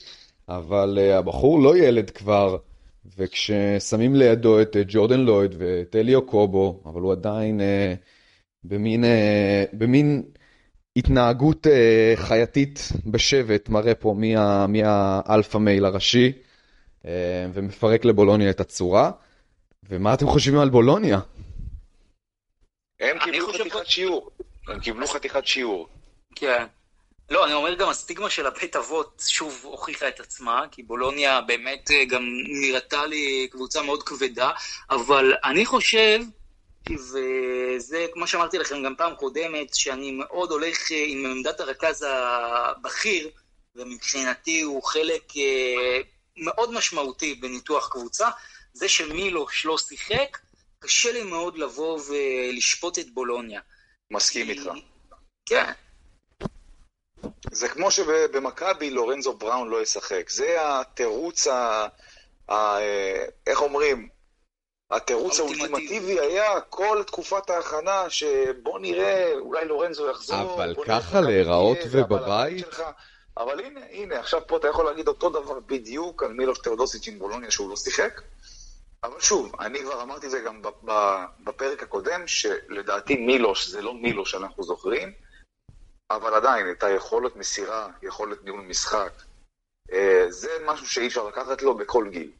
אבל 0.49 0.97
הבחור 1.13 1.59
לא 1.59 1.77
ילד 1.77 2.09
כבר, 2.09 2.57
וכששמים 3.17 4.15
לידו 4.15 4.61
את 4.61 4.75
ג'ורדן 4.87 5.19
לויד 5.19 5.55
ואת 5.57 5.95
אליו 5.95 6.25
קובו, 6.25 6.81
אבל 6.85 7.01
הוא 7.01 7.11
עדיין 7.11 7.61
במין, 8.63 9.03
במין 9.73 10.23
התנהגות 10.97 11.67
uh, 11.67 11.69
חייתית 12.15 12.89
בשבט, 13.05 13.69
מראה 13.69 13.95
פה 13.95 14.15
מי, 14.17 14.35
מי 14.67 14.81
האלפא 14.85 15.57
מייל 15.57 15.85
הראשי, 15.85 16.31
uh, 17.03 17.07
ומפרק 17.53 18.05
לבולוניה 18.05 18.49
את 18.49 18.59
הצורה. 18.59 19.11
ומה 19.89 20.13
אתם 20.13 20.27
חושבים 20.27 20.59
על 20.59 20.69
בולוניה? 20.69 21.19
הם 22.99 23.17
קיבלו 23.19 23.53
חתיכת 23.53 23.85
שיעור. 23.87 24.31
הם 24.67 24.79
קיבלו 24.79 25.07
חתיכת 25.07 25.47
שיעור. 25.47 25.87
כן. 26.35 26.65
לא, 27.29 27.45
אני 27.45 27.53
אומר 27.53 27.73
גם 27.73 27.89
הסטיגמה 27.89 28.29
של 28.29 28.45
הבית 28.45 28.75
אבות 28.75 29.23
שוב 29.27 29.59
הוכיחה 29.63 30.07
את 30.07 30.19
עצמה, 30.19 30.61
כי 30.71 30.83
בולוניה 30.83 31.41
באמת 31.41 31.91
אה, 31.91 32.05
גם 32.05 32.23
נראתה 32.61 33.05
לי 33.05 33.47
קבוצה 33.51 33.81
מאוד 33.81 34.03
כבדה, 34.03 34.51
אבל 34.89 35.33
אני 35.43 35.65
חושב, 35.65 36.19
וזה 36.95 38.05
כמו 38.13 38.27
שאמרתי 38.27 38.57
לכם 38.57 38.83
גם 38.83 38.95
פעם 38.97 39.15
קודמת, 39.15 39.75
שאני 39.75 40.11
מאוד 40.11 40.51
הולך 40.51 40.91
אה, 40.91 41.03
עם 41.07 41.25
עמדת 41.25 41.59
הרכז 41.59 42.05
הבכיר, 42.09 43.29
ומבחינתי 43.75 44.61
הוא 44.61 44.83
חלק 44.83 45.37
אה, 45.37 46.01
מאוד 46.37 46.73
משמעותי 46.73 47.33
בניתוח 47.35 47.89
קבוצה, 47.91 48.29
זה 48.73 48.89
שמילוש 48.89 49.65
לא 49.65 49.77
שיחק, 49.77 50.37
קשה 50.79 51.11
לי 51.11 51.23
מאוד 51.23 51.57
לבוא 51.57 51.99
ולשפוט 52.07 52.99
את 52.99 53.09
בולוניה. 53.09 53.61
מסכים 54.11 54.49
איתך. 54.49 54.69
כן. 55.45 55.71
זה 57.51 57.69
כמו 57.69 57.91
שבמכבי 57.91 58.89
לורנזו 58.89 59.33
בראון 59.33 59.69
לא 59.69 59.81
ישחק. 59.81 60.29
זה 60.29 60.57
התירוץ 60.59 61.47
ה... 61.47 61.87
ה... 62.51 62.77
איך 63.47 63.61
אומרים? 63.61 64.09
התירוץ 64.91 65.39
האולטימטיבי 65.39 66.19
היה 66.19 66.61
כל 66.61 67.03
תקופת 67.07 67.49
ההכנה, 67.49 68.09
שבוא 68.09 68.79
נראה, 68.79 69.33
אולי 69.39 69.65
לורנזו 69.65 70.09
יחזור. 70.09 70.53
אבל 70.53 70.75
ככה 70.87 71.21
להיראות 71.21 71.77
ובבית? 71.91 72.65
אבל 73.37 73.59
הנה, 73.59 73.81
הנה, 73.91 74.19
עכשיו 74.19 74.41
פה 74.47 74.57
אתה 74.57 74.67
יכול 74.67 74.85
להגיד 74.85 75.07
אותו 75.07 75.29
דבר 75.29 75.59
בדיוק 75.59 76.23
על 76.23 76.33
מילוש 76.33 76.59
תאודוסיץ' 76.59 77.07
עם 77.07 77.19
בולוניה 77.19 77.51
שהוא 77.51 77.69
לא 77.69 77.75
שיחק. 77.75 78.21
אבל 79.03 79.19
שוב, 79.19 79.51
אני 79.59 79.79
כבר 79.79 80.01
אמרתי 80.01 80.25
את 80.25 80.31
זה 80.31 80.39
גם 80.39 80.61
בפרק 81.43 81.83
הקודם, 81.83 82.27
שלדעתי 82.27 83.15
מילוש 83.15 83.67
זה 83.67 83.81
לא 83.81 83.93
מילוש 83.93 84.31
שאנחנו 84.31 84.63
זוכרים, 84.63 85.13
אבל 86.11 86.33
עדיין, 86.33 86.71
את 86.71 86.83
היכולת 86.83 87.35
מסירה, 87.35 87.87
יכולת 88.03 88.43
ניהול 88.43 88.61
משחק, 88.61 89.11
אה, 89.91 90.25
זה 90.29 90.49
משהו 90.65 90.89
שאי 90.89 91.07
אפשר 91.07 91.27
לקחת 91.27 91.61
לו 91.61 91.77
בכל 91.77 92.07
גיל. 92.09 92.31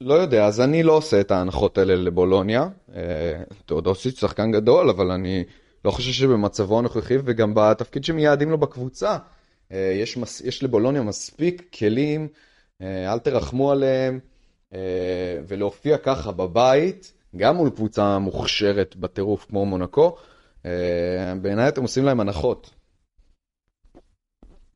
לא 0.00 0.14
יודע, 0.14 0.46
אז 0.46 0.60
אני 0.60 0.82
לא 0.82 0.92
עושה 0.92 1.20
את 1.20 1.30
ההנחות 1.30 1.78
האלה 1.78 1.94
לבולוניה. 1.96 2.68
אה, 2.94 3.42
תאודוסיץ' 3.66 4.20
שחקן 4.20 4.52
גדול, 4.52 4.90
אבל 4.90 5.10
אני 5.10 5.44
לא 5.84 5.90
חושב 5.90 6.12
שבמצבו 6.12 6.78
הנוכחי 6.78 7.16
וגם 7.24 7.52
בתפקיד 7.54 8.04
שמייעדים 8.04 8.50
לו 8.50 8.58
בקבוצה, 8.58 9.18
אה, 9.72 9.92
יש, 9.94 10.18
יש 10.44 10.62
לבולוניה 10.62 11.02
מספיק 11.02 11.76
כלים, 11.78 12.28
אל 12.80 13.18
תרחמו 13.18 13.72
עליהם. 13.72 14.20
אה, 14.74 15.40
ולהופיע 15.48 15.98
ככה 15.98 16.32
בבית, 16.32 17.12
גם 17.36 17.56
מול 17.56 17.70
קבוצה 17.70 18.18
מוכשרת 18.18 18.96
בטירוף 18.96 19.44
כמו 19.44 19.66
מונקו, 19.66 20.16
אה, 20.66 21.32
בעיניי 21.42 21.68
אתם 21.68 21.82
עושים 21.82 22.04
להם 22.04 22.20
הנחות. 22.20 22.70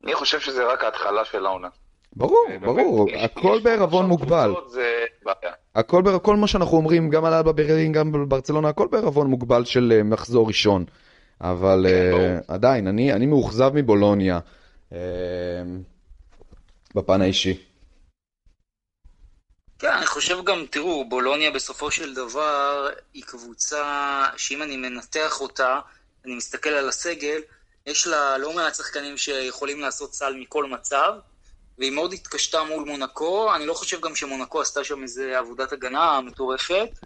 אני 0.03 0.15
חושב 0.15 0.39
שזה 0.39 0.73
רק 0.73 0.83
ההתחלה 0.83 1.25
של 1.25 1.45
העונה. 1.45 1.67
ברור, 2.15 2.45
אה, 2.49 2.59
ברור, 2.59 3.07
הכל 3.19 3.59
בערבון 3.63 4.05
מוגבל. 4.05 4.53
הכל, 5.75 6.03
כל 6.21 6.35
מה 6.35 6.47
שאנחנו 6.47 6.77
אומרים, 6.77 7.09
גם 7.09 7.25
על 7.25 7.33
אלבה 7.33 7.51
ברלין, 7.51 7.91
גם 7.91 8.11
בברצלונה, 8.11 8.69
הכל 8.69 8.87
בערבון 8.91 9.27
מוגבל 9.27 9.65
של 9.65 10.01
מחזור 10.03 10.47
ראשון. 10.47 10.85
אבל 11.41 11.85
כן, 11.87 12.37
עדיין, 12.47 12.87
אני 12.87 13.25
מאוכזב 13.25 13.71
מבולוניה 13.73 14.39
בפן 16.95 17.21
האישי. 17.21 17.57
כן, 19.79 19.91
אני 19.97 20.05
חושב 20.05 20.43
גם, 20.43 20.65
תראו, 20.69 21.09
בולוניה 21.09 21.51
בסופו 21.51 21.91
של 21.91 22.13
דבר 22.13 22.89
היא 23.13 23.23
קבוצה 23.23 24.25
שאם 24.37 24.63
אני 24.63 24.77
מנתח 24.77 25.41
אותה, 25.41 25.79
אני 26.25 26.35
מסתכל 26.35 26.69
על 26.69 26.89
הסגל, 26.89 27.41
יש 27.87 28.07
לה 28.07 28.37
לא 28.37 28.55
מעט 28.55 28.75
שחקנים 28.75 29.17
שיכולים 29.17 29.79
לעשות 29.79 30.13
סל 30.13 30.35
מכל 30.39 30.65
מצב, 30.65 31.13
והיא 31.77 31.91
מאוד 31.91 32.13
התקשתה 32.13 32.63
מול 32.63 32.83
מונקו. 32.83 33.55
אני 33.55 33.65
לא 33.65 33.73
חושב 33.73 34.01
גם 34.01 34.15
שמונקו 34.15 34.61
עשתה 34.61 34.83
שם 34.83 35.03
איזה 35.03 35.39
עבודת 35.39 35.71
הגנה 35.71 36.21
מטורפת. 36.21 36.99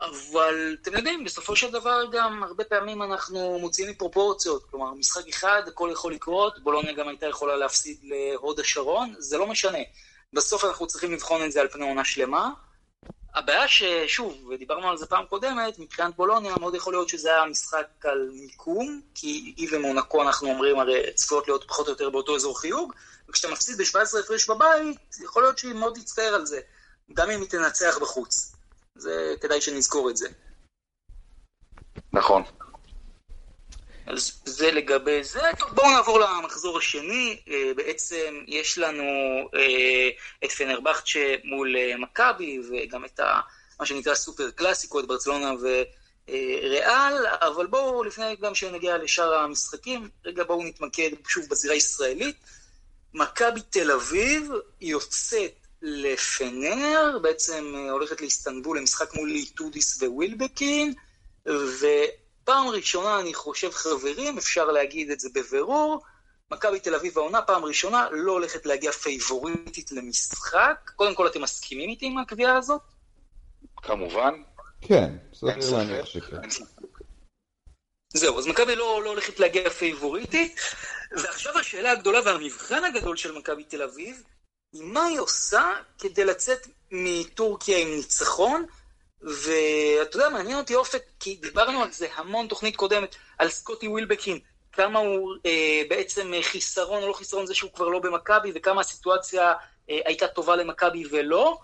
אבל 0.00 0.76
אתם 0.82 0.96
יודעים, 0.96 1.24
בסופו 1.24 1.56
של 1.56 1.70
דבר 1.70 2.04
גם 2.12 2.42
הרבה 2.42 2.64
פעמים 2.64 3.02
אנחנו 3.02 3.58
מוציאים 3.58 3.90
מפרופורציות. 3.90 4.64
כלומר, 4.70 4.94
משחק 4.94 5.28
אחד, 5.28 5.62
הכל 5.66 5.90
יכול 5.92 6.12
לקרות, 6.12 6.62
בולוניה 6.62 6.92
גם 6.92 7.08
הייתה 7.08 7.26
יכולה 7.26 7.56
להפסיד 7.56 7.98
להוד 8.02 8.60
השרון, 8.60 9.14
זה 9.18 9.38
לא 9.38 9.46
משנה. 9.46 9.78
בסוף 10.32 10.64
אנחנו 10.64 10.86
צריכים 10.86 11.12
לבחון 11.12 11.44
את 11.44 11.52
זה 11.52 11.60
על 11.60 11.68
פני 11.68 11.88
עונה 11.88 12.04
שלמה. 12.04 12.50
הבעיה 13.36 13.68
ששוב, 13.68 14.46
ודיברנו 14.50 14.88
על 14.88 14.96
זה 14.96 15.06
פעם 15.06 15.26
קודמת, 15.26 15.78
מבחינת 15.78 16.16
בולוניה 16.16 16.56
מאוד 16.60 16.74
יכול 16.74 16.92
להיות 16.92 17.08
שזה 17.08 17.34
היה 17.34 17.44
משחק 17.44 17.86
על 18.04 18.30
מיקום, 18.32 19.00
כי 19.14 19.54
היא 19.56 19.68
ומונקו 19.72 20.22
אנחנו 20.22 20.48
אומרים 20.48 20.78
הרי 20.78 21.12
צפויות 21.14 21.48
להיות 21.48 21.64
פחות 21.68 21.86
או 21.86 21.92
יותר 21.92 22.10
באותו 22.10 22.36
אזור 22.36 22.60
חיוג, 22.60 22.92
וכשאתה 23.28 23.52
מפסיד 23.52 23.76
ב-17 23.78 24.18
הפרש 24.24 24.50
בבית, 24.50 25.16
יכול 25.24 25.42
להיות 25.42 25.58
שהיא 25.58 25.74
מאוד 25.74 25.94
תצטער 25.94 26.34
על 26.34 26.46
זה, 26.46 26.60
גם 27.14 27.30
אם 27.30 27.40
היא 27.40 27.48
תנצח 27.48 27.98
בחוץ. 27.98 28.56
זה, 28.94 29.34
כדאי 29.40 29.60
שנזכור 29.60 30.10
את 30.10 30.16
זה. 30.16 30.28
נכון. 32.12 32.42
אז 34.06 34.42
זה 34.44 34.70
לגבי 34.70 35.24
זה. 35.24 35.40
טוב, 35.58 35.70
בואו 35.74 35.90
נעבור 35.90 36.20
למחזור 36.20 36.78
השני. 36.78 37.40
אה, 37.48 37.72
בעצם 37.76 38.44
יש 38.46 38.78
לנו 38.78 39.04
אה, 39.54 40.08
את 40.44 40.52
פנרבכצ'ה 40.52 41.34
מול 41.44 41.76
אה, 41.76 41.96
מכבי, 41.96 42.60
וגם 42.70 43.04
את 43.04 43.20
ה, 43.20 43.40
מה 43.80 43.86
שנקרא 43.86 44.14
סופר 44.14 44.50
קלאסיקו, 44.50 45.00
את 45.00 45.06
ברצלונה 45.06 45.52
וריאל, 45.60 47.26
אבל 47.26 47.66
בואו, 47.66 48.04
לפני 48.04 48.36
גם 48.36 48.54
שנגיע 48.54 48.98
לשאר 48.98 49.34
המשחקים, 49.34 50.08
רגע 50.24 50.44
בואו 50.44 50.64
נתמקד 50.64 51.10
שוב 51.28 51.44
בזירה 51.50 51.74
הישראלית. 51.74 52.36
מכבי 53.14 53.60
תל 53.70 53.90
אביב 53.90 54.50
יוצאת 54.80 55.66
לפנר, 55.82 57.18
בעצם 57.22 57.74
הולכת 57.90 58.20
לאיסטנבול 58.20 58.78
למשחק 58.78 59.14
מול 59.14 59.30
איטודיס 59.30 60.02
ווילבקין, 60.02 60.94
ו... 61.48 61.86
פעם 62.46 62.68
ראשונה, 62.68 63.20
אני 63.20 63.34
חושב, 63.34 63.70
חברים, 63.70 64.38
אפשר 64.38 64.64
להגיד 64.64 65.10
את 65.10 65.20
זה 65.20 65.28
בבירור, 65.34 66.02
מכבי 66.50 66.80
תל 66.80 66.94
אביב 66.94 67.18
העונה, 67.18 67.42
פעם 67.42 67.64
ראשונה, 67.64 68.08
לא 68.10 68.32
הולכת 68.32 68.66
להגיע 68.66 68.92
פייבוריטית 68.92 69.92
למשחק. 69.92 70.90
קודם 70.96 71.14
כל, 71.14 71.26
אתם 71.26 71.42
מסכימים 71.42 71.90
איתי 71.90 72.06
עם 72.06 72.18
הקביעה 72.18 72.56
הזאת? 72.56 72.80
כמובן. 73.76 74.34
כן, 74.80 75.16
סביר 75.34 75.76
להניח 75.76 76.06
שכן. 76.06 76.36
זהו, 78.08 78.38
אז 78.38 78.46
מכבי 78.46 78.76
לא, 78.76 79.00
לא 79.04 79.10
הולכת 79.10 79.40
להגיע 79.40 79.70
פייבוריטית, 79.70 80.60
ועכשיו 81.12 81.58
השאלה 81.58 81.90
הגדולה 81.92 82.20
והמבחן 82.24 82.84
הגדול 82.84 83.16
של 83.16 83.32
מכבי 83.32 83.64
תל 83.64 83.82
אביב, 83.82 84.22
היא 84.72 84.82
מה 84.82 85.04
היא 85.04 85.20
עושה 85.20 85.72
כדי 85.98 86.24
לצאת 86.24 86.66
מטורקיה 86.90 87.78
עם 87.78 87.88
ניצחון, 87.88 88.66
ואתה 89.22 90.16
יודע, 90.16 90.28
מעניין 90.28 90.58
אותי 90.58 90.74
אופק, 90.74 91.02
כי 91.20 91.36
דיברנו 91.36 91.82
על 91.82 91.90
זה 91.90 92.06
המון 92.14 92.46
תוכנית 92.46 92.76
קודמת, 92.76 93.16
על 93.38 93.48
סקוטי 93.48 93.88
ווילבקין, 93.88 94.38
כמה 94.72 94.98
הוא 94.98 95.34
אה, 95.46 95.82
בעצם 95.88 96.32
חיסרון 96.42 97.02
או 97.02 97.08
לא 97.08 97.12
חיסרון 97.12 97.46
זה 97.46 97.54
שהוא 97.54 97.72
כבר 97.72 97.88
לא 97.88 97.98
במכבי, 97.98 98.52
וכמה 98.54 98.80
הסיטואציה 98.80 99.54
אה, 99.90 100.00
הייתה 100.04 100.28
טובה 100.28 100.56
למכבי 100.56 101.04
ולא. 101.10 101.58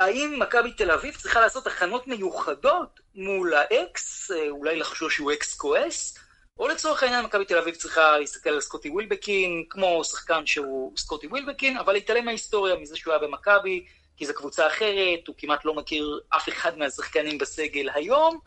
האם 0.00 0.40
מכבי 0.40 0.72
תל 0.72 0.90
אביב 0.90 1.16
צריכה 1.16 1.40
לעשות 1.40 1.66
הכנות 1.66 2.06
מיוחדות 2.08 3.00
מול 3.14 3.54
האקס, 3.54 4.30
אה, 4.30 4.48
אולי 4.48 4.76
לחשוש 4.76 5.14
שהוא 5.14 5.32
אקס 5.32 5.56
כועס, 5.56 6.18
או 6.58 6.68
לצורך 6.68 7.02
העניין 7.02 7.24
מכבי 7.24 7.44
תל 7.44 7.58
אביב 7.58 7.74
צריכה 7.74 8.18
להסתכל 8.18 8.50
על 8.50 8.60
סקוטי 8.60 8.90
ווילבקין, 8.90 9.64
כמו 9.70 10.04
שחקן 10.04 10.46
שהוא 10.46 10.92
סקוטי 10.96 11.26
ווילבקין, 11.26 11.76
אבל 11.76 11.92
להתעלם 11.92 12.24
מההיסטוריה, 12.24 12.76
מזה 12.76 12.96
שהוא 12.96 13.12
היה 13.12 13.22
במכבי, 13.22 13.86
כי 14.16 14.26
זו 14.26 14.34
קבוצה 14.34 14.66
אחרת, 14.66 15.26
הוא 15.26 15.34
כמעט 15.38 15.64
לא 15.64 15.74
מכיר 15.74 16.20
אף 16.36 16.48
אחד 16.48 16.78
מהשחקנים 16.78 17.38
בסגל 17.38 17.88
היום, 17.94 18.38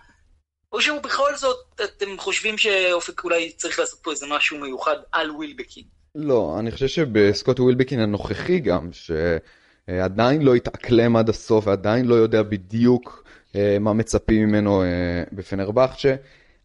או 0.71 0.81
שהוא 0.81 0.99
בכל 0.99 1.35
זאת, 1.35 1.57
אתם 1.83 2.17
חושבים 2.17 2.57
שאופק 2.57 3.23
אולי 3.23 3.51
צריך 3.51 3.79
לעשות 3.79 3.99
פה 3.99 4.11
איזה 4.11 4.25
משהו 4.29 4.57
מיוחד 4.57 4.95
על 5.11 5.31
ווילבקין? 5.31 5.83
לא, 6.15 6.55
אני 6.59 6.71
חושב 6.71 6.87
שבסקוט 6.87 7.59
ווילבקין 7.59 7.99
הנוכחי 7.99 8.59
גם, 8.59 8.89
שעדיין 8.91 10.41
לא 10.41 10.55
התאקלם 10.55 11.15
עד 11.15 11.29
הסוף 11.29 11.67
ועדיין 11.67 12.05
לא 12.05 12.15
יודע 12.15 12.43
בדיוק 12.43 13.23
אה, 13.55 13.77
מה 13.79 13.93
מצפים 13.93 14.47
ממנו 14.47 14.83
אה, 14.83 15.23
בפנרבכצ'ה. 15.31 16.15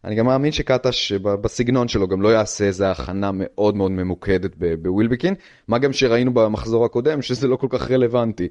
אני 0.05 0.15
גם 0.15 0.25
מאמין 0.25 0.51
שקטש 0.51 1.11
בסגנון 1.11 1.87
שלו 1.87 2.07
גם 2.07 2.21
לא 2.21 2.29
יעשה 2.29 2.65
איזה 2.65 2.91
הכנה 2.91 3.31
מאוד 3.33 3.75
מאוד 3.75 3.91
ממוקדת 3.91 4.51
בווילבקין, 4.81 5.35
מה 5.67 5.77
גם 5.77 5.93
שראינו 5.93 6.33
במחזור 6.33 6.85
הקודם 6.85 7.21
שזה 7.21 7.47
לא 7.47 7.55
כל 7.55 7.67
כך 7.69 7.91
רלוונטי. 7.91 8.47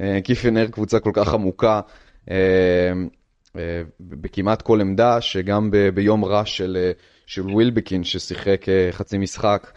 אה, 0.00 0.20
קיפנר 0.24 0.66
קבוצה 0.66 1.00
כל 1.00 1.10
כך 1.14 1.34
עמוקה 1.34 1.80
אה, 2.30 2.36
אה, 3.56 3.82
בכמעט 4.00 4.62
כל 4.62 4.80
עמדה, 4.80 5.20
שגם 5.20 5.70
ביום 5.94 6.24
רע 6.24 6.44
של, 6.44 6.90
של 7.26 7.42
ווילבקין 7.42 8.04
ששיחק 8.04 8.66
חצי 8.90 9.18
משחק, 9.18 9.72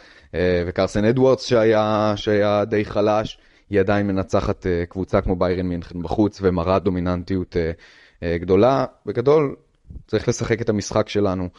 וקרסן 0.67 1.05
אדוארדס 1.05 1.45
שהיה, 1.45 2.13
שהיה 2.15 2.65
די 2.65 2.86
חלש, 2.86 3.38
היא 3.69 3.80
עדיין 3.80 4.07
מנצחת 4.07 4.65
קבוצה 4.89 5.21
כמו 5.21 5.36
ביירן 5.36 5.65
מינכן 5.65 6.03
בחוץ 6.03 6.39
ומראה 6.41 6.80
דומיננטיות 6.80 7.55
גדולה. 8.23 8.86
בגדול, 9.05 9.55
צריך 10.07 10.27
לשחק 10.27 10.61
את 10.61 10.69
המשחק 10.69 11.09
שלנו. 11.09 11.49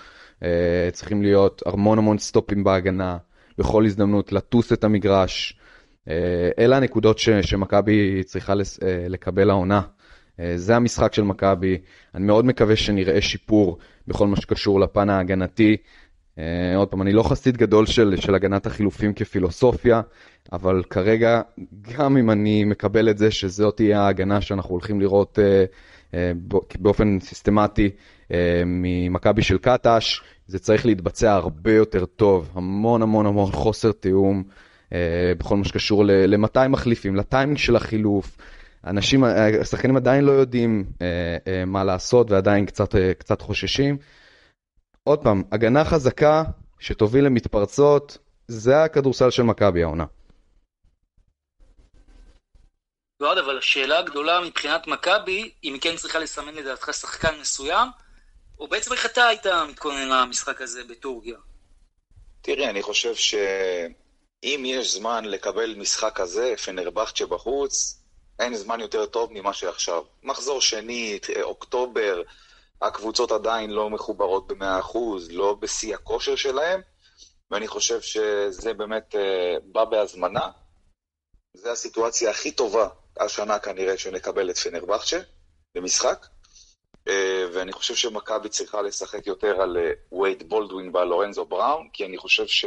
צריכים 0.92 1.22
להיות 1.22 1.62
המון 1.66 1.98
המון 1.98 2.18
סטופים 2.18 2.64
בהגנה, 2.64 3.16
בכל 3.58 3.84
הזדמנות 3.84 4.32
לטוס 4.32 4.72
את 4.72 4.84
המגרש, 4.84 5.58
אה, 6.08 6.50
אלה 6.58 6.76
הנקודות 6.76 7.18
שמכבי 7.18 8.24
צריכה 8.24 8.52
אה, 8.52 9.06
לקבל 9.08 9.50
העונה. 9.50 9.80
אה, 10.40 10.52
זה 10.56 10.76
המשחק 10.76 11.14
של 11.14 11.22
מכבי, 11.22 11.78
אני 12.14 12.24
מאוד 12.24 12.44
מקווה 12.44 12.76
שנראה 12.76 13.20
שיפור 13.20 13.78
בכל 14.08 14.26
מה 14.26 14.36
שקשור 14.36 14.80
לפן 14.80 15.10
ההגנתי. 15.10 15.76
עוד 16.76 16.88
פעם, 16.88 17.02
אני 17.02 17.12
לא 17.12 17.22
חסיד 17.22 17.56
גדול 17.56 17.86
של, 17.86 18.16
של 18.16 18.34
הגנת 18.34 18.66
החילופים 18.66 19.12
כפילוסופיה, 19.12 20.00
אבל 20.52 20.82
כרגע, 20.90 21.40
גם 21.82 22.16
אם 22.16 22.30
אני 22.30 22.64
מקבל 22.64 23.10
את 23.10 23.18
זה 23.18 23.30
שזאת 23.30 23.76
תהיה 23.76 24.00
ההגנה 24.00 24.40
שאנחנו 24.40 24.70
הולכים 24.70 25.00
לראות 25.00 25.38
באופן 26.78 27.20
סיסטמטי 27.20 27.90
ממכבי 28.66 29.42
של 29.42 29.58
קטש, 29.58 30.20
זה 30.46 30.58
צריך 30.58 30.86
להתבצע 30.86 31.32
הרבה 31.34 31.72
יותר 31.72 32.06
טוב, 32.06 32.50
המון 32.54 33.02
המון 33.02 33.26
המון 33.26 33.52
חוסר 33.52 33.92
תיאום. 33.92 34.42
אה, 34.92 35.32
בכל 35.38 35.56
מה 35.56 35.64
שקשור 35.64 36.04
למתי 36.06 36.68
מחליפים, 36.68 37.16
לטיימינג 37.16 37.58
של 37.58 37.76
החילוף. 37.76 38.36
אנשים, 38.84 39.24
אה, 39.24 39.60
השחקנים 39.60 39.96
עדיין 39.96 40.24
לא 40.24 40.32
יודעים 40.32 40.84
אה, 41.02 41.64
מה 41.66 41.84
לעשות 41.84 42.30
ועדיין 42.30 42.66
קצת, 42.66 42.94
קצת 43.18 43.40
חוששים. 43.40 43.98
עוד 45.04 45.22
פעם, 45.22 45.42
הגנה 45.52 45.84
חזקה 45.84 46.42
שתוביל 46.78 47.24
למתפרצות, 47.24 48.18
זה 48.48 48.82
הכדורסל 48.82 49.30
של 49.30 49.42
מכבי 49.42 49.82
העונה. 49.82 50.04
ועוד, 53.20 53.38
אבל 53.38 53.58
השאלה 53.58 53.98
הגדולה 53.98 54.40
מבחינת 54.46 54.86
מכבי, 54.86 55.50
אם 55.64 55.72
היא 55.72 55.80
כן 55.80 55.96
צריכה 55.96 56.18
לסמן 56.18 56.54
לדעתך 56.54 56.94
שחקן 56.94 57.40
מסוים, 57.40 57.88
או 58.60 58.68
בעצם 58.68 58.92
איך 58.92 59.06
אתה 59.06 59.26
היית 59.26 59.46
מתכונן 59.46 60.08
למשחק 60.08 60.60
הזה 60.60 60.84
בטורקיה? 60.84 61.36
תראי, 62.42 62.68
אני 62.70 62.82
חושב 62.82 63.14
ש... 63.14 63.34
אם 64.44 64.62
יש 64.66 64.94
זמן 64.94 65.24
לקבל 65.24 65.74
משחק 65.74 66.12
כזה, 66.14 66.54
פנרבכצ'ה 66.64 67.26
בחוץ, 67.26 68.02
אין 68.38 68.54
זמן 68.56 68.80
יותר 68.80 69.06
טוב 69.06 69.30
ממה 69.32 69.52
שעכשיו. 69.52 70.02
מחזור 70.22 70.60
שני, 70.60 71.18
אוקטובר, 71.42 72.22
הקבוצות 72.82 73.32
עדיין 73.32 73.70
לא 73.70 73.90
מחוברות 73.90 74.46
ב-100%, 74.46 74.98
לא 75.30 75.54
בשיא 75.54 75.94
הכושר 75.94 76.36
שלהם, 76.36 76.80
ואני 77.50 77.68
חושב 77.68 78.00
שזה 78.00 78.74
באמת 78.74 79.14
אה, 79.14 79.18
בא 79.64 79.84
בהזמנה. 79.84 80.50
זו 81.54 81.70
הסיטואציה 81.70 82.30
הכי 82.30 82.50
טובה 82.50 82.88
השנה 83.20 83.58
כנראה 83.58 83.98
שנקבל 83.98 84.50
את 84.50 84.58
פנרבכצ'ה 84.58 85.18
במשחק, 85.74 86.26
ואני 87.52 87.72
חושב 87.72 87.94
שמכבי 87.94 88.48
צריכה 88.48 88.82
לשחק 88.82 89.26
יותר 89.26 89.62
על 89.62 89.76
אה, 89.76 90.14
וייד 90.14 90.48
בולדווין 90.48 90.90
ועל 90.94 91.08
לורנזו 91.08 91.44
בראון, 91.44 91.88
כי 91.92 92.06
אני 92.06 92.18
חושב 92.18 92.46
ש... 92.46 92.64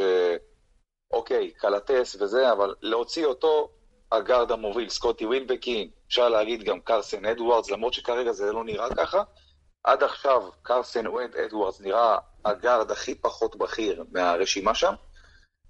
אוקיי, 1.13 1.51
קלאתס 1.51 2.15
וזה, 2.21 2.51
אבל 2.51 2.75
להוציא 2.81 3.25
אותו, 3.25 3.69
הגארד 4.11 4.51
המוביל, 4.51 4.89
סקוטי 4.89 5.25
ווילבקין, 5.25 5.89
אפשר 6.07 6.29
להגיד 6.29 6.63
גם 6.63 6.79
קרסן 6.79 7.25
אדוארדס, 7.25 7.69
למרות 7.69 7.93
שכרגע 7.93 8.31
זה 8.31 8.51
לא 8.51 8.63
נראה 8.63 8.95
ככה. 8.95 9.23
עד 9.83 10.03
עכשיו 10.03 10.49
קרסן 10.61 11.05
אדוארדס 11.45 11.81
נראה 11.81 12.17
הגארד 12.45 12.91
הכי 12.91 13.15
פחות 13.15 13.55
בכיר 13.55 14.03
מהרשימה 14.11 14.75
שם, 14.75 14.93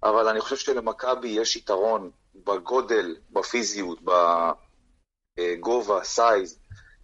אבל 0.04 0.28
אני 0.28 0.42
חושב 0.42 0.56
שלמכבי 0.56 1.28
יש 1.28 1.56
יתרון 1.56 2.12
בגודל, 2.36 3.16
בפיזיות, 3.30 4.00
בגובה, 5.40 6.04
size, 6.04 6.60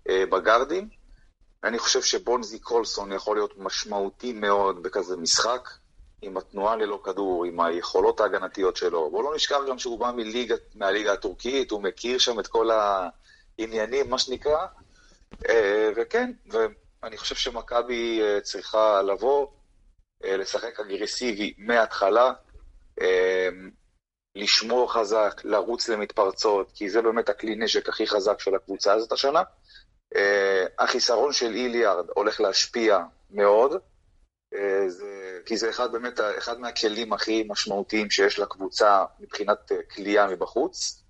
אה, 0.09 0.25
בגארדים. 0.25 0.96
אני 1.63 1.79
חושב 1.79 2.01
שבונזי 2.01 2.59
קולסון 2.59 3.11
יכול 3.11 3.37
להיות 3.37 3.57
משמעותי 3.57 4.33
מאוד 4.33 4.83
בכזה 4.83 5.17
משחק. 5.17 5.69
עם 6.21 6.37
התנועה 6.37 6.75
ללא 6.75 7.01
כדור, 7.03 7.45
עם 7.45 7.59
היכולות 7.59 8.19
ההגנתיות 8.19 8.77
שלו. 8.77 9.09
בואו 9.09 9.23
לא 9.23 9.35
נשכח 9.35 9.57
גם 9.69 9.79
שהוא 9.79 9.99
בא 9.99 10.11
מליגה, 10.11 10.55
מהליגה 10.75 11.13
הטורקית, 11.13 11.71
הוא 11.71 11.83
מכיר 11.83 12.17
שם 12.17 12.39
את 12.39 12.47
כל 12.47 12.69
העניינים, 12.71 14.09
מה 14.09 14.19
שנקרא. 14.19 14.65
אה, 15.49 15.89
וכן, 15.95 16.31
ואני 16.45 17.17
חושב 17.17 17.35
שמכבי 17.35 18.21
אה, 18.21 18.41
צריכה 18.41 19.01
לבוא, 19.01 19.47
אה, 20.23 20.37
לשחק 20.37 20.79
אגרסיבי 20.79 21.53
מההתחלה, 21.57 22.33
לשמור 24.35 24.93
חזק, 24.93 25.41
לרוץ 25.43 25.89
למתפרצות, 25.89 26.71
כי 26.75 26.89
זה 26.89 27.01
באמת 27.01 27.29
הכלי 27.29 27.55
נשק 27.55 27.89
הכי 27.89 28.07
חזק 28.07 28.39
של 28.39 28.55
הקבוצה 28.55 28.93
הזאת 28.93 29.11
השנה. 29.11 29.41
החיסרון 30.79 31.33
של 31.33 31.53
איליארד 31.53 32.05
הולך 32.15 32.41
להשפיע 32.41 32.99
מאוד, 33.31 33.71
זה, 34.87 35.39
כי 35.45 35.57
זה 35.57 35.69
אחד 35.69 35.91
באמת, 35.91 36.19
אחד 36.37 36.59
מהכלים 36.59 37.13
הכי 37.13 37.45
משמעותיים 37.47 38.09
שיש 38.09 38.39
לקבוצה 38.39 39.05
מבחינת 39.19 39.71
כליאה 39.95 40.27
מבחוץ. 40.27 41.03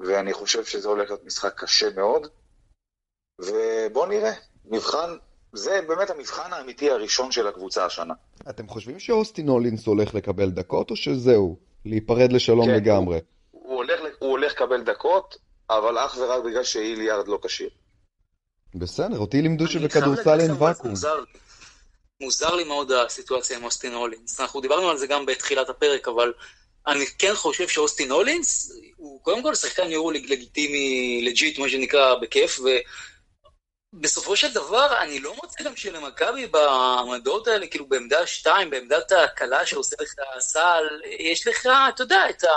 ואני 0.00 0.32
חושב 0.32 0.64
שזה 0.64 0.88
הולך 0.88 1.08
להיות 1.10 1.24
משחק 1.24 1.60
קשה 1.60 1.88
מאוד. 1.96 2.26
ובואו 3.40 4.06
נראה, 4.06 4.32
מבחן, 4.64 5.16
זה 5.52 5.80
באמת 5.88 6.10
המבחן 6.10 6.52
האמיתי 6.52 6.90
הראשון 6.90 7.32
של 7.32 7.46
הקבוצה 7.46 7.86
השנה. 7.86 8.14
אתם 8.50 8.68
חושבים 8.68 8.98
שאוסטין 8.98 9.48
הולינס 9.48 9.86
הולך 9.86 10.14
לקבל 10.14 10.50
דקות, 10.50 10.90
או 10.90 10.96
שזהו, 10.96 11.56
להיפרד 11.84 12.32
לשלום 12.32 12.66
כן, 12.66 12.74
לגמרי? 12.74 13.20
הוא, 13.50 13.62
הוא, 13.62 13.76
הולך, 13.76 14.00
הוא 14.18 14.30
הולך 14.30 14.52
לקבל 14.52 14.82
דקות, 14.82 15.36
אבל 15.70 15.98
אך 15.98 16.16
ורק 16.18 16.44
בגלל 16.44 16.64
שאיליארד 16.64 17.28
לא 17.28 17.38
כשיר. 17.44 17.70
בסדר, 18.74 19.18
אותי 19.18 19.42
לימדו 19.42 19.68
שבכדורסל 19.68 20.40
אין 20.40 20.50
ואקום. 20.50 20.94
מוזר 22.20 22.54
לי 22.54 22.64
מאוד 22.64 22.92
הסיטואציה 22.92 23.56
עם 23.56 23.64
אוסטין 23.64 23.94
הולינס. 23.94 24.40
אנחנו 24.40 24.60
דיברנו 24.60 24.90
על 24.90 24.96
זה 24.96 25.06
גם 25.06 25.26
בתחילת 25.26 25.68
הפרק, 25.68 26.08
אבל 26.08 26.32
אני 26.86 27.06
כן 27.18 27.34
חושב 27.34 27.68
שאוסטין 27.68 28.10
הולינס 28.10 28.72
הוא 28.96 29.22
קודם 29.22 29.42
כל 29.42 29.54
שחקן 29.54 29.90
יורו 29.90 30.10
לגיטימי, 30.10 31.20
legit, 31.24 31.58
מה 31.58 31.68
שנקרא, 31.68 32.14
בכיף, 32.14 32.60
ובסופו 33.94 34.36
של 34.36 34.52
דבר 34.52 34.96
אני 35.00 35.20
לא 35.20 35.34
מוצא 35.34 35.64
גם 35.64 35.76
שלמכבי 35.76 36.46
בעמדות 36.46 37.48
האלה, 37.48 37.66
כאילו 37.66 37.86
בעמדה 37.86 38.26
2, 38.26 38.70
בעמדת 38.70 39.12
הקלעי 39.12 39.66
שעושה 39.66 39.96
לך 40.00 40.14
הסל, 40.36 40.84
יש 41.18 41.46
לך, 41.46 41.68
אתה 41.88 42.02
יודע, 42.02 42.30
את 42.30 42.44
ה... 42.44 42.48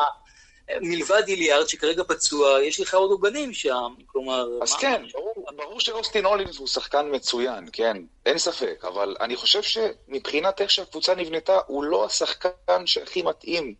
מלבד 0.81 1.23
היליארד 1.27 1.67
שכרגע 1.67 2.03
פצוע, 2.03 2.61
יש 2.61 2.79
לך 2.79 2.93
עוד 2.93 3.11
עוגנים 3.11 3.53
שם, 3.53 3.93
כלומר... 4.05 4.47
אז 4.61 4.73
מה... 4.73 4.79
כן, 4.79 5.03
ברור, 5.13 5.45
ברור 5.55 5.79
שאוסטין 5.79 6.25
הולינס 6.25 6.57
הוא 6.57 6.67
שחקן 6.67 7.05
מצוין, 7.11 7.69
כן, 7.73 7.97
אין 8.25 8.37
ספק, 8.37 8.85
אבל 8.87 9.15
אני 9.19 9.35
חושב 9.35 9.61
שמבחינת 9.61 10.61
איך 10.61 10.69
שהקבוצה 10.69 11.15
נבנתה, 11.15 11.59
הוא 11.67 11.83
לא 11.83 12.05
השחקן 12.05 12.85
שהכי 12.85 13.21
מתאים 13.21 13.75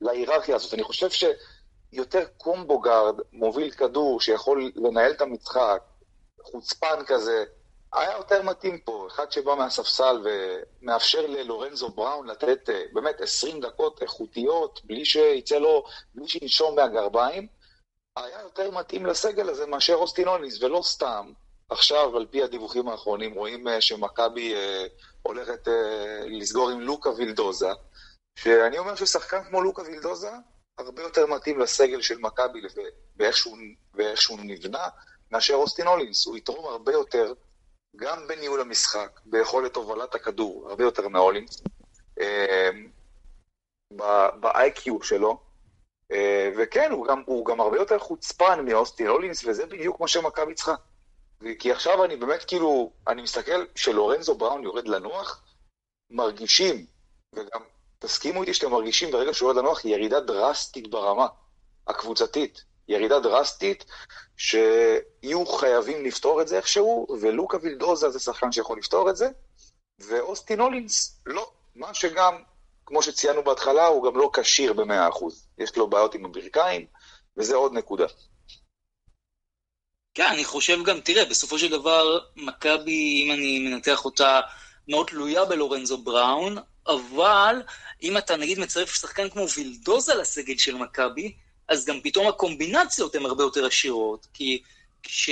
להיררכיה 0.00 0.56
הזאת. 0.56 0.74
אני 0.74 0.82
חושב 0.82 1.08
שיותר 1.10 2.24
קומבו 2.36 2.80
גארד, 2.80 3.20
מוביל 3.32 3.70
כדור, 3.70 4.20
שיכול 4.20 4.72
לנהל 4.76 5.10
את 5.10 5.20
המשחק, 5.20 5.82
חוצפן 6.42 7.04
כזה, 7.06 7.44
היה 7.94 8.12
יותר 8.12 8.42
מתאים 8.42 8.78
פה. 8.78 9.08
אחד 9.10 9.32
שבא 9.32 9.54
מהספסל 9.54 10.24
ומאפשר 10.24 11.26
ללורנזו 11.26 11.88
בראון 11.88 12.26
לתת 12.26 12.70
אה, 12.70 12.82
באמת 12.92 13.20
20 13.20 13.60
דקות 13.60 14.02
איכותיות, 14.02 14.80
בלי 14.84 15.04
שיצא 15.04 15.58
לו, 15.58 15.84
בלי 16.14 16.28
שינשום 16.28 16.76
מהגרביים, 16.76 17.46
היה 18.16 18.40
יותר 18.40 18.70
מתאים 18.70 19.06
לסגל 19.06 19.48
הזה 19.48 19.66
מאשר 19.66 19.94
אוסטינוניס, 19.94 20.62
ולא 20.62 20.80
סתם. 20.82 21.32
עכשיו, 21.68 22.16
על 22.16 22.26
פי 22.30 22.42
הדיווחים 22.42 22.88
האחרונים, 22.88 23.34
רואים 23.34 23.68
אה, 23.68 23.80
שמכבי 23.80 24.54
אה, 24.54 24.86
הולכת 25.22 25.68
לסגור 26.26 26.70
עם 26.70 26.80
לוקה 26.80 27.10
וילדוזה, 27.10 27.70
שאני 28.38 28.78
אומר 28.78 28.94
ששחקן 28.94 29.44
כמו 29.44 29.62
לוקה 29.62 29.82
וילדוזה 29.82 30.30
הרבה 30.78 31.02
יותר 31.02 31.26
מתאים 31.26 31.60
לסגל 31.60 32.00
של 32.00 32.18
מכבי 32.18 32.60
ואיך 33.16 33.36
שהוא 34.20 34.38
נבנה 34.38 34.88
מאשר 35.30 35.54
אוסטין 35.54 35.86
הולינס. 35.86 36.26
הוא 36.26 36.36
יתרום 36.36 36.64
הרבה 36.64 36.92
יותר, 36.92 37.32
גם 37.96 38.28
בניהול 38.28 38.60
המשחק, 38.60 39.20
ביכולת 39.26 39.76
הובלת 39.76 40.14
הכדור, 40.14 40.70
הרבה 40.70 40.84
יותר 40.84 41.08
מהולינס, 41.08 41.62
אמ, 42.20 42.88
ב-IQ 44.40 45.02
שלו, 45.02 45.38
אה, 46.12 46.50
וכן, 46.56 46.90
הוא 46.90 47.06
גם, 47.06 47.22
הוא 47.26 47.46
גם 47.46 47.60
הרבה 47.60 47.76
יותר 47.76 47.98
חוצפן 47.98 48.64
מאוסטין 48.64 49.06
הולינס, 49.06 49.44
וזה 49.44 49.66
בדיוק 49.66 50.00
מה 50.00 50.08
שמכבי 50.08 50.54
צריכה. 50.54 50.74
כי 51.58 51.72
עכשיו 51.72 52.04
אני 52.04 52.16
באמת 52.16 52.44
כאילו, 52.44 52.92
אני 53.08 53.22
מסתכל, 53.22 53.64
שלורנזו 53.74 54.34
בראון 54.34 54.62
יורד 54.62 54.88
לנוח, 54.88 55.42
מרגישים, 56.10 56.86
וגם 57.32 57.60
תסכימו 57.98 58.40
איתי 58.40 58.54
שאתם 58.54 58.70
מרגישים 58.70 59.10
ברגע 59.10 59.34
שהוא 59.34 59.46
יורד 59.46 59.64
לנוח 59.64 59.84
ירידה 59.84 60.20
דרסטית 60.20 60.90
ברמה 60.90 61.26
הקבוצתית. 61.86 62.64
ירידה 62.88 63.20
דרסטית, 63.20 63.84
שיהיו 64.36 65.46
חייבים 65.46 66.04
לפתור 66.04 66.42
את 66.42 66.48
זה 66.48 66.56
איכשהו, 66.56 67.06
ולוקה 67.20 67.56
וילדוזה 67.62 68.10
זה 68.10 68.18
שחקן 68.18 68.52
שיכול 68.52 68.78
לפתור 68.78 69.10
את 69.10 69.16
זה, 69.16 69.28
ואוסטין 69.98 70.60
הולינס 70.60 71.20
לא. 71.26 71.50
מה 71.74 71.94
שגם, 71.94 72.42
כמו 72.86 73.02
שציינו 73.02 73.44
בהתחלה, 73.44 73.86
הוא 73.86 74.04
גם 74.04 74.16
לא 74.16 74.30
כשיר 74.34 74.72
ב-100%. 74.72 75.24
יש 75.58 75.76
לו 75.76 75.90
בעיות 75.90 76.14
עם 76.14 76.24
הברכיים, 76.24 76.86
וזה 77.36 77.54
עוד 77.54 77.72
נקודה. 77.72 78.06
כן, 80.14 80.26
אני 80.32 80.44
חושב 80.44 80.84
גם, 80.84 81.00
תראה, 81.00 81.24
בסופו 81.24 81.58
של 81.58 81.70
דבר, 81.70 82.18
מכבי, 82.36 83.22
אם 83.24 83.32
אני 83.32 83.58
מנתח 83.58 84.04
אותה, 84.04 84.40
מאוד 84.88 85.06
תלויה 85.06 85.44
בלורנזו 85.44 85.98
בראון, 85.98 86.56
אבל 86.86 87.62
אם 88.02 88.18
אתה 88.18 88.36
נגיד 88.36 88.58
מצרף 88.58 88.94
שחקן 88.94 89.30
כמו 89.30 89.46
וילדוזה 89.56 90.14
לסגל 90.14 90.58
של 90.58 90.74
מכבי, 90.74 91.36
אז 91.68 91.86
גם 91.86 92.00
פתאום 92.00 92.28
הקומבינציות 92.28 93.14
הן 93.14 93.24
הרבה 93.24 93.42
יותר 93.42 93.66
עשירות, 93.66 94.26
כי 94.34 94.62
כש... 95.02 95.30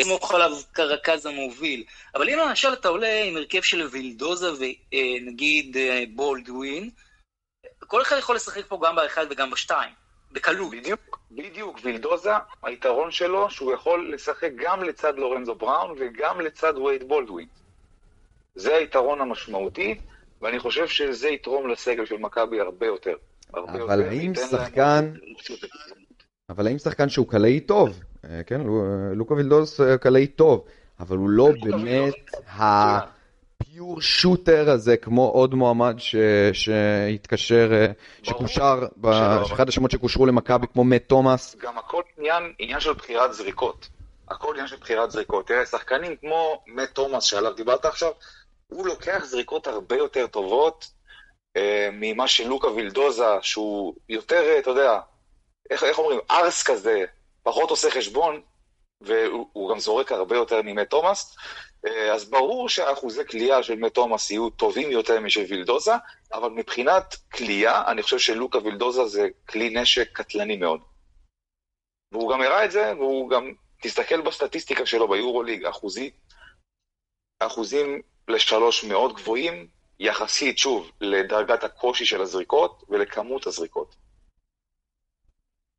סמוך 0.00 0.34
עליו 0.34 0.50
כרכז 0.74 1.26
המוביל. 1.26 1.84
אבל 2.14 2.30
אם 2.30 2.38
למשל 2.38 2.72
אתה 2.72 2.88
עולה 2.88 3.22
עם 3.22 3.36
הרכב 3.36 3.62
של 3.62 3.88
וילדוזה 3.90 4.50
ונגיד 4.52 5.76
אה, 5.76 6.04
בולדווין, 6.14 6.90
כל 7.78 8.02
אחד 8.02 8.16
יכול 8.18 8.36
לשחק 8.36 8.66
פה 8.68 8.78
גם 8.82 8.96
באחד 8.96 9.26
וגם 9.30 9.50
בשתיים, 9.50 9.92
בקלות. 10.32 10.70
בדיוק, 10.70 11.18
בדיוק. 11.30 11.78
וילדוזה, 11.82 12.30
היתרון 12.62 13.10
שלו 13.10 13.50
שהוא 13.50 13.72
יכול 13.72 14.14
לשחק 14.14 14.50
גם 14.56 14.84
לצד 14.84 15.18
לורנזו 15.18 15.54
בראון 15.54 15.96
וגם 15.98 16.40
לצד 16.40 16.78
וייד 16.78 17.08
בולדווין. 17.08 17.48
זה 18.54 18.76
היתרון 18.76 19.20
המשמעותי, 19.20 19.94
ואני 20.42 20.58
חושב 20.58 20.88
שזה 20.88 21.28
יתרום 21.28 21.68
לסגל 21.68 22.06
של 22.06 22.16
מכבי 22.16 22.60
הרבה 22.60 22.86
יותר. 22.86 23.16
אבל. 23.56 24.02
האם 24.02 24.34
שחקן... 24.34 25.12
אבל 26.48 26.66
האם 26.66 26.78
שחקן 26.78 27.08
שהוא 27.08 27.28
קלעי 27.28 27.60
טוב, 27.60 28.00
אה, 28.30 28.42
כן, 28.46 28.60
לוקה 29.12 29.34
וילדוס 29.34 29.80
אה, 29.80 29.98
קלעי 29.98 30.26
טוב, 30.26 30.64
אבל 31.00 31.16
הוא 31.16 31.30
לא 31.30 31.48
באמת 31.62 32.14
הפיור 32.46 34.00
שוטר 34.00 34.70
הזה, 34.70 34.96
כמו 34.96 35.28
עוד 35.28 35.54
מועמד 35.54 35.96
שהתקשר, 36.52 37.70
אה, 37.72 37.86
שקושר, 38.22 38.86
אחד 39.52 39.68
השמות 39.68 39.90
שקושרו 39.90 40.26
למכבי, 40.26 40.66
כמו 40.72 40.84
מאט 40.84 41.02
תומאס. 41.06 41.56
גם 41.62 41.78
הכל 41.78 42.02
עניין, 42.18 42.52
עניין 42.58 42.80
של 42.80 42.92
בחירת 42.92 43.34
זריקות. 43.34 43.88
הכל 44.28 44.52
עניין 44.52 44.66
של 44.66 44.76
בחירת 44.76 45.10
זריקות. 45.10 45.46
תראה, 45.46 45.66
שחקנים 45.66 46.16
כמו 46.16 46.62
מאט 46.66 46.90
תומאס 46.92 47.24
שעליו 47.24 47.52
דיברת 47.52 47.84
עכשיו, 47.84 48.10
הוא 48.68 48.86
לוקח 48.86 49.24
זריקות 49.24 49.66
הרבה 49.66 49.96
יותר 49.96 50.26
טובות 50.26 50.90
אה, 51.56 51.88
ממה 51.92 52.28
שלוקה 52.28 52.68
וילדוזה, 52.68 53.24
שהוא 53.42 53.94
יותר, 54.08 54.44
אה, 54.44 54.58
אתה 54.58 54.70
יודע, 54.70 55.00
איך, 55.70 55.84
איך 55.84 55.98
אומרים, 55.98 56.20
ארס 56.30 56.62
כזה, 56.62 57.04
פחות 57.42 57.70
עושה 57.70 57.90
חשבון, 57.90 58.40
והוא 59.00 59.70
גם 59.70 59.78
זורק 59.78 60.12
הרבה 60.12 60.36
יותר 60.36 60.62
ממט 60.62 60.90
תומאס, 60.90 61.36
אה, 61.86 62.12
אז 62.12 62.30
ברור 62.30 62.68
שהאחוזי 62.68 63.26
כליאה 63.26 63.62
של 63.62 63.74
מט 63.74 63.94
תומאס 63.94 64.30
יהיו 64.30 64.50
טובים 64.50 64.90
יותר 64.90 65.20
משל 65.20 65.44
וילדוזה, 65.48 65.92
אבל 66.32 66.48
מבחינת 66.48 67.14
כליאה, 67.34 67.90
אני 67.90 68.02
חושב 68.02 68.18
שלוקה 68.18 68.58
וילדוזה 68.58 69.06
זה 69.06 69.28
כלי 69.48 69.70
נשק 69.70 70.08
קטלני 70.12 70.56
מאוד. 70.56 70.80
והוא 72.12 72.32
גם 72.32 72.40
הראה 72.42 72.64
את 72.64 72.70
זה, 72.70 72.92
והוא 72.98 73.30
גם, 73.30 73.52
תסתכל 73.82 74.20
בסטטיסטיקה 74.20 74.86
שלו 74.86 75.08
ביורוליג, 75.08 75.64
אחוזי, 75.64 76.10
אחוזים 77.40 78.02
לשלוש 78.28 78.84
מאוד 78.84 79.12
גבוהים, 79.14 79.68
יחסית, 80.00 80.58
שוב, 80.58 80.90
לדרגת 81.00 81.64
הקושי 81.64 82.06
של 82.06 82.20
הזריקות 82.20 82.84
ולכמות 82.88 83.46
הזריקות. 83.46 83.94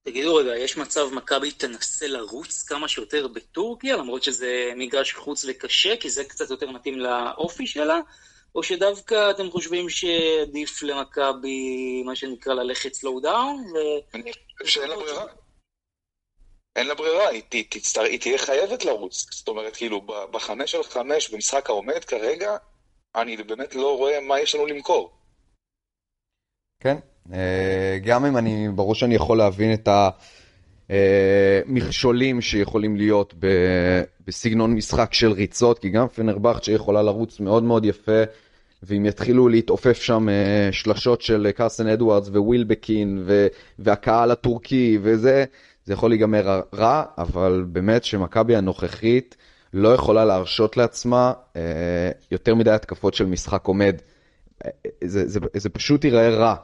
תגידו 0.03 0.35
רגע, 0.35 0.57
יש 0.57 0.77
מצב 0.77 1.13
מכבי 1.13 1.51
תנסה 1.51 2.07
לרוץ 2.07 2.63
כמה 2.63 2.87
שיותר 2.87 3.27
בטורקיה, 3.27 3.97
למרות 3.97 4.23
שזה 4.23 4.71
מגרש 4.75 5.13
חוץ 5.13 5.45
וקשה, 5.47 5.97
כי 5.97 6.09
זה 6.09 6.23
קצת 6.23 6.49
יותר 6.49 6.71
מתאים 6.71 6.99
לאופי 6.99 7.67
שלה? 7.67 7.99
או 8.55 8.63
שדווקא 8.63 9.31
אתם 9.31 9.51
חושבים 9.51 9.89
שעדיף 9.89 10.83
למכבי, 10.83 12.03
מה 12.05 12.15
שנקרא, 12.15 12.53
ללכת 12.53 12.95
slow 12.95 13.23
down? 13.23 13.73
ו... 13.73 13.77
אני 14.13 14.31
חושב 14.57 14.65
שאין 14.65 14.89
לה 14.89 14.95
ברירה. 14.95 15.25
אין 16.75 16.87
לה 16.87 16.95
ברירה, 16.95 17.27
היא, 17.27 17.43
תצטר... 17.69 18.01
היא 18.01 18.19
תהיה 18.19 18.37
חייבת 18.37 18.85
לרוץ. 18.85 19.25
זאת 19.31 19.47
אומרת, 19.47 19.75
כאילו, 19.75 20.01
בחמש 20.01 20.75
על 20.75 20.83
חמש, 20.83 21.29
במשחק 21.29 21.69
העומד 21.69 22.05
כרגע, 22.05 22.57
אני 23.15 23.37
באמת 23.37 23.75
לא 23.75 23.97
רואה 23.97 24.19
מה 24.27 24.39
יש 24.39 24.55
לנו 24.55 24.65
למכור. 24.65 25.11
כן, 26.79 26.95
אה, 27.33 27.97
גם 28.03 28.25
אם 28.25 28.37
אני, 28.37 28.67
ברור 28.75 28.95
שאני 28.95 29.15
יכול 29.15 29.37
להבין 29.37 29.73
את 29.73 29.89
המכשולים 30.89 32.41
שיכולים 32.41 32.95
להיות 32.95 33.33
בסגנון 34.27 34.73
משחק 34.73 35.13
של 35.13 35.31
ריצות, 35.31 35.79
כי 35.79 35.89
גם 35.89 36.07
פנרבכט 36.07 36.63
שיכולה 36.63 37.03
לרוץ 37.03 37.39
מאוד 37.39 37.63
מאוד 37.63 37.85
יפה, 37.85 38.23
ואם 38.83 39.05
יתחילו 39.05 39.47
להתעופף 39.49 40.01
שם 40.01 40.29
אה, 40.29 40.69
שלשות 40.71 41.21
של 41.21 41.51
קרסן 41.55 41.87
אדוארדס 41.87 42.27
ווילבקין 42.27 43.23
והקהל 43.79 44.31
הטורקי 44.31 44.97
וזה, 45.01 45.45
זה 45.85 45.93
יכול 45.93 46.09
להיגמר 46.09 46.61
רע, 46.73 47.03
אבל 47.17 47.65
באמת 47.67 48.03
שמכבי 48.03 48.55
הנוכחית 48.55 49.37
לא 49.77 49.93
יכולה 49.93 50.25
להרשות 50.25 50.77
לעצמה 50.77 51.33
אה, 51.55 52.11
יותר 52.31 52.55
מדי 52.55 52.71
התקפות 52.71 53.13
של 53.13 53.25
משחק 53.25 53.65
עומד. 53.65 53.95
אה, 54.65 54.69
זה, 55.03 55.27
זה, 55.27 55.39
זה 55.55 55.69
פשוט 55.69 56.03
ייראה 56.03 56.29
רע. 56.29 56.55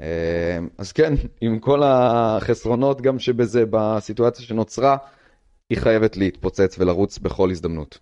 אה, 0.00 0.58
אז 0.78 0.92
כן, 0.92 1.14
עם 1.40 1.58
כל 1.58 1.82
החסרונות 1.84 3.00
גם 3.00 3.18
שבזה 3.18 3.64
בסיטואציה 3.70 4.46
שנוצרה, 4.46 4.96
היא 5.70 5.78
חייבת 5.78 6.16
להתפוצץ 6.16 6.76
ולרוץ 6.78 7.18
בכל 7.18 7.50
הזדמנות. 7.50 7.98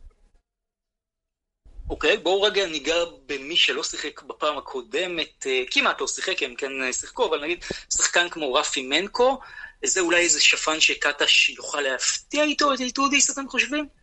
אוקיי, 1.90 2.14
okay, 2.14 2.20
בואו 2.20 2.42
רגע 2.42 2.66
ניגע 2.66 2.94
במי 3.26 3.57
שלא 3.57 3.82
שיחק 3.82 4.22
בפעם 4.22 4.59
הקודמת, 4.59 5.46
כמעט 5.70 6.00
לא 6.00 6.07
שיחק, 6.07 6.42
הם 6.42 6.55
כן 6.55 6.92
שיחקו, 6.92 7.28
אבל 7.28 7.44
נגיד 7.44 7.64
שחקן 7.90 8.28
כמו 8.28 8.55
רפי 8.55 8.86
מנקו, 8.86 9.40
זה 9.84 10.00
אולי 10.00 10.22
איזה 10.22 10.40
שפן 10.40 10.80
שקטש 10.80 11.48
יוכל 11.48 11.80
להפתיע 11.80 12.44
איתו 12.44 12.74
את 12.74 12.80
איטודיס, 12.80 13.30
אתם 13.30 13.48
חושבים? 13.48 14.01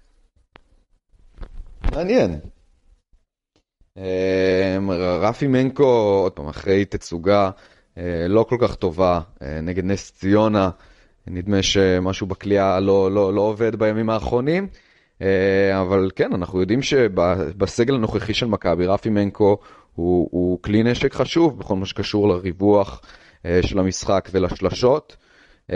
מעניין. 1.91 2.39
אמ, 3.97 4.91
רפי 5.21 5.47
מנקו, 5.47 6.19
עוד 6.23 6.31
פעם, 6.31 6.47
אחרי 6.47 6.85
תצוגה 6.85 7.49
אה, 7.97 8.27
לא 8.27 8.45
כל 8.49 8.57
כך 8.59 8.75
טובה 8.75 9.19
אה, 9.41 9.61
נגד 9.61 9.83
נס 9.85 10.11
ציונה, 10.11 10.69
נדמה 11.27 11.63
שמשהו 11.63 12.27
בכלייה 12.27 12.79
לא, 12.79 13.11
לא, 13.11 13.33
לא 13.33 13.41
עובד 13.41 13.75
בימים 13.75 14.09
האחרונים, 14.09 14.67
אה, 15.21 15.81
אבל 15.81 16.09
כן, 16.15 16.33
אנחנו 16.33 16.61
יודעים 16.61 16.81
שבסגל 16.81 17.95
הנוכחי 17.95 18.33
של 18.33 18.45
מכבי, 18.45 18.87
רפי 18.87 19.09
מנקו 19.09 19.57
הוא, 19.95 20.29
הוא 20.31 20.59
כלי 20.61 20.83
נשק 20.83 21.13
חשוב 21.13 21.59
בכל 21.59 21.75
מה 21.75 21.85
שקשור 21.85 22.27
לריווח 22.27 23.01
של 23.61 23.79
המשחק 23.79 24.29
ולשלשות. 24.31 25.17
אמ, 25.69 25.75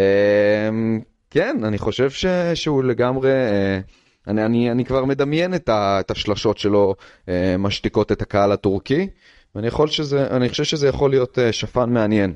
כן, 1.30 1.57
אני 1.64 1.78
חושב 1.78 2.09
ש, 2.09 2.26
שהוא 2.53 2.84
לגמרי... 2.84 3.30
אני, 4.28 4.45
אני, 4.45 4.71
אני 4.71 4.86
כבר 4.86 5.05
מדמיין 5.05 5.55
את, 5.55 5.69
ה, 5.69 5.99
את 5.99 6.11
השלשות 6.11 6.57
שלו 6.57 6.95
אה, 7.30 7.55
משתיקות 7.59 8.11
את 8.11 8.21
הקהל 8.21 8.51
הטורקי, 8.51 9.07
ואני 9.55 9.69
שזה, 9.88 10.28
חושב 10.49 10.63
שזה 10.63 10.88
יכול 10.88 11.09
להיות 11.09 11.39
אה, 11.39 11.53
שפן 11.53 11.89
מעניין. 11.89 12.34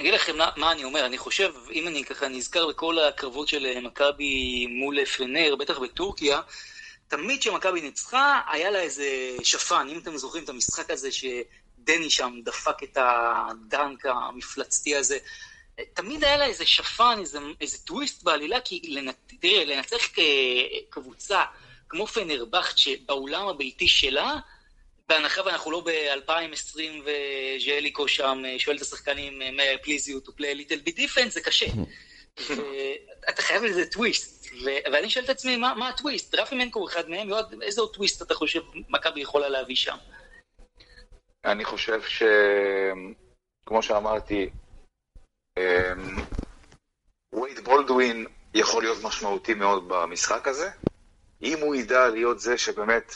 אני 0.00 0.08
אגיד 0.08 0.14
לכם 0.14 0.36
מה, 0.36 0.50
מה 0.56 0.72
אני 0.72 0.84
אומר, 0.84 1.06
אני 1.06 1.18
חושב, 1.18 1.50
אם 1.72 1.88
אני 1.88 2.04
ככה 2.04 2.28
נזכר 2.28 2.68
בכל 2.68 2.98
הקרבות 2.98 3.48
של 3.48 3.66
אה, 3.66 3.80
מכבי 3.80 4.66
מול 4.66 5.04
פנר, 5.04 5.56
בטח 5.58 5.78
בטורקיה, 5.78 6.40
תמיד 7.08 7.40
כשמכבי 7.40 7.80
ניצחה, 7.80 8.40
היה 8.52 8.70
לה 8.70 8.78
איזה 8.80 9.36
שפן, 9.42 9.86
אם 9.90 9.98
אתם 9.98 10.16
זוכרים 10.16 10.44
את 10.44 10.48
המשחק 10.48 10.90
הזה 10.90 11.08
שדני 11.12 12.10
שם 12.10 12.32
דפק 12.44 12.82
את 12.82 12.98
הדנק 13.00 14.06
המפלצתי 14.06 14.96
הזה, 14.96 15.18
תמיד 15.94 16.24
היה 16.24 16.36
לה 16.36 16.44
איזה 16.44 16.66
שפן, 16.66 17.18
איזה, 17.20 17.38
איזה 17.60 17.78
טוויסט 17.78 18.22
בעלילה, 18.22 18.60
כי 18.60 18.82
לנ... 18.88 19.12
תראה, 19.40 19.64
לנצח 19.64 20.08
כקבוצה 20.88 21.42
כמו 21.88 22.06
פנרבכט 22.06 22.78
שבאולם 22.78 23.48
הביתי 23.48 23.88
שלה, 23.88 24.36
בהנחה 25.08 25.42
ואנחנו 25.46 25.70
לא 25.70 25.82
ב-2020 25.84 26.80
וז'ליקו 27.04 28.08
שם 28.08 28.42
שואל 28.58 28.76
את 28.76 28.82
השחקנים, 28.82 29.42
may 29.42 29.82
I 29.82 29.86
please 29.86 30.08
you 30.08 30.28
to 30.28 30.30
play 30.30 30.50
a 30.54 30.54
little 30.54 30.88
bit 30.88 30.96
defense, 30.98 31.28
זה 31.28 31.40
קשה. 31.40 31.66
אתה 33.30 33.42
חייב 33.42 33.64
איזה 33.64 33.86
טוויסט. 33.86 34.46
ו- 34.64 34.92
ואני 34.92 35.10
שואל 35.10 35.24
את 35.24 35.30
עצמי, 35.30 35.56
מה, 35.56 35.74
מה 35.74 35.88
הטוויסט? 35.88 36.34
רפי 36.34 36.54
מנקו 36.54 36.78
הוא 36.78 36.88
אחד 36.88 37.08
מהם, 37.08 37.28
יועד, 37.28 37.62
איזה 37.62 37.80
עוד 37.80 37.94
טוויסט 37.94 38.22
אתה 38.22 38.34
חושב 38.34 38.60
מכבי 38.88 39.20
יכולה 39.20 39.48
להביא 39.48 39.76
שם? 39.76 39.96
אני 41.44 41.64
חושב 41.64 42.02
ש... 42.08 42.22
כמו 43.66 43.82
שאמרתי, 43.82 44.42
אמ, 44.42 44.50
וייד 47.32 47.60
בולדווין 47.64 48.26
יכול 48.54 48.82
להיות 48.82 48.98
משמעותי 49.02 49.54
מאוד 49.54 49.88
במשחק 49.88 50.48
הזה. 50.48 50.70
אם 51.42 51.58
הוא 51.60 51.74
ידע 51.74 52.08
להיות 52.08 52.40
זה 52.40 52.58
שבאמת 52.58 53.14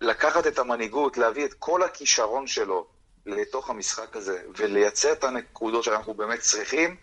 לקחת 0.00 0.46
את 0.46 0.58
המנהיגות, 0.58 1.16
להביא 1.16 1.44
את 1.44 1.54
כל 1.54 1.82
הכישרון 1.82 2.46
שלו 2.46 2.86
לתוך 3.26 3.70
המשחק 3.70 4.16
הזה 4.16 4.42
ולייצר 4.56 5.12
את 5.12 5.24
הנקודות 5.24 5.84
שאנחנו 5.84 6.14
באמת 6.14 6.40
צריכים, 6.40 6.96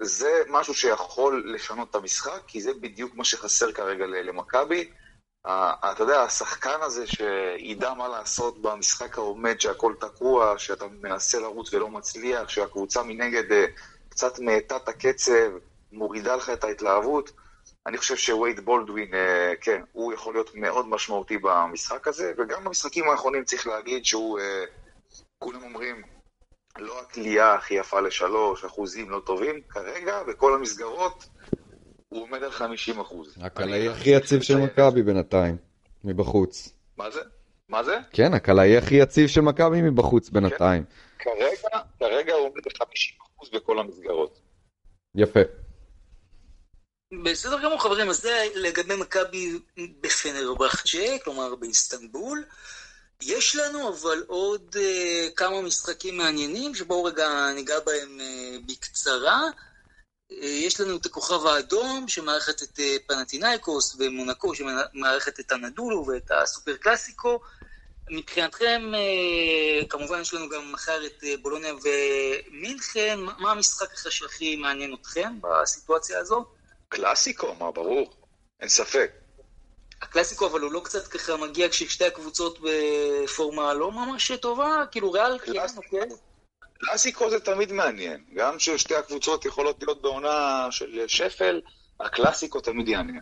זה 0.00 0.42
משהו 0.48 0.74
שיכול 0.74 1.54
לשנות 1.54 1.90
את 1.90 1.94
המשחק, 1.94 2.42
כי 2.46 2.60
זה 2.60 2.74
בדיוק 2.74 3.14
מה 3.14 3.24
שחסר 3.24 3.72
כרגע 3.72 4.06
למכבי. 4.06 4.90
אתה 5.46 6.02
יודע, 6.02 6.22
השחקן 6.22 6.82
הזה 6.82 7.04
שידע 7.06 7.94
מה 7.94 8.08
לעשות 8.08 8.62
במשחק 8.62 9.18
העומד, 9.18 9.60
שהכל 9.60 9.94
תקוע, 10.00 10.58
שאתה 10.58 10.84
מנסה 11.02 11.40
לרוץ 11.40 11.74
ולא 11.74 11.88
מצליח, 11.88 12.48
שהקבוצה 12.48 13.02
מנגד 13.02 13.52
אה, 13.52 13.66
קצת 14.08 14.38
מאטה 14.38 14.76
את 14.76 14.88
הקצב, 14.88 15.50
מורידה 15.92 16.36
לך 16.36 16.50
את 16.50 16.64
ההתלהבות, 16.64 17.30
אני 17.86 17.98
חושב 17.98 18.16
שווייד 18.16 18.60
בולדווין, 18.60 19.14
אה, 19.14 19.52
כן, 19.60 19.82
הוא 19.92 20.12
יכול 20.12 20.34
להיות 20.34 20.50
מאוד 20.54 20.88
משמעותי 20.88 21.38
במשחק 21.38 22.08
הזה, 22.08 22.32
וגם 22.38 22.64
במשחקים 22.64 23.08
האחרונים 23.08 23.44
צריך 23.44 23.66
להגיד 23.66 24.04
שהוא, 24.04 24.38
אה, 24.38 24.64
כולם 25.38 25.62
אומרים, 25.62 26.02
לא 26.78 27.00
הכלייה 27.00 27.54
הכי 27.54 27.74
יפה 27.74 28.00
לשלוש, 28.00 28.64
אחוזים 28.64 29.10
לא 29.10 29.20
טובים, 29.26 29.60
כרגע 29.68 30.22
בכל 30.22 30.54
המסגרות 30.54 31.28
הוא 32.08 32.22
עומד 32.22 32.42
על 32.42 32.50
50 32.50 33.00
אחוז. 33.00 33.34
הקלעי 33.40 33.88
הכי 33.88 34.10
יציב 34.10 34.42
של 34.42 34.56
מכבי 34.56 35.02
בינתיים, 35.02 35.56
מבחוץ. 36.04 36.72
מה 36.96 37.10
זה? 37.10 37.20
מה 37.68 37.82
זה? 37.82 37.98
כן, 38.12 38.34
הקלעי 38.34 38.76
הכי 38.76 38.94
יציב 38.94 39.28
של 39.28 39.40
מכבי 39.40 39.82
מבחוץ 39.82 40.28
בינתיים. 40.28 40.84
כן. 41.18 41.30
כרגע, 41.30 41.78
כרגע 41.98 42.34
הוא 42.34 42.42
עומד 42.42 42.60
על 42.66 42.72
50 42.78 43.14
אחוז 43.36 43.50
בכל 43.50 43.78
המסגרות. 43.78 44.40
יפה. 45.14 45.40
בסדר 47.24 47.62
גמור 47.62 47.82
חברים, 47.82 48.08
אז 48.08 48.16
זה 48.22 48.44
לגבי 48.54 48.96
מכבי 48.96 49.58
בפנרבחצ'ה, 50.00 51.16
כלומר 51.24 51.54
באיסטנבול. 51.54 52.44
יש 53.22 53.56
לנו 53.56 53.88
אבל 53.88 54.24
עוד 54.26 54.76
uh, 54.76 55.34
כמה 55.36 55.62
משחקים 55.62 56.16
מעניינים, 56.16 56.74
שבואו 56.74 57.04
רגע 57.04 57.52
ניגע 57.54 57.80
בהם 57.80 58.18
uh, 58.20 58.70
בקצרה. 58.70 59.42
אה, 60.32 60.46
יש 60.46 60.80
לנו 60.80 60.96
את 60.96 61.06
הכוכב 61.06 61.46
האדום 61.46 62.08
שמארחת 62.08 62.62
את 62.62 62.80
אה, 62.80 62.96
פנטינאיקוס 63.06 63.96
ומונקו 63.98 64.54
שמארחת 64.54 65.40
את 65.40 65.52
הנדולו 65.52 66.06
ואת 66.06 66.30
הסופר 66.30 66.76
קלאסיקו. 66.76 67.40
מבחינתכם, 68.10 68.92
אה, 68.94 69.86
כמובן 69.88 70.20
יש 70.20 70.34
לנו 70.34 70.48
גם 70.48 70.72
מחר 70.72 71.06
את 71.06 71.24
בולוניה 71.42 71.74
ומינכן, 71.74 73.18
מה 73.38 73.50
המשחק 73.50 73.88
הכי 74.24 74.56
מעניין 74.56 74.94
אתכם 74.94 75.32
בסיטואציה 75.40 76.18
הזו? 76.18 76.44
קלאסיקו, 76.88 77.54
מה 77.54 77.70
ברור, 77.70 78.14
אין 78.60 78.68
ספק. 78.68 79.10
הקלאסיקו 80.02 80.46
אבל 80.46 80.60
הוא 80.60 80.72
לא 80.72 80.80
קצת 80.84 81.06
ככה 81.06 81.36
מגיע 81.36 81.68
כששתי 81.68 82.04
הקבוצות 82.04 82.58
בפורמה 82.62 83.74
לא 83.74 83.92
ממש 83.92 84.32
טובה? 84.32 84.84
כאילו 84.90 85.12
ריאל, 85.12 85.38
כן, 85.38 85.52
אוקיי. 85.76 86.08
קלאסיקו 86.78 87.30
זה 87.30 87.40
תמיד 87.40 87.72
מעניין. 87.72 88.24
גם 88.34 88.56
כששתי 88.56 88.94
הקבוצות 88.94 89.44
יכולות 89.44 89.82
להיות 89.82 90.02
בעונה 90.02 90.68
של 90.70 91.04
שפל, 91.06 91.60
הקלאסיקו 92.00 92.60
תמיד 92.60 92.88
יעניין. 92.88 93.20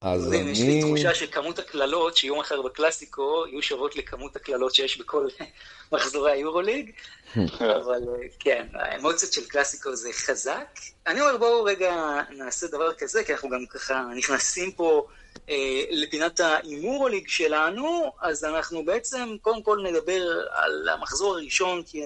אז 0.00 0.32
אני... 0.32 0.50
יש 0.50 0.60
לי 0.60 0.80
תחושה 0.80 1.14
שכמות 1.14 1.58
הקללות 1.58 2.16
שיהיו 2.16 2.36
מחר 2.36 2.62
בקלאסיקו 2.62 3.44
יהיו 3.48 3.62
שוות 3.62 3.96
לכמות 3.96 4.36
הקללות 4.36 4.74
שיש 4.74 4.98
בכל 4.98 5.28
מחזורי 5.92 6.32
היורוליג, 6.32 6.90
אבל 7.76 8.00
כן, 8.40 8.66
האמוציות 8.74 9.32
של 9.32 9.46
קלאסיקו 9.46 9.96
זה 9.96 10.12
חזק. 10.12 10.78
אני 11.06 11.20
אומר 11.20 11.36
בואו 11.36 11.64
רגע 11.64 12.22
נעשה 12.30 12.66
דבר 12.66 12.94
כזה, 12.94 13.24
כי 13.24 13.32
אנחנו 13.32 13.48
גם 13.48 13.66
ככה 13.66 14.04
נכנסים 14.16 14.72
פה 14.72 15.06
אה, 15.48 15.84
לפינת 15.90 16.40
ההימורוליג 16.40 17.28
שלנו, 17.28 18.12
אז 18.20 18.44
אנחנו 18.44 18.84
בעצם 18.84 19.36
קודם 19.40 19.62
כל 19.62 19.78
נדבר 19.90 20.22
על 20.50 20.88
המחזור 20.88 21.34
הראשון, 21.34 21.82
כי 21.82 22.02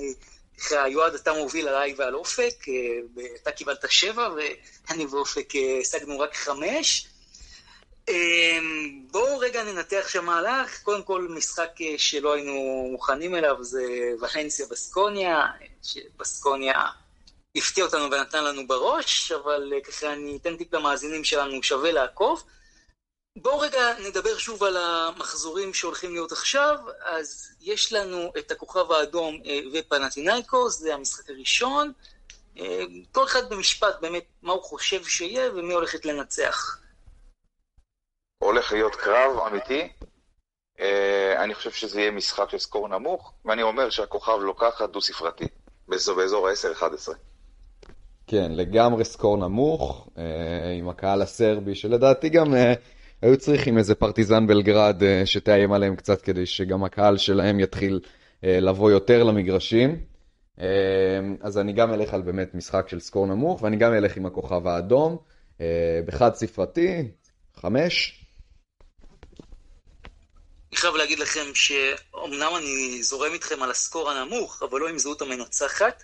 היועד 0.71 1.15
אתה 1.15 1.33
מוביל 1.33 1.69
עליי 1.69 1.95
ועל 1.97 2.15
אופק, 2.15 2.69
אה, 2.69 3.25
אתה 3.43 3.51
קיבלת 3.51 3.85
שבע 3.91 4.29
ואני 4.37 5.07
ואופק 5.07 5.57
אה, 5.57 5.79
השגנו 5.81 6.19
רק 6.21 6.37
חמש. 6.37 7.07
בואו 9.11 9.39
רגע 9.39 9.65
ננתח 9.65 10.09
שם 10.09 10.25
מהלך, 10.25 10.83
קודם 10.83 11.03
כל 11.03 11.27
משחק 11.31 11.71
שלא 11.97 12.33
היינו 12.33 12.89
מוכנים 12.93 13.35
אליו 13.35 13.65
זה 13.65 13.83
ולנסיה 14.21 14.67
בסקוניה, 14.71 15.47
שבסקוניה 15.83 16.87
הפתיע 17.57 17.85
אותנו 17.85 18.11
ונתן 18.11 18.45
לנו 18.45 18.67
בראש, 18.67 19.33
אבל 19.33 19.73
ככה 19.85 20.13
אני 20.13 20.39
אתן 20.43 20.57
טיפ 20.57 20.75
למאזינים 20.75 21.25
שלנו, 21.25 21.63
שווה 21.63 21.93
לעקוב. 21.93 22.43
בואו 23.43 23.59
רגע 23.59 23.81
נדבר 24.09 24.39
שוב 24.39 24.65
על 24.65 24.77
המחזורים 24.77 25.75
שהולכים 25.75 26.13
להיות 26.13 26.33
עכשיו. 26.33 26.77
אז 27.05 27.49
יש 27.61 27.93
לנו 27.93 28.33
את 28.39 28.51
הכוכב 28.51 28.93
האדום 28.93 29.39
אה, 29.47 29.61
ופנטינאיקוס, 29.75 30.79
זה 30.79 30.95
המשחק 30.95 31.31
הראשון. 31.31 31.93
אה, 32.59 32.83
כל 33.13 33.25
אחד 33.25 33.51
במשפט 33.51 34.01
באמת 34.01 34.25
מה 34.43 34.53
הוא 34.53 34.63
חושב 34.63 35.05
שיהיה 35.05 35.51
ומי 35.51 35.73
הולכת 35.73 36.05
לנצח. 36.05 36.79
הולך 38.39 38.73
להיות 38.73 38.97
קרב 38.97 39.39
אמיתי. 39.47 39.93
אה, 40.81 41.45
אני 41.45 41.55
חושב 41.55 41.71
שזה 41.71 42.01
יהיה 42.01 42.11
משחק 42.11 42.51
של 42.51 42.59
סקור 42.59 42.89
נמוך, 42.89 43.33
ואני 43.45 43.63
אומר 43.63 43.91
שהכוכב 43.91 44.39
לוקחת 44.41 44.91
דו-ספרתי, 44.91 45.45
באזור 45.89 46.49
ה-10-11. 46.49 47.13
כן, 48.27 48.53
לגמרי 48.53 49.05
סקור 49.05 49.37
נמוך, 49.37 50.09
עם 50.79 50.89
הקהל 50.89 51.23
הסרבי, 51.23 51.75
שלדעתי 51.75 52.29
גם 52.29 52.55
היו 53.23 53.37
צריכים 53.37 53.79
איזה 53.79 53.95
פרטיזן 53.95 54.47
בלגרד 54.47 55.03
אה, 55.03 55.23
שתאיים 55.27 55.73
עליהם 55.73 55.97
קצת, 55.97 56.23
כדי 56.23 56.47
שגם 56.47 56.85
הקהל 56.85 57.17
שלהם 57.19 57.61
יתחיל 57.61 58.01
אה, 58.45 58.61
לבוא 58.61 58.91
יותר 58.91 59.23
למגרשים. 59.23 60.05
אה, 60.61 60.67
אז 61.41 61.59
אני 61.59 61.73
גם 61.73 61.95
אלך 61.95 62.15
על 62.15 62.23
באמת 62.23 62.55
משחק 62.55 62.89
של 62.89 63.01
סקור 63.01 63.27
נמוך, 63.27 63.63
ואני 63.63 63.77
גם 63.77 63.95
אלך 63.95 64.17
עם 64.17 64.27
הכוכב 64.27 64.67
האדום, 64.67 65.17
בחד 66.07 66.35
ספרתי, 66.35 67.09
חמש. 67.57 68.25
אני 70.71 70.77
חייב 70.77 70.95
להגיד 70.95 71.19
לכם 71.19 71.55
שאומנם 71.55 72.53
אני 72.57 73.03
זורם 73.03 73.33
איתכם 73.33 73.63
על 73.63 73.71
הסקור 73.71 74.11
הנמוך, 74.11 74.63
אבל 74.63 74.81
לא 74.81 74.89
עם 74.89 74.99
זהות 74.99 75.23
המנצחת. 75.23 76.03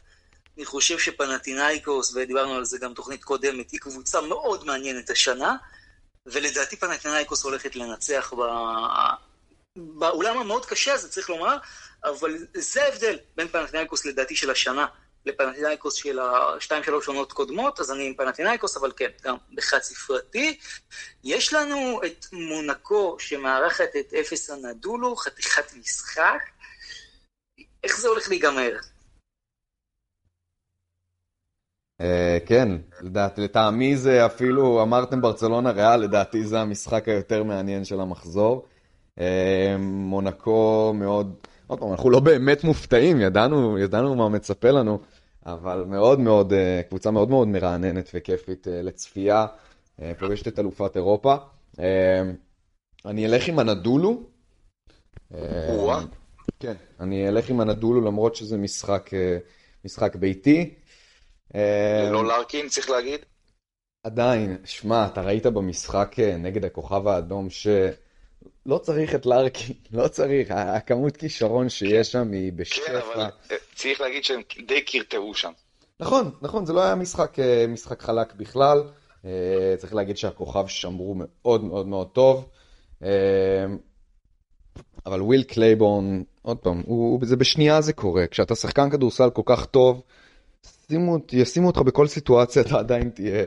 אני 0.56 0.64
חושב 0.64 0.98
שפנטינאיקוס, 0.98 2.14
ודיברנו 2.16 2.54
על 2.54 2.64
זה 2.64 2.78
גם 2.78 2.94
תוכנית 2.94 3.24
קודמת, 3.24 3.70
היא 3.70 3.80
קבוצה 3.80 4.20
מאוד 4.20 4.66
מעניינת 4.66 5.10
השנה, 5.10 5.56
ולדעתי 6.26 6.76
פנטינאיקוס 6.76 7.44
הולכת 7.44 7.76
לנצח 7.76 8.32
ב... 8.32 8.40
באולם 9.76 10.38
המאוד 10.38 10.66
קשה 10.66 10.94
הזה, 10.94 11.08
צריך 11.08 11.30
לומר, 11.30 11.56
אבל 12.04 12.38
זה 12.54 12.84
ההבדל 12.84 13.18
בין 13.36 13.48
פנטינאיקוס 13.48 14.04
לדעתי 14.04 14.36
של 14.36 14.50
השנה 14.50 14.86
לפנטינאיקוס 15.26 15.94
של 15.94 16.18
השתיים 16.20 16.82
שלוש 16.82 17.08
עונות 17.08 17.32
קודמות, 17.32 17.80
אז 17.80 17.92
אני 17.92 18.06
עם 18.06 18.14
פנטינאיקוס, 18.14 18.76
אבל 18.76 18.92
כן, 18.96 19.10
גם 19.22 19.36
בחד 19.54 19.78
ספרתי. 19.78 20.58
יש 21.24 21.52
לנו 21.52 22.00
את 22.06 22.26
מונקו 22.32 23.16
שמארחת 23.18 23.96
את 24.00 24.14
אפס 24.14 24.50
הנדולו, 24.50 25.16
חתיכת 25.16 25.74
משחק. 25.74 26.40
איך 27.84 28.00
זה 28.00 28.08
הולך 28.08 28.28
להיגמר? 28.28 28.72
אה, 28.72 28.80
כן, 32.46 32.68
לדעתי, 33.00 33.40
לטעמי 33.40 33.96
זה 33.96 34.26
אפילו, 34.26 34.82
אמרתם 34.82 35.20
ברצלונה 35.20 35.70
ריאל, 35.70 36.00
לדעתי 36.00 36.44
זה 36.44 36.60
המשחק 36.60 37.08
היותר 37.08 37.42
מעניין 37.42 37.84
של 37.84 38.00
המחזור. 38.00 38.66
אה, 39.20 39.76
מונקו 39.78 40.92
מאוד, 40.94 41.34
עוד 41.66 41.78
פעם, 41.78 41.90
אנחנו 41.90 42.10
לא 42.10 42.20
באמת 42.20 42.64
מופתעים, 42.64 43.20
ידענו, 43.20 43.78
ידענו 43.78 44.14
מה 44.14 44.28
מצפה 44.28 44.70
לנו, 44.70 44.98
אבל 45.46 45.84
מאוד 45.86 46.20
מאוד, 46.20 46.52
אה, 46.52 46.80
קבוצה 46.88 47.10
מאוד 47.10 47.30
מאוד 47.30 47.48
מרעננת 47.48 48.10
וכיפית 48.14 48.66
לצפייה, 48.70 49.46
פוגשת 50.18 50.48
את 50.48 50.58
אלופת 50.58 50.96
אירופה. 50.96 51.36
אני 53.04 53.26
אלך 53.26 53.48
עם 53.48 53.58
הנדולו. 53.58 54.22
כן, 56.60 56.74
אני 57.00 57.28
אלך 57.28 57.50
עם 57.50 57.60
הנדולו 57.60 58.00
למרות 58.00 58.36
שזה 58.36 58.56
משחק, 58.56 59.10
משחק 59.84 60.16
ביתי. 60.16 60.74
ללא 61.54 62.24
לארקין, 62.24 62.68
צריך 62.68 62.90
להגיד. 62.90 63.20
עדיין, 64.06 64.56
שמע, 64.64 65.06
אתה 65.06 65.20
ראית 65.20 65.46
במשחק 65.46 66.16
אה, 66.18 66.36
נגד 66.36 66.64
הכוכב 66.64 67.08
האדום 67.08 67.50
שלא 67.50 68.78
צריך 68.82 69.14
את 69.14 69.26
לארקין, 69.26 69.76
לא 69.92 70.08
צריך, 70.08 70.50
הכמות 70.50 71.16
כישרון 71.16 71.68
שיש 71.68 72.12
שם 72.12 72.32
היא 72.32 72.52
בשפע. 72.52 72.86
כן, 72.86 72.96
אבל 72.96 73.20
אה, 73.22 73.56
צריך 73.74 74.00
להגיד 74.00 74.24
שהם 74.24 74.40
די 74.66 74.80
קרטעו 74.80 75.34
שם. 75.34 75.52
נכון, 76.00 76.30
נכון, 76.42 76.66
זה 76.66 76.72
לא 76.72 76.82
היה 76.82 76.94
משחק, 76.94 77.38
אה, 77.38 77.66
משחק 77.68 78.02
חלק 78.02 78.34
בכלל. 78.34 78.82
צריך 79.78 79.94
להגיד 79.94 80.16
שהכוכב 80.16 80.66
שמרו 80.66 81.14
מאוד 81.18 81.64
מאוד 81.64 81.86
מאוד 81.86 82.08
טוב. 82.08 82.48
אבל 85.06 85.22
וויל 85.22 85.42
קלייבורן, 85.42 86.22
עוד 86.42 86.58
פעם, 86.58 86.82
הוא, 86.86 87.20
זה 87.22 87.36
בשנייה 87.36 87.80
זה 87.80 87.92
קורה. 87.92 88.26
כשאתה 88.26 88.54
שחקן 88.54 88.90
כדורסל 88.90 89.30
כל 89.30 89.42
כך 89.44 89.66
טוב, 89.66 90.02
ישימו, 90.90 91.18
ישימו 91.32 91.66
אותך 91.66 91.78
בכל 91.78 92.06
סיטואציה, 92.06 92.62
אתה 92.62 92.78
עדיין 92.78 93.10
תהיה, 93.10 93.44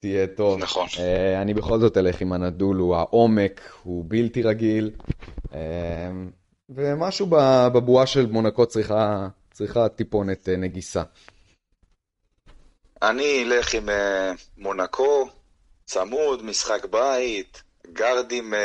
תהיה 0.00 0.26
טוב. 0.26 0.58
נכון. 0.58 0.86
אה, 0.86 1.42
אני 1.42 1.54
בכל 1.54 1.80
זאת 1.80 1.96
אלך 1.96 2.20
עם 2.20 2.32
אנדולו, 2.32 2.94
העומק 2.94 3.60
הוא 3.82 4.04
בלתי 4.08 4.42
רגיל, 4.42 4.90
uh, 5.44 5.52
ומשהו 6.68 7.26
בבועה 7.72 8.06
של 8.06 8.26
מונקו 8.26 8.66
צריכה, 8.66 9.28
צריכה 9.52 9.88
טיפונת 9.88 10.48
uh, 10.48 10.56
נגיסה. 10.56 11.02
אני 13.02 13.42
אלך 13.42 13.74
עם 13.74 13.88
uh, 13.88 13.92
מונקו, 14.58 15.28
צמוד, 15.84 16.44
משחק 16.44 16.84
בית, 16.84 17.62
גרדים 17.92 18.54
uh, 18.54 18.56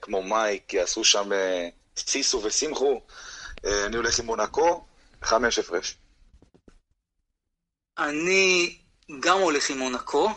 כמו 0.00 0.22
מייק 0.22 0.74
יעשו 0.74 1.04
שם 1.04 1.32
uh, 1.32 2.00
סיסו 2.00 2.42
ושמחו. 2.44 3.00
Uh, 3.56 3.68
אני 3.86 3.96
הולך 3.96 4.18
עם 4.20 4.26
מונקו, 4.26 4.84
חמש 5.22 5.58
הפרש. 5.58 5.98
אני 7.98 8.76
גם 9.20 9.38
הולך 9.38 9.70
עם 9.70 9.78
מונקו. 9.78 10.30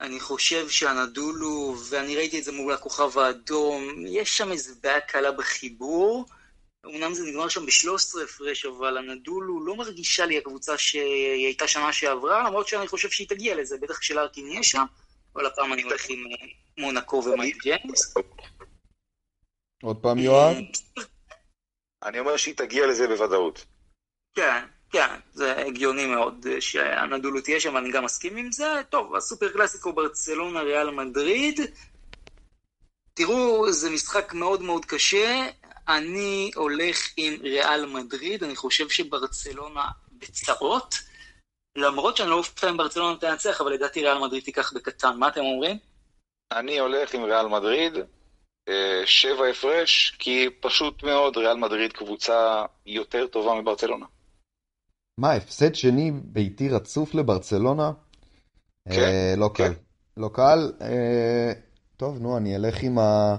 אני 0.00 0.20
חושב 0.20 0.68
שהנדולו, 0.68 1.74
ואני 1.90 2.16
ראיתי 2.16 2.38
את 2.38 2.44
זה 2.44 2.52
מול 2.52 2.72
הכוכב 2.72 3.18
האדום, 3.18 3.82
יש 4.06 4.36
שם 4.36 4.52
איזו 4.52 4.74
בעיה 4.82 5.00
קלה 5.00 5.32
בחיבור. 5.32 6.24
אמנם 6.86 7.14
זה 7.14 7.24
נגמר 7.26 7.48
שם 7.48 7.66
ב-13 7.66 8.22
הפרש, 8.24 8.64
אבל 8.64 8.98
הנדולו 8.98 9.64
לא 9.66 9.76
מרגישה 9.76 10.26
לי 10.26 10.38
הקבוצה 10.38 10.78
שהיא 10.78 11.46
הייתה 11.46 11.68
שנה 11.68 11.92
שעברה, 11.92 12.48
למרות 12.48 12.68
שאני 12.68 12.88
חושב 12.88 13.10
שהיא 13.10 13.28
תגיע 13.28 13.54
לזה, 13.54 13.76
בטח 13.78 13.98
כשלארקין 13.98 14.46
יהיה 14.46 14.62
שם, 14.62 14.84
אבל 15.34 15.46
הפעם 15.46 15.72
אני 15.72 15.82
הולך 15.82 16.08
עם 16.08 16.18
אה, 16.18 16.46
מונקו 16.78 17.22
ומייק 17.24 17.62
ג'יימס. 17.62 18.14
עוד 19.82 19.96
פעם 20.02 20.18
יואב? 20.18 20.56
אני 22.02 22.18
אומר 22.18 22.36
שהיא 22.36 22.54
תגיע 22.56 22.86
לזה 22.86 23.08
בוודאות. 23.08 23.66
כן, 24.34 24.64
כן, 24.90 25.08
זה 25.32 25.66
הגיוני 25.66 26.06
מאוד 26.06 26.46
שהנדולו 26.60 27.40
תהיה 27.40 27.60
שם, 27.60 27.74
ואני 27.74 27.90
גם 27.92 28.04
מסכים 28.04 28.36
עם 28.36 28.52
זה. 28.52 28.82
טוב, 28.90 29.14
הסופר 29.14 29.48
קלאסיקו 29.48 29.92
ברצלונה, 29.92 30.60
ריאל 30.60 30.90
מדריד. 30.90 31.60
תראו, 33.14 33.72
זה 33.72 33.90
משחק 33.90 34.32
מאוד 34.34 34.62
מאוד 34.62 34.84
קשה. 34.84 35.46
אני 35.88 36.50
הולך 36.54 36.98
עם 37.16 37.34
ריאל 37.42 37.86
מדריד, 37.86 38.44
אני 38.44 38.56
חושב 38.56 38.88
שברצלונה 38.88 39.84
בצרות. 40.12 40.94
למרות 41.76 42.16
שאני 42.16 42.30
לא 42.30 42.34
אופתע 42.34 42.70
אם 42.70 42.76
ברצלונה 42.76 43.18
תנצח, 43.18 43.60
אבל 43.60 43.72
לדעתי 43.72 44.02
ריאל 44.02 44.18
מדריד 44.18 44.44
תיקח 44.44 44.72
בקטן. 44.72 45.16
מה 45.16 45.28
אתם 45.28 45.40
אומרים? 45.40 45.78
אני 46.52 46.78
הולך 46.78 47.14
עם 47.14 47.24
ריאל 47.24 47.46
מדריד, 47.46 47.94
אה, 48.68 49.02
שבע 49.06 49.46
הפרש, 49.46 50.16
כי 50.18 50.48
פשוט 50.60 51.02
מאוד 51.02 51.36
ריאל 51.36 51.56
מדריד 51.56 51.92
קבוצה 51.92 52.64
יותר 52.86 53.26
טובה 53.26 53.54
מברצלונה. 53.54 54.06
מה, 55.18 55.32
הפסד 55.32 55.74
שני 55.74 56.10
ביתי 56.24 56.68
רצוף 56.68 57.14
לברצלונה? 57.14 57.92
כן. 58.88 59.00
אה, 59.00 59.34
לא 59.36 59.50
כן. 59.54 59.72
קל. 59.72 59.80
לא 60.16 60.30
קל. 60.34 60.72
אה, 60.80 61.52
טוב, 61.96 62.18
נו, 62.18 62.36
אני 62.36 62.56
אלך 62.56 62.82
עם, 62.82 62.98
ה, 62.98 63.36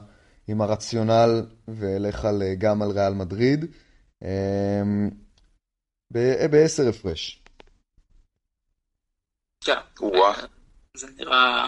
עם 0.48 0.62
הרציונל 0.62 1.46
ואלך 1.68 2.26
על, 2.26 2.42
אה, 2.42 2.56
גם 2.56 2.82
על 2.82 2.92
ריאל 2.92 3.14
מדריד. 3.14 3.66
אה, 4.24 4.82
בעשר 6.52 6.90
הפרש. 6.90 7.44
כן. 9.64 9.80
זה 10.98 11.08
נראה... 11.18 11.68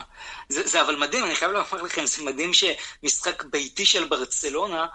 זה, 0.50 0.68
זה 0.68 0.82
אבל 0.82 0.96
מדהים, 0.96 1.26
אני 1.26 1.36
חייב 1.36 1.52
לומר 1.52 1.82
לכם, 1.84 2.06
זה 2.06 2.24
מדהים 2.24 2.52
שמשחק 2.54 3.44
ביתי 3.44 3.86
של 3.86 4.08
ברצלונה 4.08 4.86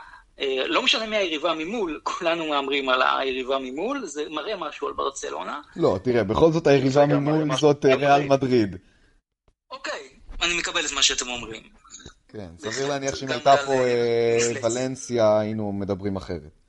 לא 0.67 0.83
משנה 0.83 1.07
מי 1.07 1.17
היריבה 1.17 1.55
ממול, 1.55 2.01
כולנו 2.05 2.49
מהמרים 2.49 2.89
על 2.89 3.03
היריבה 3.03 3.59
ממול, 3.59 4.07
זה 4.07 4.25
מראה 4.31 4.57
משהו 4.57 4.89
על 4.89 4.93
ברצלונה. 4.93 5.61
לא, 5.77 5.99
תראה, 6.05 6.25
בכל 6.25 6.53
זאת 6.53 6.67
היריבה 6.67 7.07
ממול 7.07 7.57
זאת 7.57 7.85
אה, 7.85 7.95
ריאל 7.95 8.29
מדריד. 8.29 8.77
אוקיי, 9.71 10.09
אני 10.43 10.59
מקבל 10.59 10.87
את 10.87 10.93
מה 10.93 11.03
שאתם 11.03 11.29
אומרים. 11.29 11.63
כן, 12.29 12.49
סביר 12.59 12.89
להניח 12.89 13.15
שאם 13.15 13.31
הייתה 13.31 13.55
פה 13.67 13.73
אה, 13.73 14.39
ולנסיה, 14.63 15.39
היינו 15.39 15.73
מדברים 15.73 16.17
אחרת. 16.17 16.67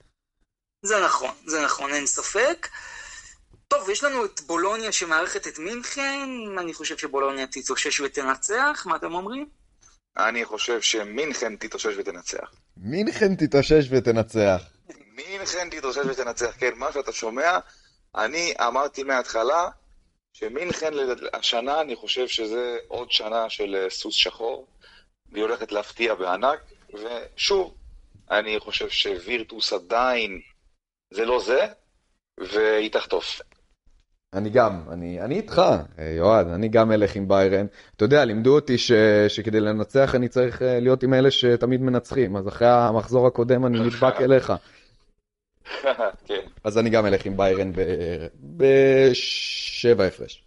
זה 0.82 1.06
נכון, 1.06 1.32
זה 1.46 1.66
נכון, 1.66 1.94
אין 1.94 2.06
ספק. 2.06 2.68
טוב, 3.68 3.90
יש 3.90 4.04
לנו 4.04 4.26
את 4.26 4.42
בולוניה 4.42 4.92
שמארחת 4.92 5.48
את 5.48 5.60
מינכן, 5.60 6.30
אני 6.60 6.74
חושב 6.74 6.98
שבולוניה 6.98 7.48
תתאושש 7.48 8.00
ותנצח, 8.00 8.84
מה 8.86 8.96
אתם 8.96 9.14
אומרים? 9.14 9.50
אני 10.18 10.46
חושב 10.46 10.82
שמינכן 10.82 11.56
תתאושש 11.56 11.94
ותנצח. 11.98 12.52
מינכן 12.82 13.36
תתאושש 13.36 13.88
ותנצח. 13.90 14.62
מינכן 15.16 15.70
תתאושש 15.70 16.06
ותנצח, 16.06 16.56
כן, 16.60 16.72
מה 16.76 16.92
שאתה 16.94 17.12
שומע, 17.12 17.60
אני 18.16 18.54
אמרתי 18.68 19.04
מההתחלה 19.04 19.70
שמינכן 20.34 20.94
השנה, 21.34 21.82
אני 21.82 21.96
חושב 21.96 22.28
שזה 22.28 22.78
עוד 22.88 23.12
שנה 23.12 23.50
של 23.50 23.76
אה, 23.76 23.90
סוס 23.90 24.16
שחור. 24.16 24.68
והיא 25.32 25.44
הולכת 25.44 25.72
להפתיע 25.72 26.16
בענק, 26.16 26.60
ושוב, 26.94 27.76
אני 28.32 28.60
חושב 28.60 28.90
שווירטוס 28.90 29.74
עדיין 29.74 30.42
זה 31.14 31.26
לא 31.26 31.40
זה, 31.40 31.68
והיא 32.38 32.92
תחטוף. 32.92 33.42
אני 34.34 34.50
גם, 34.50 34.82
אני, 34.92 35.22
אני 35.22 35.36
איתך, 35.36 35.62
יועד, 36.18 36.48
אני 36.48 36.68
גם 36.68 36.92
אלך 36.92 37.16
עם 37.16 37.28
ביירן. 37.28 37.66
אתה 37.96 38.06
יודע, 38.06 38.26
לימדו 38.26 38.56
אותי 38.56 38.78
ש, 38.78 38.92
שכדי 39.28 39.60
לנצח 39.60 40.16
אני 40.16 40.30
צריך 40.30 40.62
אה, 40.62 40.80
להיות 40.80 41.04
עם 41.04 41.14
אלה 41.14 41.32
שתמיד 41.32 41.82
מנצחים, 41.82 42.36
אז 42.36 42.48
אחרי 42.48 42.68
המחזור 42.68 43.28
הקודם 43.28 43.66
אני 43.66 43.80
נדבק 43.80 44.22
אליך. 44.22 44.54
כן. 46.28 46.42
אז 46.64 46.78
אני 46.78 46.90
גם 46.90 47.06
אלך 47.06 47.26
עם 47.26 47.38
ביירן 47.38 47.72
בשבע 48.58 50.06
הפרש. 50.06 50.44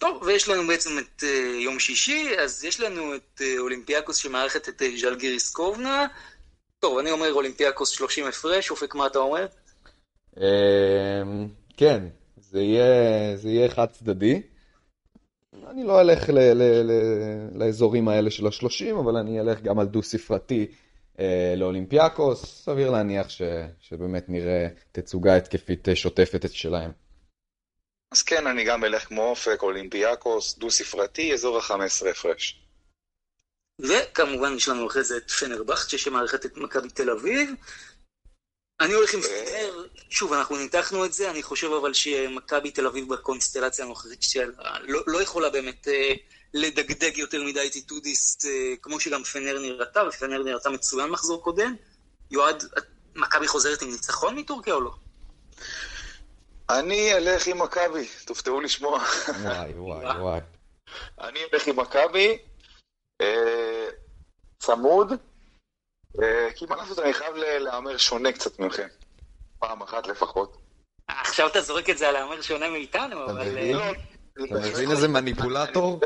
טוב, 0.00 0.22
ויש 0.22 0.48
לנו 0.48 0.66
בעצם 0.66 0.90
את 0.98 1.22
uh, 1.22 1.26
יום 1.64 1.78
שישי, 1.78 2.28
אז 2.38 2.64
יש 2.64 2.80
לנו 2.80 3.14
את 3.14 3.40
uh, 3.40 3.44
אולימפיאקוס 3.58 4.16
שמארחת 4.16 4.68
את 4.68 4.82
uh, 4.82 5.00
ז'לגיריס 5.00 5.50
קובנה. 5.50 6.06
טוב, 6.78 6.98
אני 6.98 7.10
אומר 7.10 7.32
אולימפיאקוס 7.32 7.88
30 7.88 8.26
הפרש, 8.26 8.70
אופק, 8.70 8.94
מה 8.94 9.06
אתה 9.06 9.18
אומר? 9.18 9.46
אמ, 10.36 11.48
כן, 11.76 12.02
זה 12.50 12.60
יהיה, 12.60 13.36
זה 13.36 13.48
יהיה 13.48 13.68
חד 13.68 13.86
צדדי. 13.86 14.42
אני 15.70 15.84
לא 15.84 16.00
אלך 16.00 16.28
ל, 16.28 16.38
ל, 16.38 16.62
ל, 16.62 16.92
לאזורים 17.54 18.08
האלה 18.08 18.30
של 18.30 18.46
השלושים, 18.46 18.96
אבל 18.96 19.16
אני 19.16 19.40
אלך 19.40 19.60
גם 19.60 19.78
על 19.78 19.86
דו-ספרתי 19.86 20.66
אה, 21.20 21.54
לאולימפיאקוס. 21.56 22.64
סביר 22.64 22.90
להניח 22.90 23.28
ש, 23.28 23.42
שבאמת 23.80 24.28
נראה 24.28 24.68
תצוגה 24.92 25.36
התקפית 25.36 25.88
שוטפת 25.94 26.52
שלהם. 26.52 26.90
אז 28.12 28.22
כן, 28.22 28.46
אני 28.46 28.64
גם 28.64 28.84
אלך 28.84 29.04
כמו 29.04 29.22
אופק, 29.22 29.62
אולימפיאקוס, 29.62 30.58
דו-ספרתי, 30.58 31.32
אזור 31.32 31.58
ה-15 31.58 32.08
הפרש. 32.10 32.64
וכמובן 33.80 34.54
יש 34.56 34.68
לנו 34.68 34.86
אחרי 34.86 35.04
זה 35.04 35.16
את 35.16 35.30
פנרבכצ'ה 35.30 35.98
שמערכת 35.98 36.46
את 36.46 36.56
מכבי 36.56 36.88
תל 36.88 37.10
אביב. 37.10 37.50
אני 38.80 38.92
הולך 38.92 39.14
עם 39.14 39.20
פנר, 39.20 39.86
שוב, 40.10 40.32
אנחנו 40.32 40.56
ניתחנו 40.56 41.04
את 41.04 41.12
זה, 41.12 41.30
אני 41.30 41.42
חושב 41.42 41.70
אבל 41.72 41.94
שמכבי 41.94 42.70
תל 42.70 42.86
אביב 42.86 43.08
בקונסטלציה 43.14 43.84
הנוכחית 43.84 44.22
שלה 44.22 44.78
לא, 44.82 45.00
לא 45.06 45.22
יכולה 45.22 45.50
באמת 45.50 45.88
אה, 45.88 46.12
לדגדג 46.54 47.18
יותר 47.18 47.42
מדי 47.42 47.66
את 47.66 47.74
איטודיס, 47.74 48.46
אה, 48.46 48.74
כמו 48.82 49.00
שגם 49.00 49.24
פנר 49.24 49.58
נראתה, 49.58 50.02
ופנר 50.08 50.42
נראתה 50.42 50.70
מצוין 50.70 51.10
מחזור 51.10 51.42
קודם. 51.42 51.74
יועד, 52.30 52.64
מכבי 53.14 53.48
חוזרת 53.48 53.82
עם 53.82 53.90
ניצחון 53.90 54.36
מטורקיה 54.38 54.74
או 54.74 54.80
לא? 54.80 54.94
אני 56.70 57.14
אלך 57.14 57.46
עם 57.46 57.62
מכבי, 57.62 58.08
תופתעו 58.24 58.60
לשמוע. 58.60 58.98
וואי, 59.42 59.72
וואי, 59.74 60.06
וואי. 60.22 60.40
אני 61.20 61.40
אלך 61.52 61.66
עם 61.66 61.80
מכבי, 61.80 62.38
אה, 63.20 63.88
צמוד, 64.58 65.12
כי 66.54 66.66
מה 66.68 66.76
לעשות, 66.76 66.98
אני 66.98 67.12
חייב 67.12 67.34
להמר 67.36 67.96
שונה 67.96 68.32
קצת 68.32 68.58
מכם. 68.58 68.86
פעם 69.58 69.82
אחת 69.82 70.06
לפחות. 70.06 70.56
עכשיו 71.08 71.48
אתה 71.48 71.60
זורק 71.60 71.90
את 71.90 71.98
זה 71.98 72.08
על 72.08 72.14
להמר 72.14 72.40
שונה 72.42 72.70
מאיתנו, 72.70 73.24
אבל... 73.24 73.58
אה, 73.58 73.92
אתה 74.44 74.58
מבין 74.58 74.90
איזה 74.90 75.08
מניפולטור? 75.08 76.00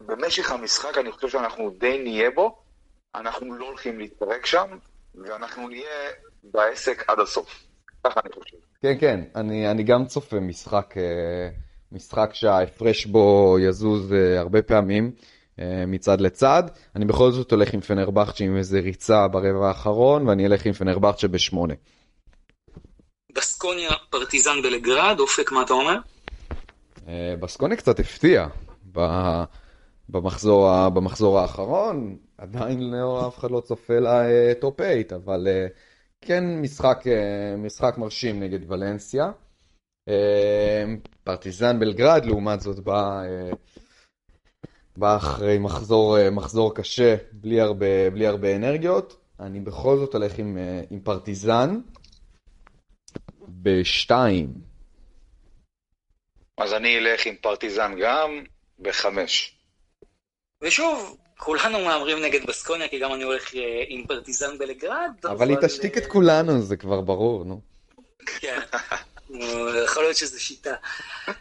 במשך 0.00 0.50
המשחק 0.50 0.98
אני 0.98 1.12
חושב 1.12 1.28
שאנחנו 1.28 1.70
די 1.70 1.98
נהיה 2.02 2.30
בו, 2.30 2.58
אנחנו 3.14 3.54
לא 3.54 3.66
הולכים 3.66 3.98
להתפרק 3.98 4.46
שם, 4.46 4.78
ואנחנו 5.14 5.68
נהיה 5.68 6.10
בעסק 6.44 7.04
עד 7.08 7.20
הסוף. 7.20 7.64
ככה 8.04 8.20
אני 8.24 8.32
חושב. 8.32 8.56
כן, 8.82 8.96
כן, 9.00 9.20
אני, 9.34 9.70
אני 9.70 9.82
גם 9.82 10.06
צופה 10.06 10.40
משחק, 10.40 10.94
אה, 10.96 11.48
משחק 11.92 12.30
שההפרש 12.32 13.06
בו 13.06 13.56
יזוז 13.60 14.12
אה, 14.12 14.40
הרבה 14.40 14.62
פעמים 14.62 15.12
אה, 15.16 15.39
מצד 15.86 16.20
לצד. 16.20 16.62
אני 16.96 17.04
בכל 17.04 17.30
זאת 17.30 17.50
הולך 17.50 17.74
עם 17.74 17.80
פנרבכצ'ה 17.80 18.44
עם 18.44 18.56
איזה 18.56 18.80
ריצה 18.80 19.28
ברבע 19.28 19.68
האחרון, 19.68 20.28
ואני 20.28 20.46
אלך 20.46 20.66
עם 20.66 20.72
פנרבכצ'ה 20.72 21.28
בשמונה. 21.28 21.74
בסקוניה 23.34 23.90
פרטיזן 24.10 24.62
בלגרד, 24.62 25.16
אופק, 25.20 25.52
מה 25.52 25.62
אתה 25.62 25.72
אומר? 25.72 25.96
אה, 27.08 27.34
בסקוניה 27.40 27.76
קצת 27.76 28.00
הפתיע 28.00 28.46
במחזור, 30.08 30.88
במחזור 30.88 31.38
האחרון, 31.38 32.16
עדיין 32.38 32.90
לא, 32.90 33.28
אף 33.28 33.38
אחד 33.38 33.50
לא 33.50 33.60
צופה 33.60 33.98
לה 33.98 34.30
אה, 34.30 34.52
top 34.60 34.76
8, 34.76 35.22
אבל 35.24 35.48
אה, 35.48 35.66
כן 36.20 36.44
משחק, 36.60 37.04
אה, 37.06 37.56
משחק 37.56 37.94
מרשים 37.98 38.40
נגד 38.40 38.70
ולנסיה. 38.70 39.30
אה, 40.08 40.84
פרטיזן 41.24 41.78
בלגרד, 41.80 42.24
לעומת 42.24 42.60
זאת, 42.60 42.80
בא, 42.80 43.22
אה, 43.22 43.50
בא 44.96 45.16
אחרי 45.16 45.58
מחזור, 45.58 46.18
אה, 46.18 46.30
מחזור 46.30 46.74
קשה, 46.74 47.16
בלי 47.32 47.60
הרבה, 47.60 48.10
בלי 48.10 48.26
הרבה 48.26 48.56
אנרגיות. 48.56 49.16
אני 49.40 49.60
בכל 49.60 49.96
זאת 49.96 50.14
הולך 50.14 50.38
עם, 50.38 50.58
אה, 50.58 50.82
עם 50.90 51.00
פרטיזן 51.00 51.80
בשתיים. 53.48 54.52
אז 56.58 56.72
אני 56.72 56.98
אלך 56.98 57.26
עם 57.26 57.34
פרטיזן 57.40 57.94
גם 58.02 58.44
בחמש. 58.78 59.56
ושוב, 60.62 61.16
כולנו 61.38 61.78
מהמרים 61.84 62.18
נגד 62.24 62.46
בסקוניה, 62.46 62.88
כי 62.88 62.98
גם 62.98 63.12
אני 63.12 63.22
הולך 63.22 63.54
אה, 63.54 63.84
עם 63.88 64.06
פרטיזן 64.06 64.58
בלגרד. 64.58 65.10
אבל 65.24 65.48
היא 65.48 65.56
תשתיק 65.62 65.98
את 65.98 66.06
כולנו, 66.06 66.62
זה 66.62 66.76
כבר 66.76 67.00
ברור, 67.00 67.44
נו. 67.44 67.60
כן, 68.40 68.60
יכול 69.84 70.02
להיות 70.02 70.16
שזו 70.16 70.42
שיטה. 70.42 70.74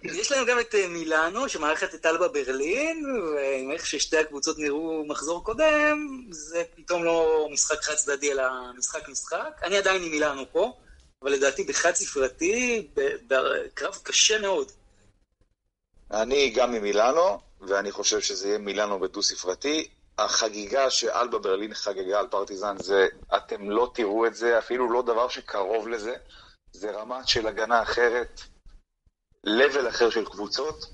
יש 0.03 0.31
לנו 0.31 0.45
גם 0.45 0.59
את 0.59 0.75
אה, 0.75 0.87
מילאנו, 0.87 1.49
שמארחת 1.49 1.95
את 1.95 2.05
אלבה 2.05 2.27
ברלין, 2.27 3.05
ועם 3.35 3.71
איך 3.71 3.85
ששתי 3.85 4.17
הקבוצות 4.17 4.59
נראו 4.59 5.05
מחזור 5.07 5.43
קודם, 5.43 6.27
זה 6.31 6.63
פתאום 6.75 7.03
לא 7.03 7.47
משחק 7.51 7.83
חד 7.83 7.93
צדדי, 7.93 8.31
אלא 8.31 8.43
משחק 8.77 9.09
משחק. 9.09 9.61
אני 9.63 9.77
עדיין 9.77 10.03
עם 10.03 10.11
מילאנו 10.11 10.51
פה, 10.51 10.73
אבל 11.21 11.31
לדעתי 11.31 11.63
בחד 11.63 11.93
ספרתי, 11.95 12.87
בקרב 13.27 13.97
קשה 14.03 14.39
מאוד. 14.39 14.71
אני 16.11 16.49
גם 16.49 16.71
ממילאנו, 16.71 17.39
ואני 17.61 17.91
חושב 17.91 18.19
שזה 18.19 18.47
יהיה 18.47 18.57
מילאנו 18.57 18.99
בדו-ספרתי. 18.99 19.89
החגיגה 20.17 20.89
שאלבה 20.89 21.39
ברלין 21.39 21.73
חגגה 21.73 22.19
על 22.19 22.27
פרטיזן 22.27 22.77
זה, 22.77 23.07
אתם 23.35 23.69
לא 23.69 23.91
תראו 23.93 24.25
את 24.25 24.35
זה, 24.35 24.57
אפילו 24.57 24.91
לא 24.93 25.01
דבר 25.01 25.29
שקרוב 25.29 25.87
לזה. 25.87 26.15
זה 26.71 26.91
רמה 26.91 27.27
של 27.27 27.47
הגנה 27.47 27.81
אחרת, 27.81 28.41
level 29.47 29.89
אחר 29.89 30.09
של 30.09 30.25
קבוצות, 30.25 30.85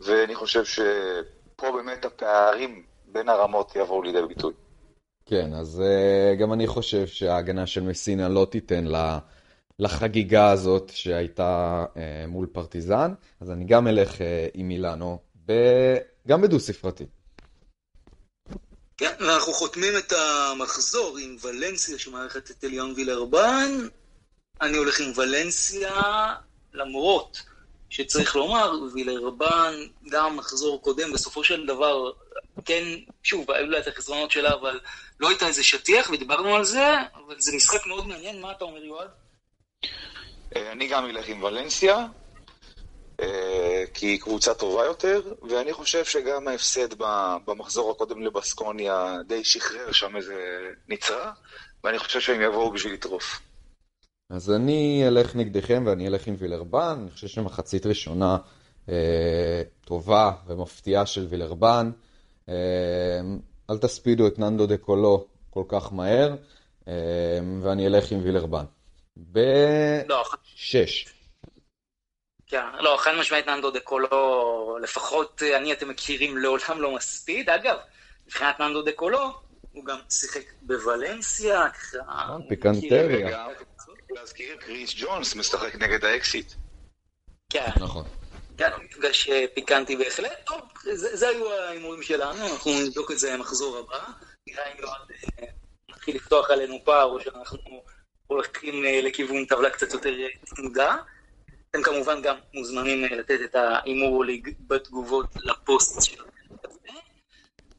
ואני 0.00 0.34
חושב 0.34 0.64
שפה 0.64 1.72
באמת 1.72 2.04
הפערים 2.04 2.84
בין 3.06 3.28
הרמות 3.28 3.76
יבואו 3.76 4.02
לידי 4.02 4.22
ביטוי. 4.28 4.52
כן, 5.26 5.54
אז 5.54 5.82
uh, 5.82 6.40
גם 6.40 6.52
אני 6.52 6.66
חושב 6.66 7.06
שההגנה 7.06 7.66
של 7.66 7.80
מסינה 7.80 8.28
לא 8.28 8.46
תיתן 8.50 8.84
לה, 8.84 9.18
לחגיגה 9.78 10.50
הזאת 10.50 10.90
שהייתה 10.94 11.84
uh, 11.94 11.98
מול 12.28 12.46
פרטיזן, 12.46 13.14
אז 13.40 13.50
אני 13.50 13.64
גם 13.64 13.88
אלך 13.88 14.14
uh, 14.14 14.20
עם 14.54 14.68
מילאנו, 14.68 15.18
ב... 15.46 15.52
גם 16.28 16.42
בדו-ספרתי. 16.42 17.06
כן, 18.96 19.14
ואנחנו 19.20 19.52
חותמים 19.52 19.92
את 19.98 20.12
המחזור 20.12 21.18
עם 21.18 21.36
ולנסיה 21.42 21.98
שמארחת 21.98 22.50
את 22.50 22.64
אליון 22.64 22.92
וילרבן. 22.96 23.70
אני 24.60 24.76
הולך 24.76 25.00
עם 25.00 25.12
ולנסיה, 25.16 26.02
למרות 26.74 27.42
שצריך 27.90 28.36
לומר, 28.36 28.72
וילרבן, 28.94 29.74
גם 30.10 30.36
מחזור 30.36 30.82
קודם, 30.82 31.12
בסופו 31.12 31.44
של 31.44 31.66
דבר, 31.66 32.10
כן, 32.64 32.84
שוב, 33.22 33.50
היו 33.50 33.66
לה 33.66 33.78
את 33.78 33.88
החסרונות 33.88 34.30
שלה, 34.30 34.54
אבל 34.54 34.80
לא 35.20 35.28
הייתה 35.28 35.46
איזה 35.46 35.64
שטיח, 35.64 36.10
ודיברנו 36.10 36.56
על 36.56 36.64
זה, 36.64 36.94
אבל 37.14 37.34
זה 37.38 37.56
משחק 37.56 37.86
מאוד 37.86 38.06
מעניין, 38.06 38.40
מה 38.40 38.52
אתה 38.52 38.64
אומר, 38.64 38.84
יועד? 38.84 39.08
אה, 40.56 40.72
אני 40.72 40.88
גם 40.88 41.06
אלך 41.06 41.28
עם 41.28 41.42
ולנסיה, 41.42 42.06
אה, 43.20 43.84
כי 43.94 44.06
היא 44.06 44.20
קבוצה 44.20 44.54
טובה 44.54 44.84
יותר, 44.84 45.22
ואני 45.48 45.72
חושב 45.72 46.04
שגם 46.04 46.48
ההפסד 46.48 46.94
במחזור 47.46 47.90
הקודם 47.90 48.22
לבסקוניה 48.22 49.16
די 49.26 49.44
שחרר 49.44 49.92
שם 49.92 50.16
איזה 50.16 50.68
נצרה, 50.88 51.32
ואני 51.84 51.98
חושב 51.98 52.20
שהם 52.20 52.40
יבואו 52.40 52.72
בשביל 52.72 52.92
לטרוף. 52.92 53.40
אז 54.32 54.50
אני 54.50 55.04
אלך 55.08 55.36
נגדכם 55.36 55.84
ואני 55.86 56.08
אלך 56.08 56.26
עם 56.26 56.34
וילרבן, 56.38 56.98
אני 57.02 57.10
חושב 57.10 57.28
שמחצית 57.28 57.86
ראשונה 57.86 58.36
אה, 58.88 59.62
טובה 59.84 60.32
ומפתיעה 60.46 61.06
של 61.06 61.26
וילרבן. 61.30 61.90
אה, 62.48 62.54
אל 63.70 63.78
תספידו 63.78 64.26
את 64.26 64.38
ננדו 64.38 64.66
דה 64.66 64.76
קולו 64.76 65.26
כל 65.50 65.64
כך 65.68 65.92
מהר, 65.92 66.36
אה, 66.88 66.92
ואני 67.62 67.86
אלך 67.86 68.12
עם 68.12 68.20
וילרבן. 68.22 68.64
לא, 70.08 70.24
בשש. 70.56 71.06
כן, 72.46 72.64
לא, 72.80 72.96
חד 72.98 73.12
משמעית 73.20 73.48
ננדו 73.48 73.70
דה 73.70 73.80
קולו, 73.80 74.78
לפחות 74.82 75.42
אה, 75.42 75.56
אני, 75.56 75.72
אתם 75.72 75.88
מכירים, 75.88 76.38
לעולם 76.38 76.80
לא 76.80 76.94
מספיד. 76.94 77.50
אגב, 77.50 77.76
מבחינת 78.26 78.60
ננדו 78.60 78.82
דה 78.82 78.92
קולו, 78.92 79.32
הוא 79.72 79.84
גם 79.84 79.98
שיחק 80.10 80.44
בוולנסיה, 80.62 81.70
ככה... 81.70 81.98
נכון, 82.24 82.42
פיקנטריה. 82.48 83.46
להזכיר, 84.14 84.56
קריס 84.56 84.94
ג'ונס 84.96 85.34
משחק 85.34 85.74
נגד 85.74 86.04
האקסיט. 86.04 86.52
כן, 87.50 87.70
נכון. 87.80 88.04
כן, 88.58 88.70
מפגש 88.84 89.30
פיקנטי 89.54 89.96
בהחלט. 89.96 90.32
טוב, 90.46 90.60
זה, 90.82 91.16
זה 91.16 91.28
היו 91.28 91.52
ההימורים 91.52 92.02
שלנו, 92.02 92.52
אנחנו 92.52 92.70
נבדוק 92.86 93.10
את 93.10 93.18
זה 93.18 93.36
במחזור 93.36 93.78
הבא. 93.78 94.04
נראה 94.46 94.72
אם 94.72 94.76
יועד 94.80 95.00
מתחיל 95.90 96.16
לפתוח 96.16 96.50
עלינו 96.50 96.78
פער, 96.84 97.04
או 97.04 97.20
שאנחנו 97.20 97.82
הולכים 98.26 98.84
לכיוון 98.84 99.44
טבלה 99.44 99.70
קצת 99.70 99.92
יותר 99.92 100.14
צמודה. 100.44 100.96
אתם 101.70 101.82
כמובן 101.82 102.22
גם 102.22 102.36
מוזמנים 102.54 103.04
לתת 103.04 103.38
את 103.44 103.54
ההימור 103.54 104.24
בתגובות 104.66 105.36
לפוסט 105.36 106.02
שלנו. 106.02 106.31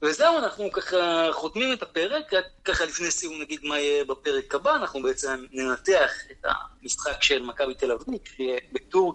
וזהו, 0.03 0.37
אנחנו 0.37 0.71
ככה 0.71 1.27
חותמים 1.31 1.73
את 1.73 1.83
הפרק, 1.83 2.31
ככה 2.65 2.85
לפני 2.85 3.11
סיום 3.11 3.41
נגיד 3.41 3.59
מה 3.63 3.79
יהיה 3.79 4.05
בפרק 4.05 4.55
הבא, 4.55 4.75
אנחנו 4.75 5.01
בעצם 5.01 5.45
ננתח 5.51 6.11
את 6.31 6.45
המשחק 6.81 7.23
של 7.23 7.43
מכבי 7.43 7.73
תל 7.73 7.91
אביב, 7.91 8.19
שיהיה 8.35 8.59
בטור 8.71 9.13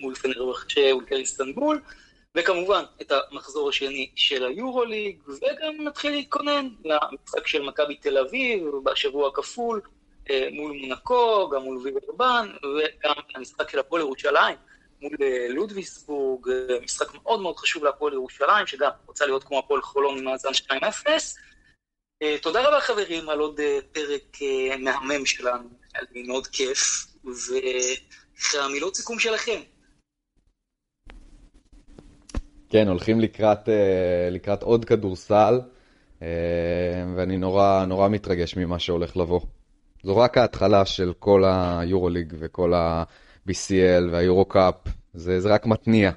מול 0.00 0.14
פנרבחצ'ה 0.14 0.92
אולקר 0.92 1.16
איסטנבול, 1.16 1.82
וכמובן 2.34 2.84
את 3.02 3.12
המחזור 3.12 3.68
השני 3.68 4.10
של 4.14 4.46
היורוליג, 4.46 5.18
וגם 5.28 5.84
נתחיל 5.84 6.12
להתכונן 6.12 6.68
למשחק 6.84 7.46
של 7.46 7.62
מכבי 7.62 7.96
תל 7.96 8.18
אביב 8.18 8.64
בשבוע 8.84 9.28
הכפול 9.28 9.80
מול 10.52 10.72
מונקו, 10.72 11.50
גם 11.50 11.62
מול 11.62 11.78
ויברבן, 11.78 12.48
וגם 12.62 13.14
המשחק 13.34 13.70
של 13.70 13.78
הפועל 13.78 14.02
ירושלים. 14.02 14.56
מול 15.00 15.16
לודוויסבורג, 15.48 16.48
משחק 16.84 17.14
מאוד 17.14 17.40
מאוד 17.40 17.56
חשוב 17.56 17.84
להפועל 17.84 18.12
ירושלים, 18.12 18.66
שגם 18.66 18.90
רוצה 19.06 19.26
להיות 19.26 19.44
כמו 19.44 19.58
הפועל 19.58 19.82
חולון 19.82 20.24
מאזן 20.24 20.48
2-0. 20.48 20.72
תודה 22.42 22.68
רבה 22.68 22.80
חברים 22.80 23.28
על 23.28 23.38
עוד 23.38 23.60
פרק 23.92 24.38
מהמם 24.78 25.26
שלנו, 25.26 25.68
היה 25.94 26.02
לי 26.12 26.22
מאוד 26.22 26.46
כיף, 26.46 27.06
והמילות 28.54 28.96
סיכום 28.96 29.18
שלכם. 29.18 29.60
כן, 32.68 32.88
הולכים 32.88 33.20
לקראת, 33.20 33.68
לקראת 34.30 34.62
עוד 34.62 34.84
כדורסל, 34.84 35.60
ואני 37.16 37.36
נורא, 37.36 37.84
נורא 37.84 38.08
מתרגש 38.08 38.56
ממה 38.56 38.78
שהולך 38.78 39.16
לבוא. 39.16 39.40
זו 40.02 40.16
רק 40.16 40.38
ההתחלה 40.38 40.86
של 40.86 41.12
כל 41.18 41.42
היורוליג 41.46 42.34
וכל 42.38 42.74
ה... 42.74 43.04
BCL 43.48 44.12
והיורו-קאפ, 44.12 44.74
זה, 45.14 45.40
זה 45.40 45.54
רק 45.54 45.66
מתניע. 45.66 46.10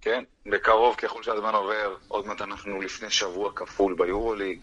כן, 0.00 0.24
בקרוב 0.46 0.96
ככל 0.96 1.22
שהזמן 1.22 1.54
עובר, 1.54 1.96
עוד 2.08 2.26
מעט 2.26 2.40
אנחנו 2.40 2.80
לפני 2.80 3.10
שבוע 3.10 3.52
כפול 3.54 3.94
ביורוליג, 3.98 4.60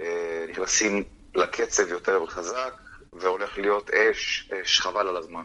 אה, 0.00 0.46
נכנסים 0.48 1.04
לקצב 1.34 1.88
יותר 1.88 2.26
חזק, 2.26 2.74
והולך 3.12 3.58
להיות 3.58 3.90
אש, 3.90 4.50
אש 4.62 4.80
חבל 4.80 5.08
על 5.08 5.16
הזמן. 5.16 5.42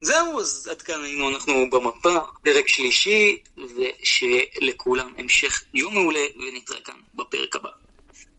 זהו, 0.00 0.40
אז 0.40 0.68
עד 0.70 0.82
כאן 0.82 1.04
היינו 1.04 1.30
אנחנו 1.30 1.70
במפה, 1.70 2.18
פרק 2.42 2.68
שלישי, 2.68 3.42
ושיהיה 3.56 4.44
לכולם 4.60 5.12
המשך 5.18 5.62
יום 5.74 5.94
מעולה, 5.94 6.24
ונתראה 6.36 6.80
כאן 6.80 6.94
בפרק 7.14 7.56
הבא. 7.56 7.70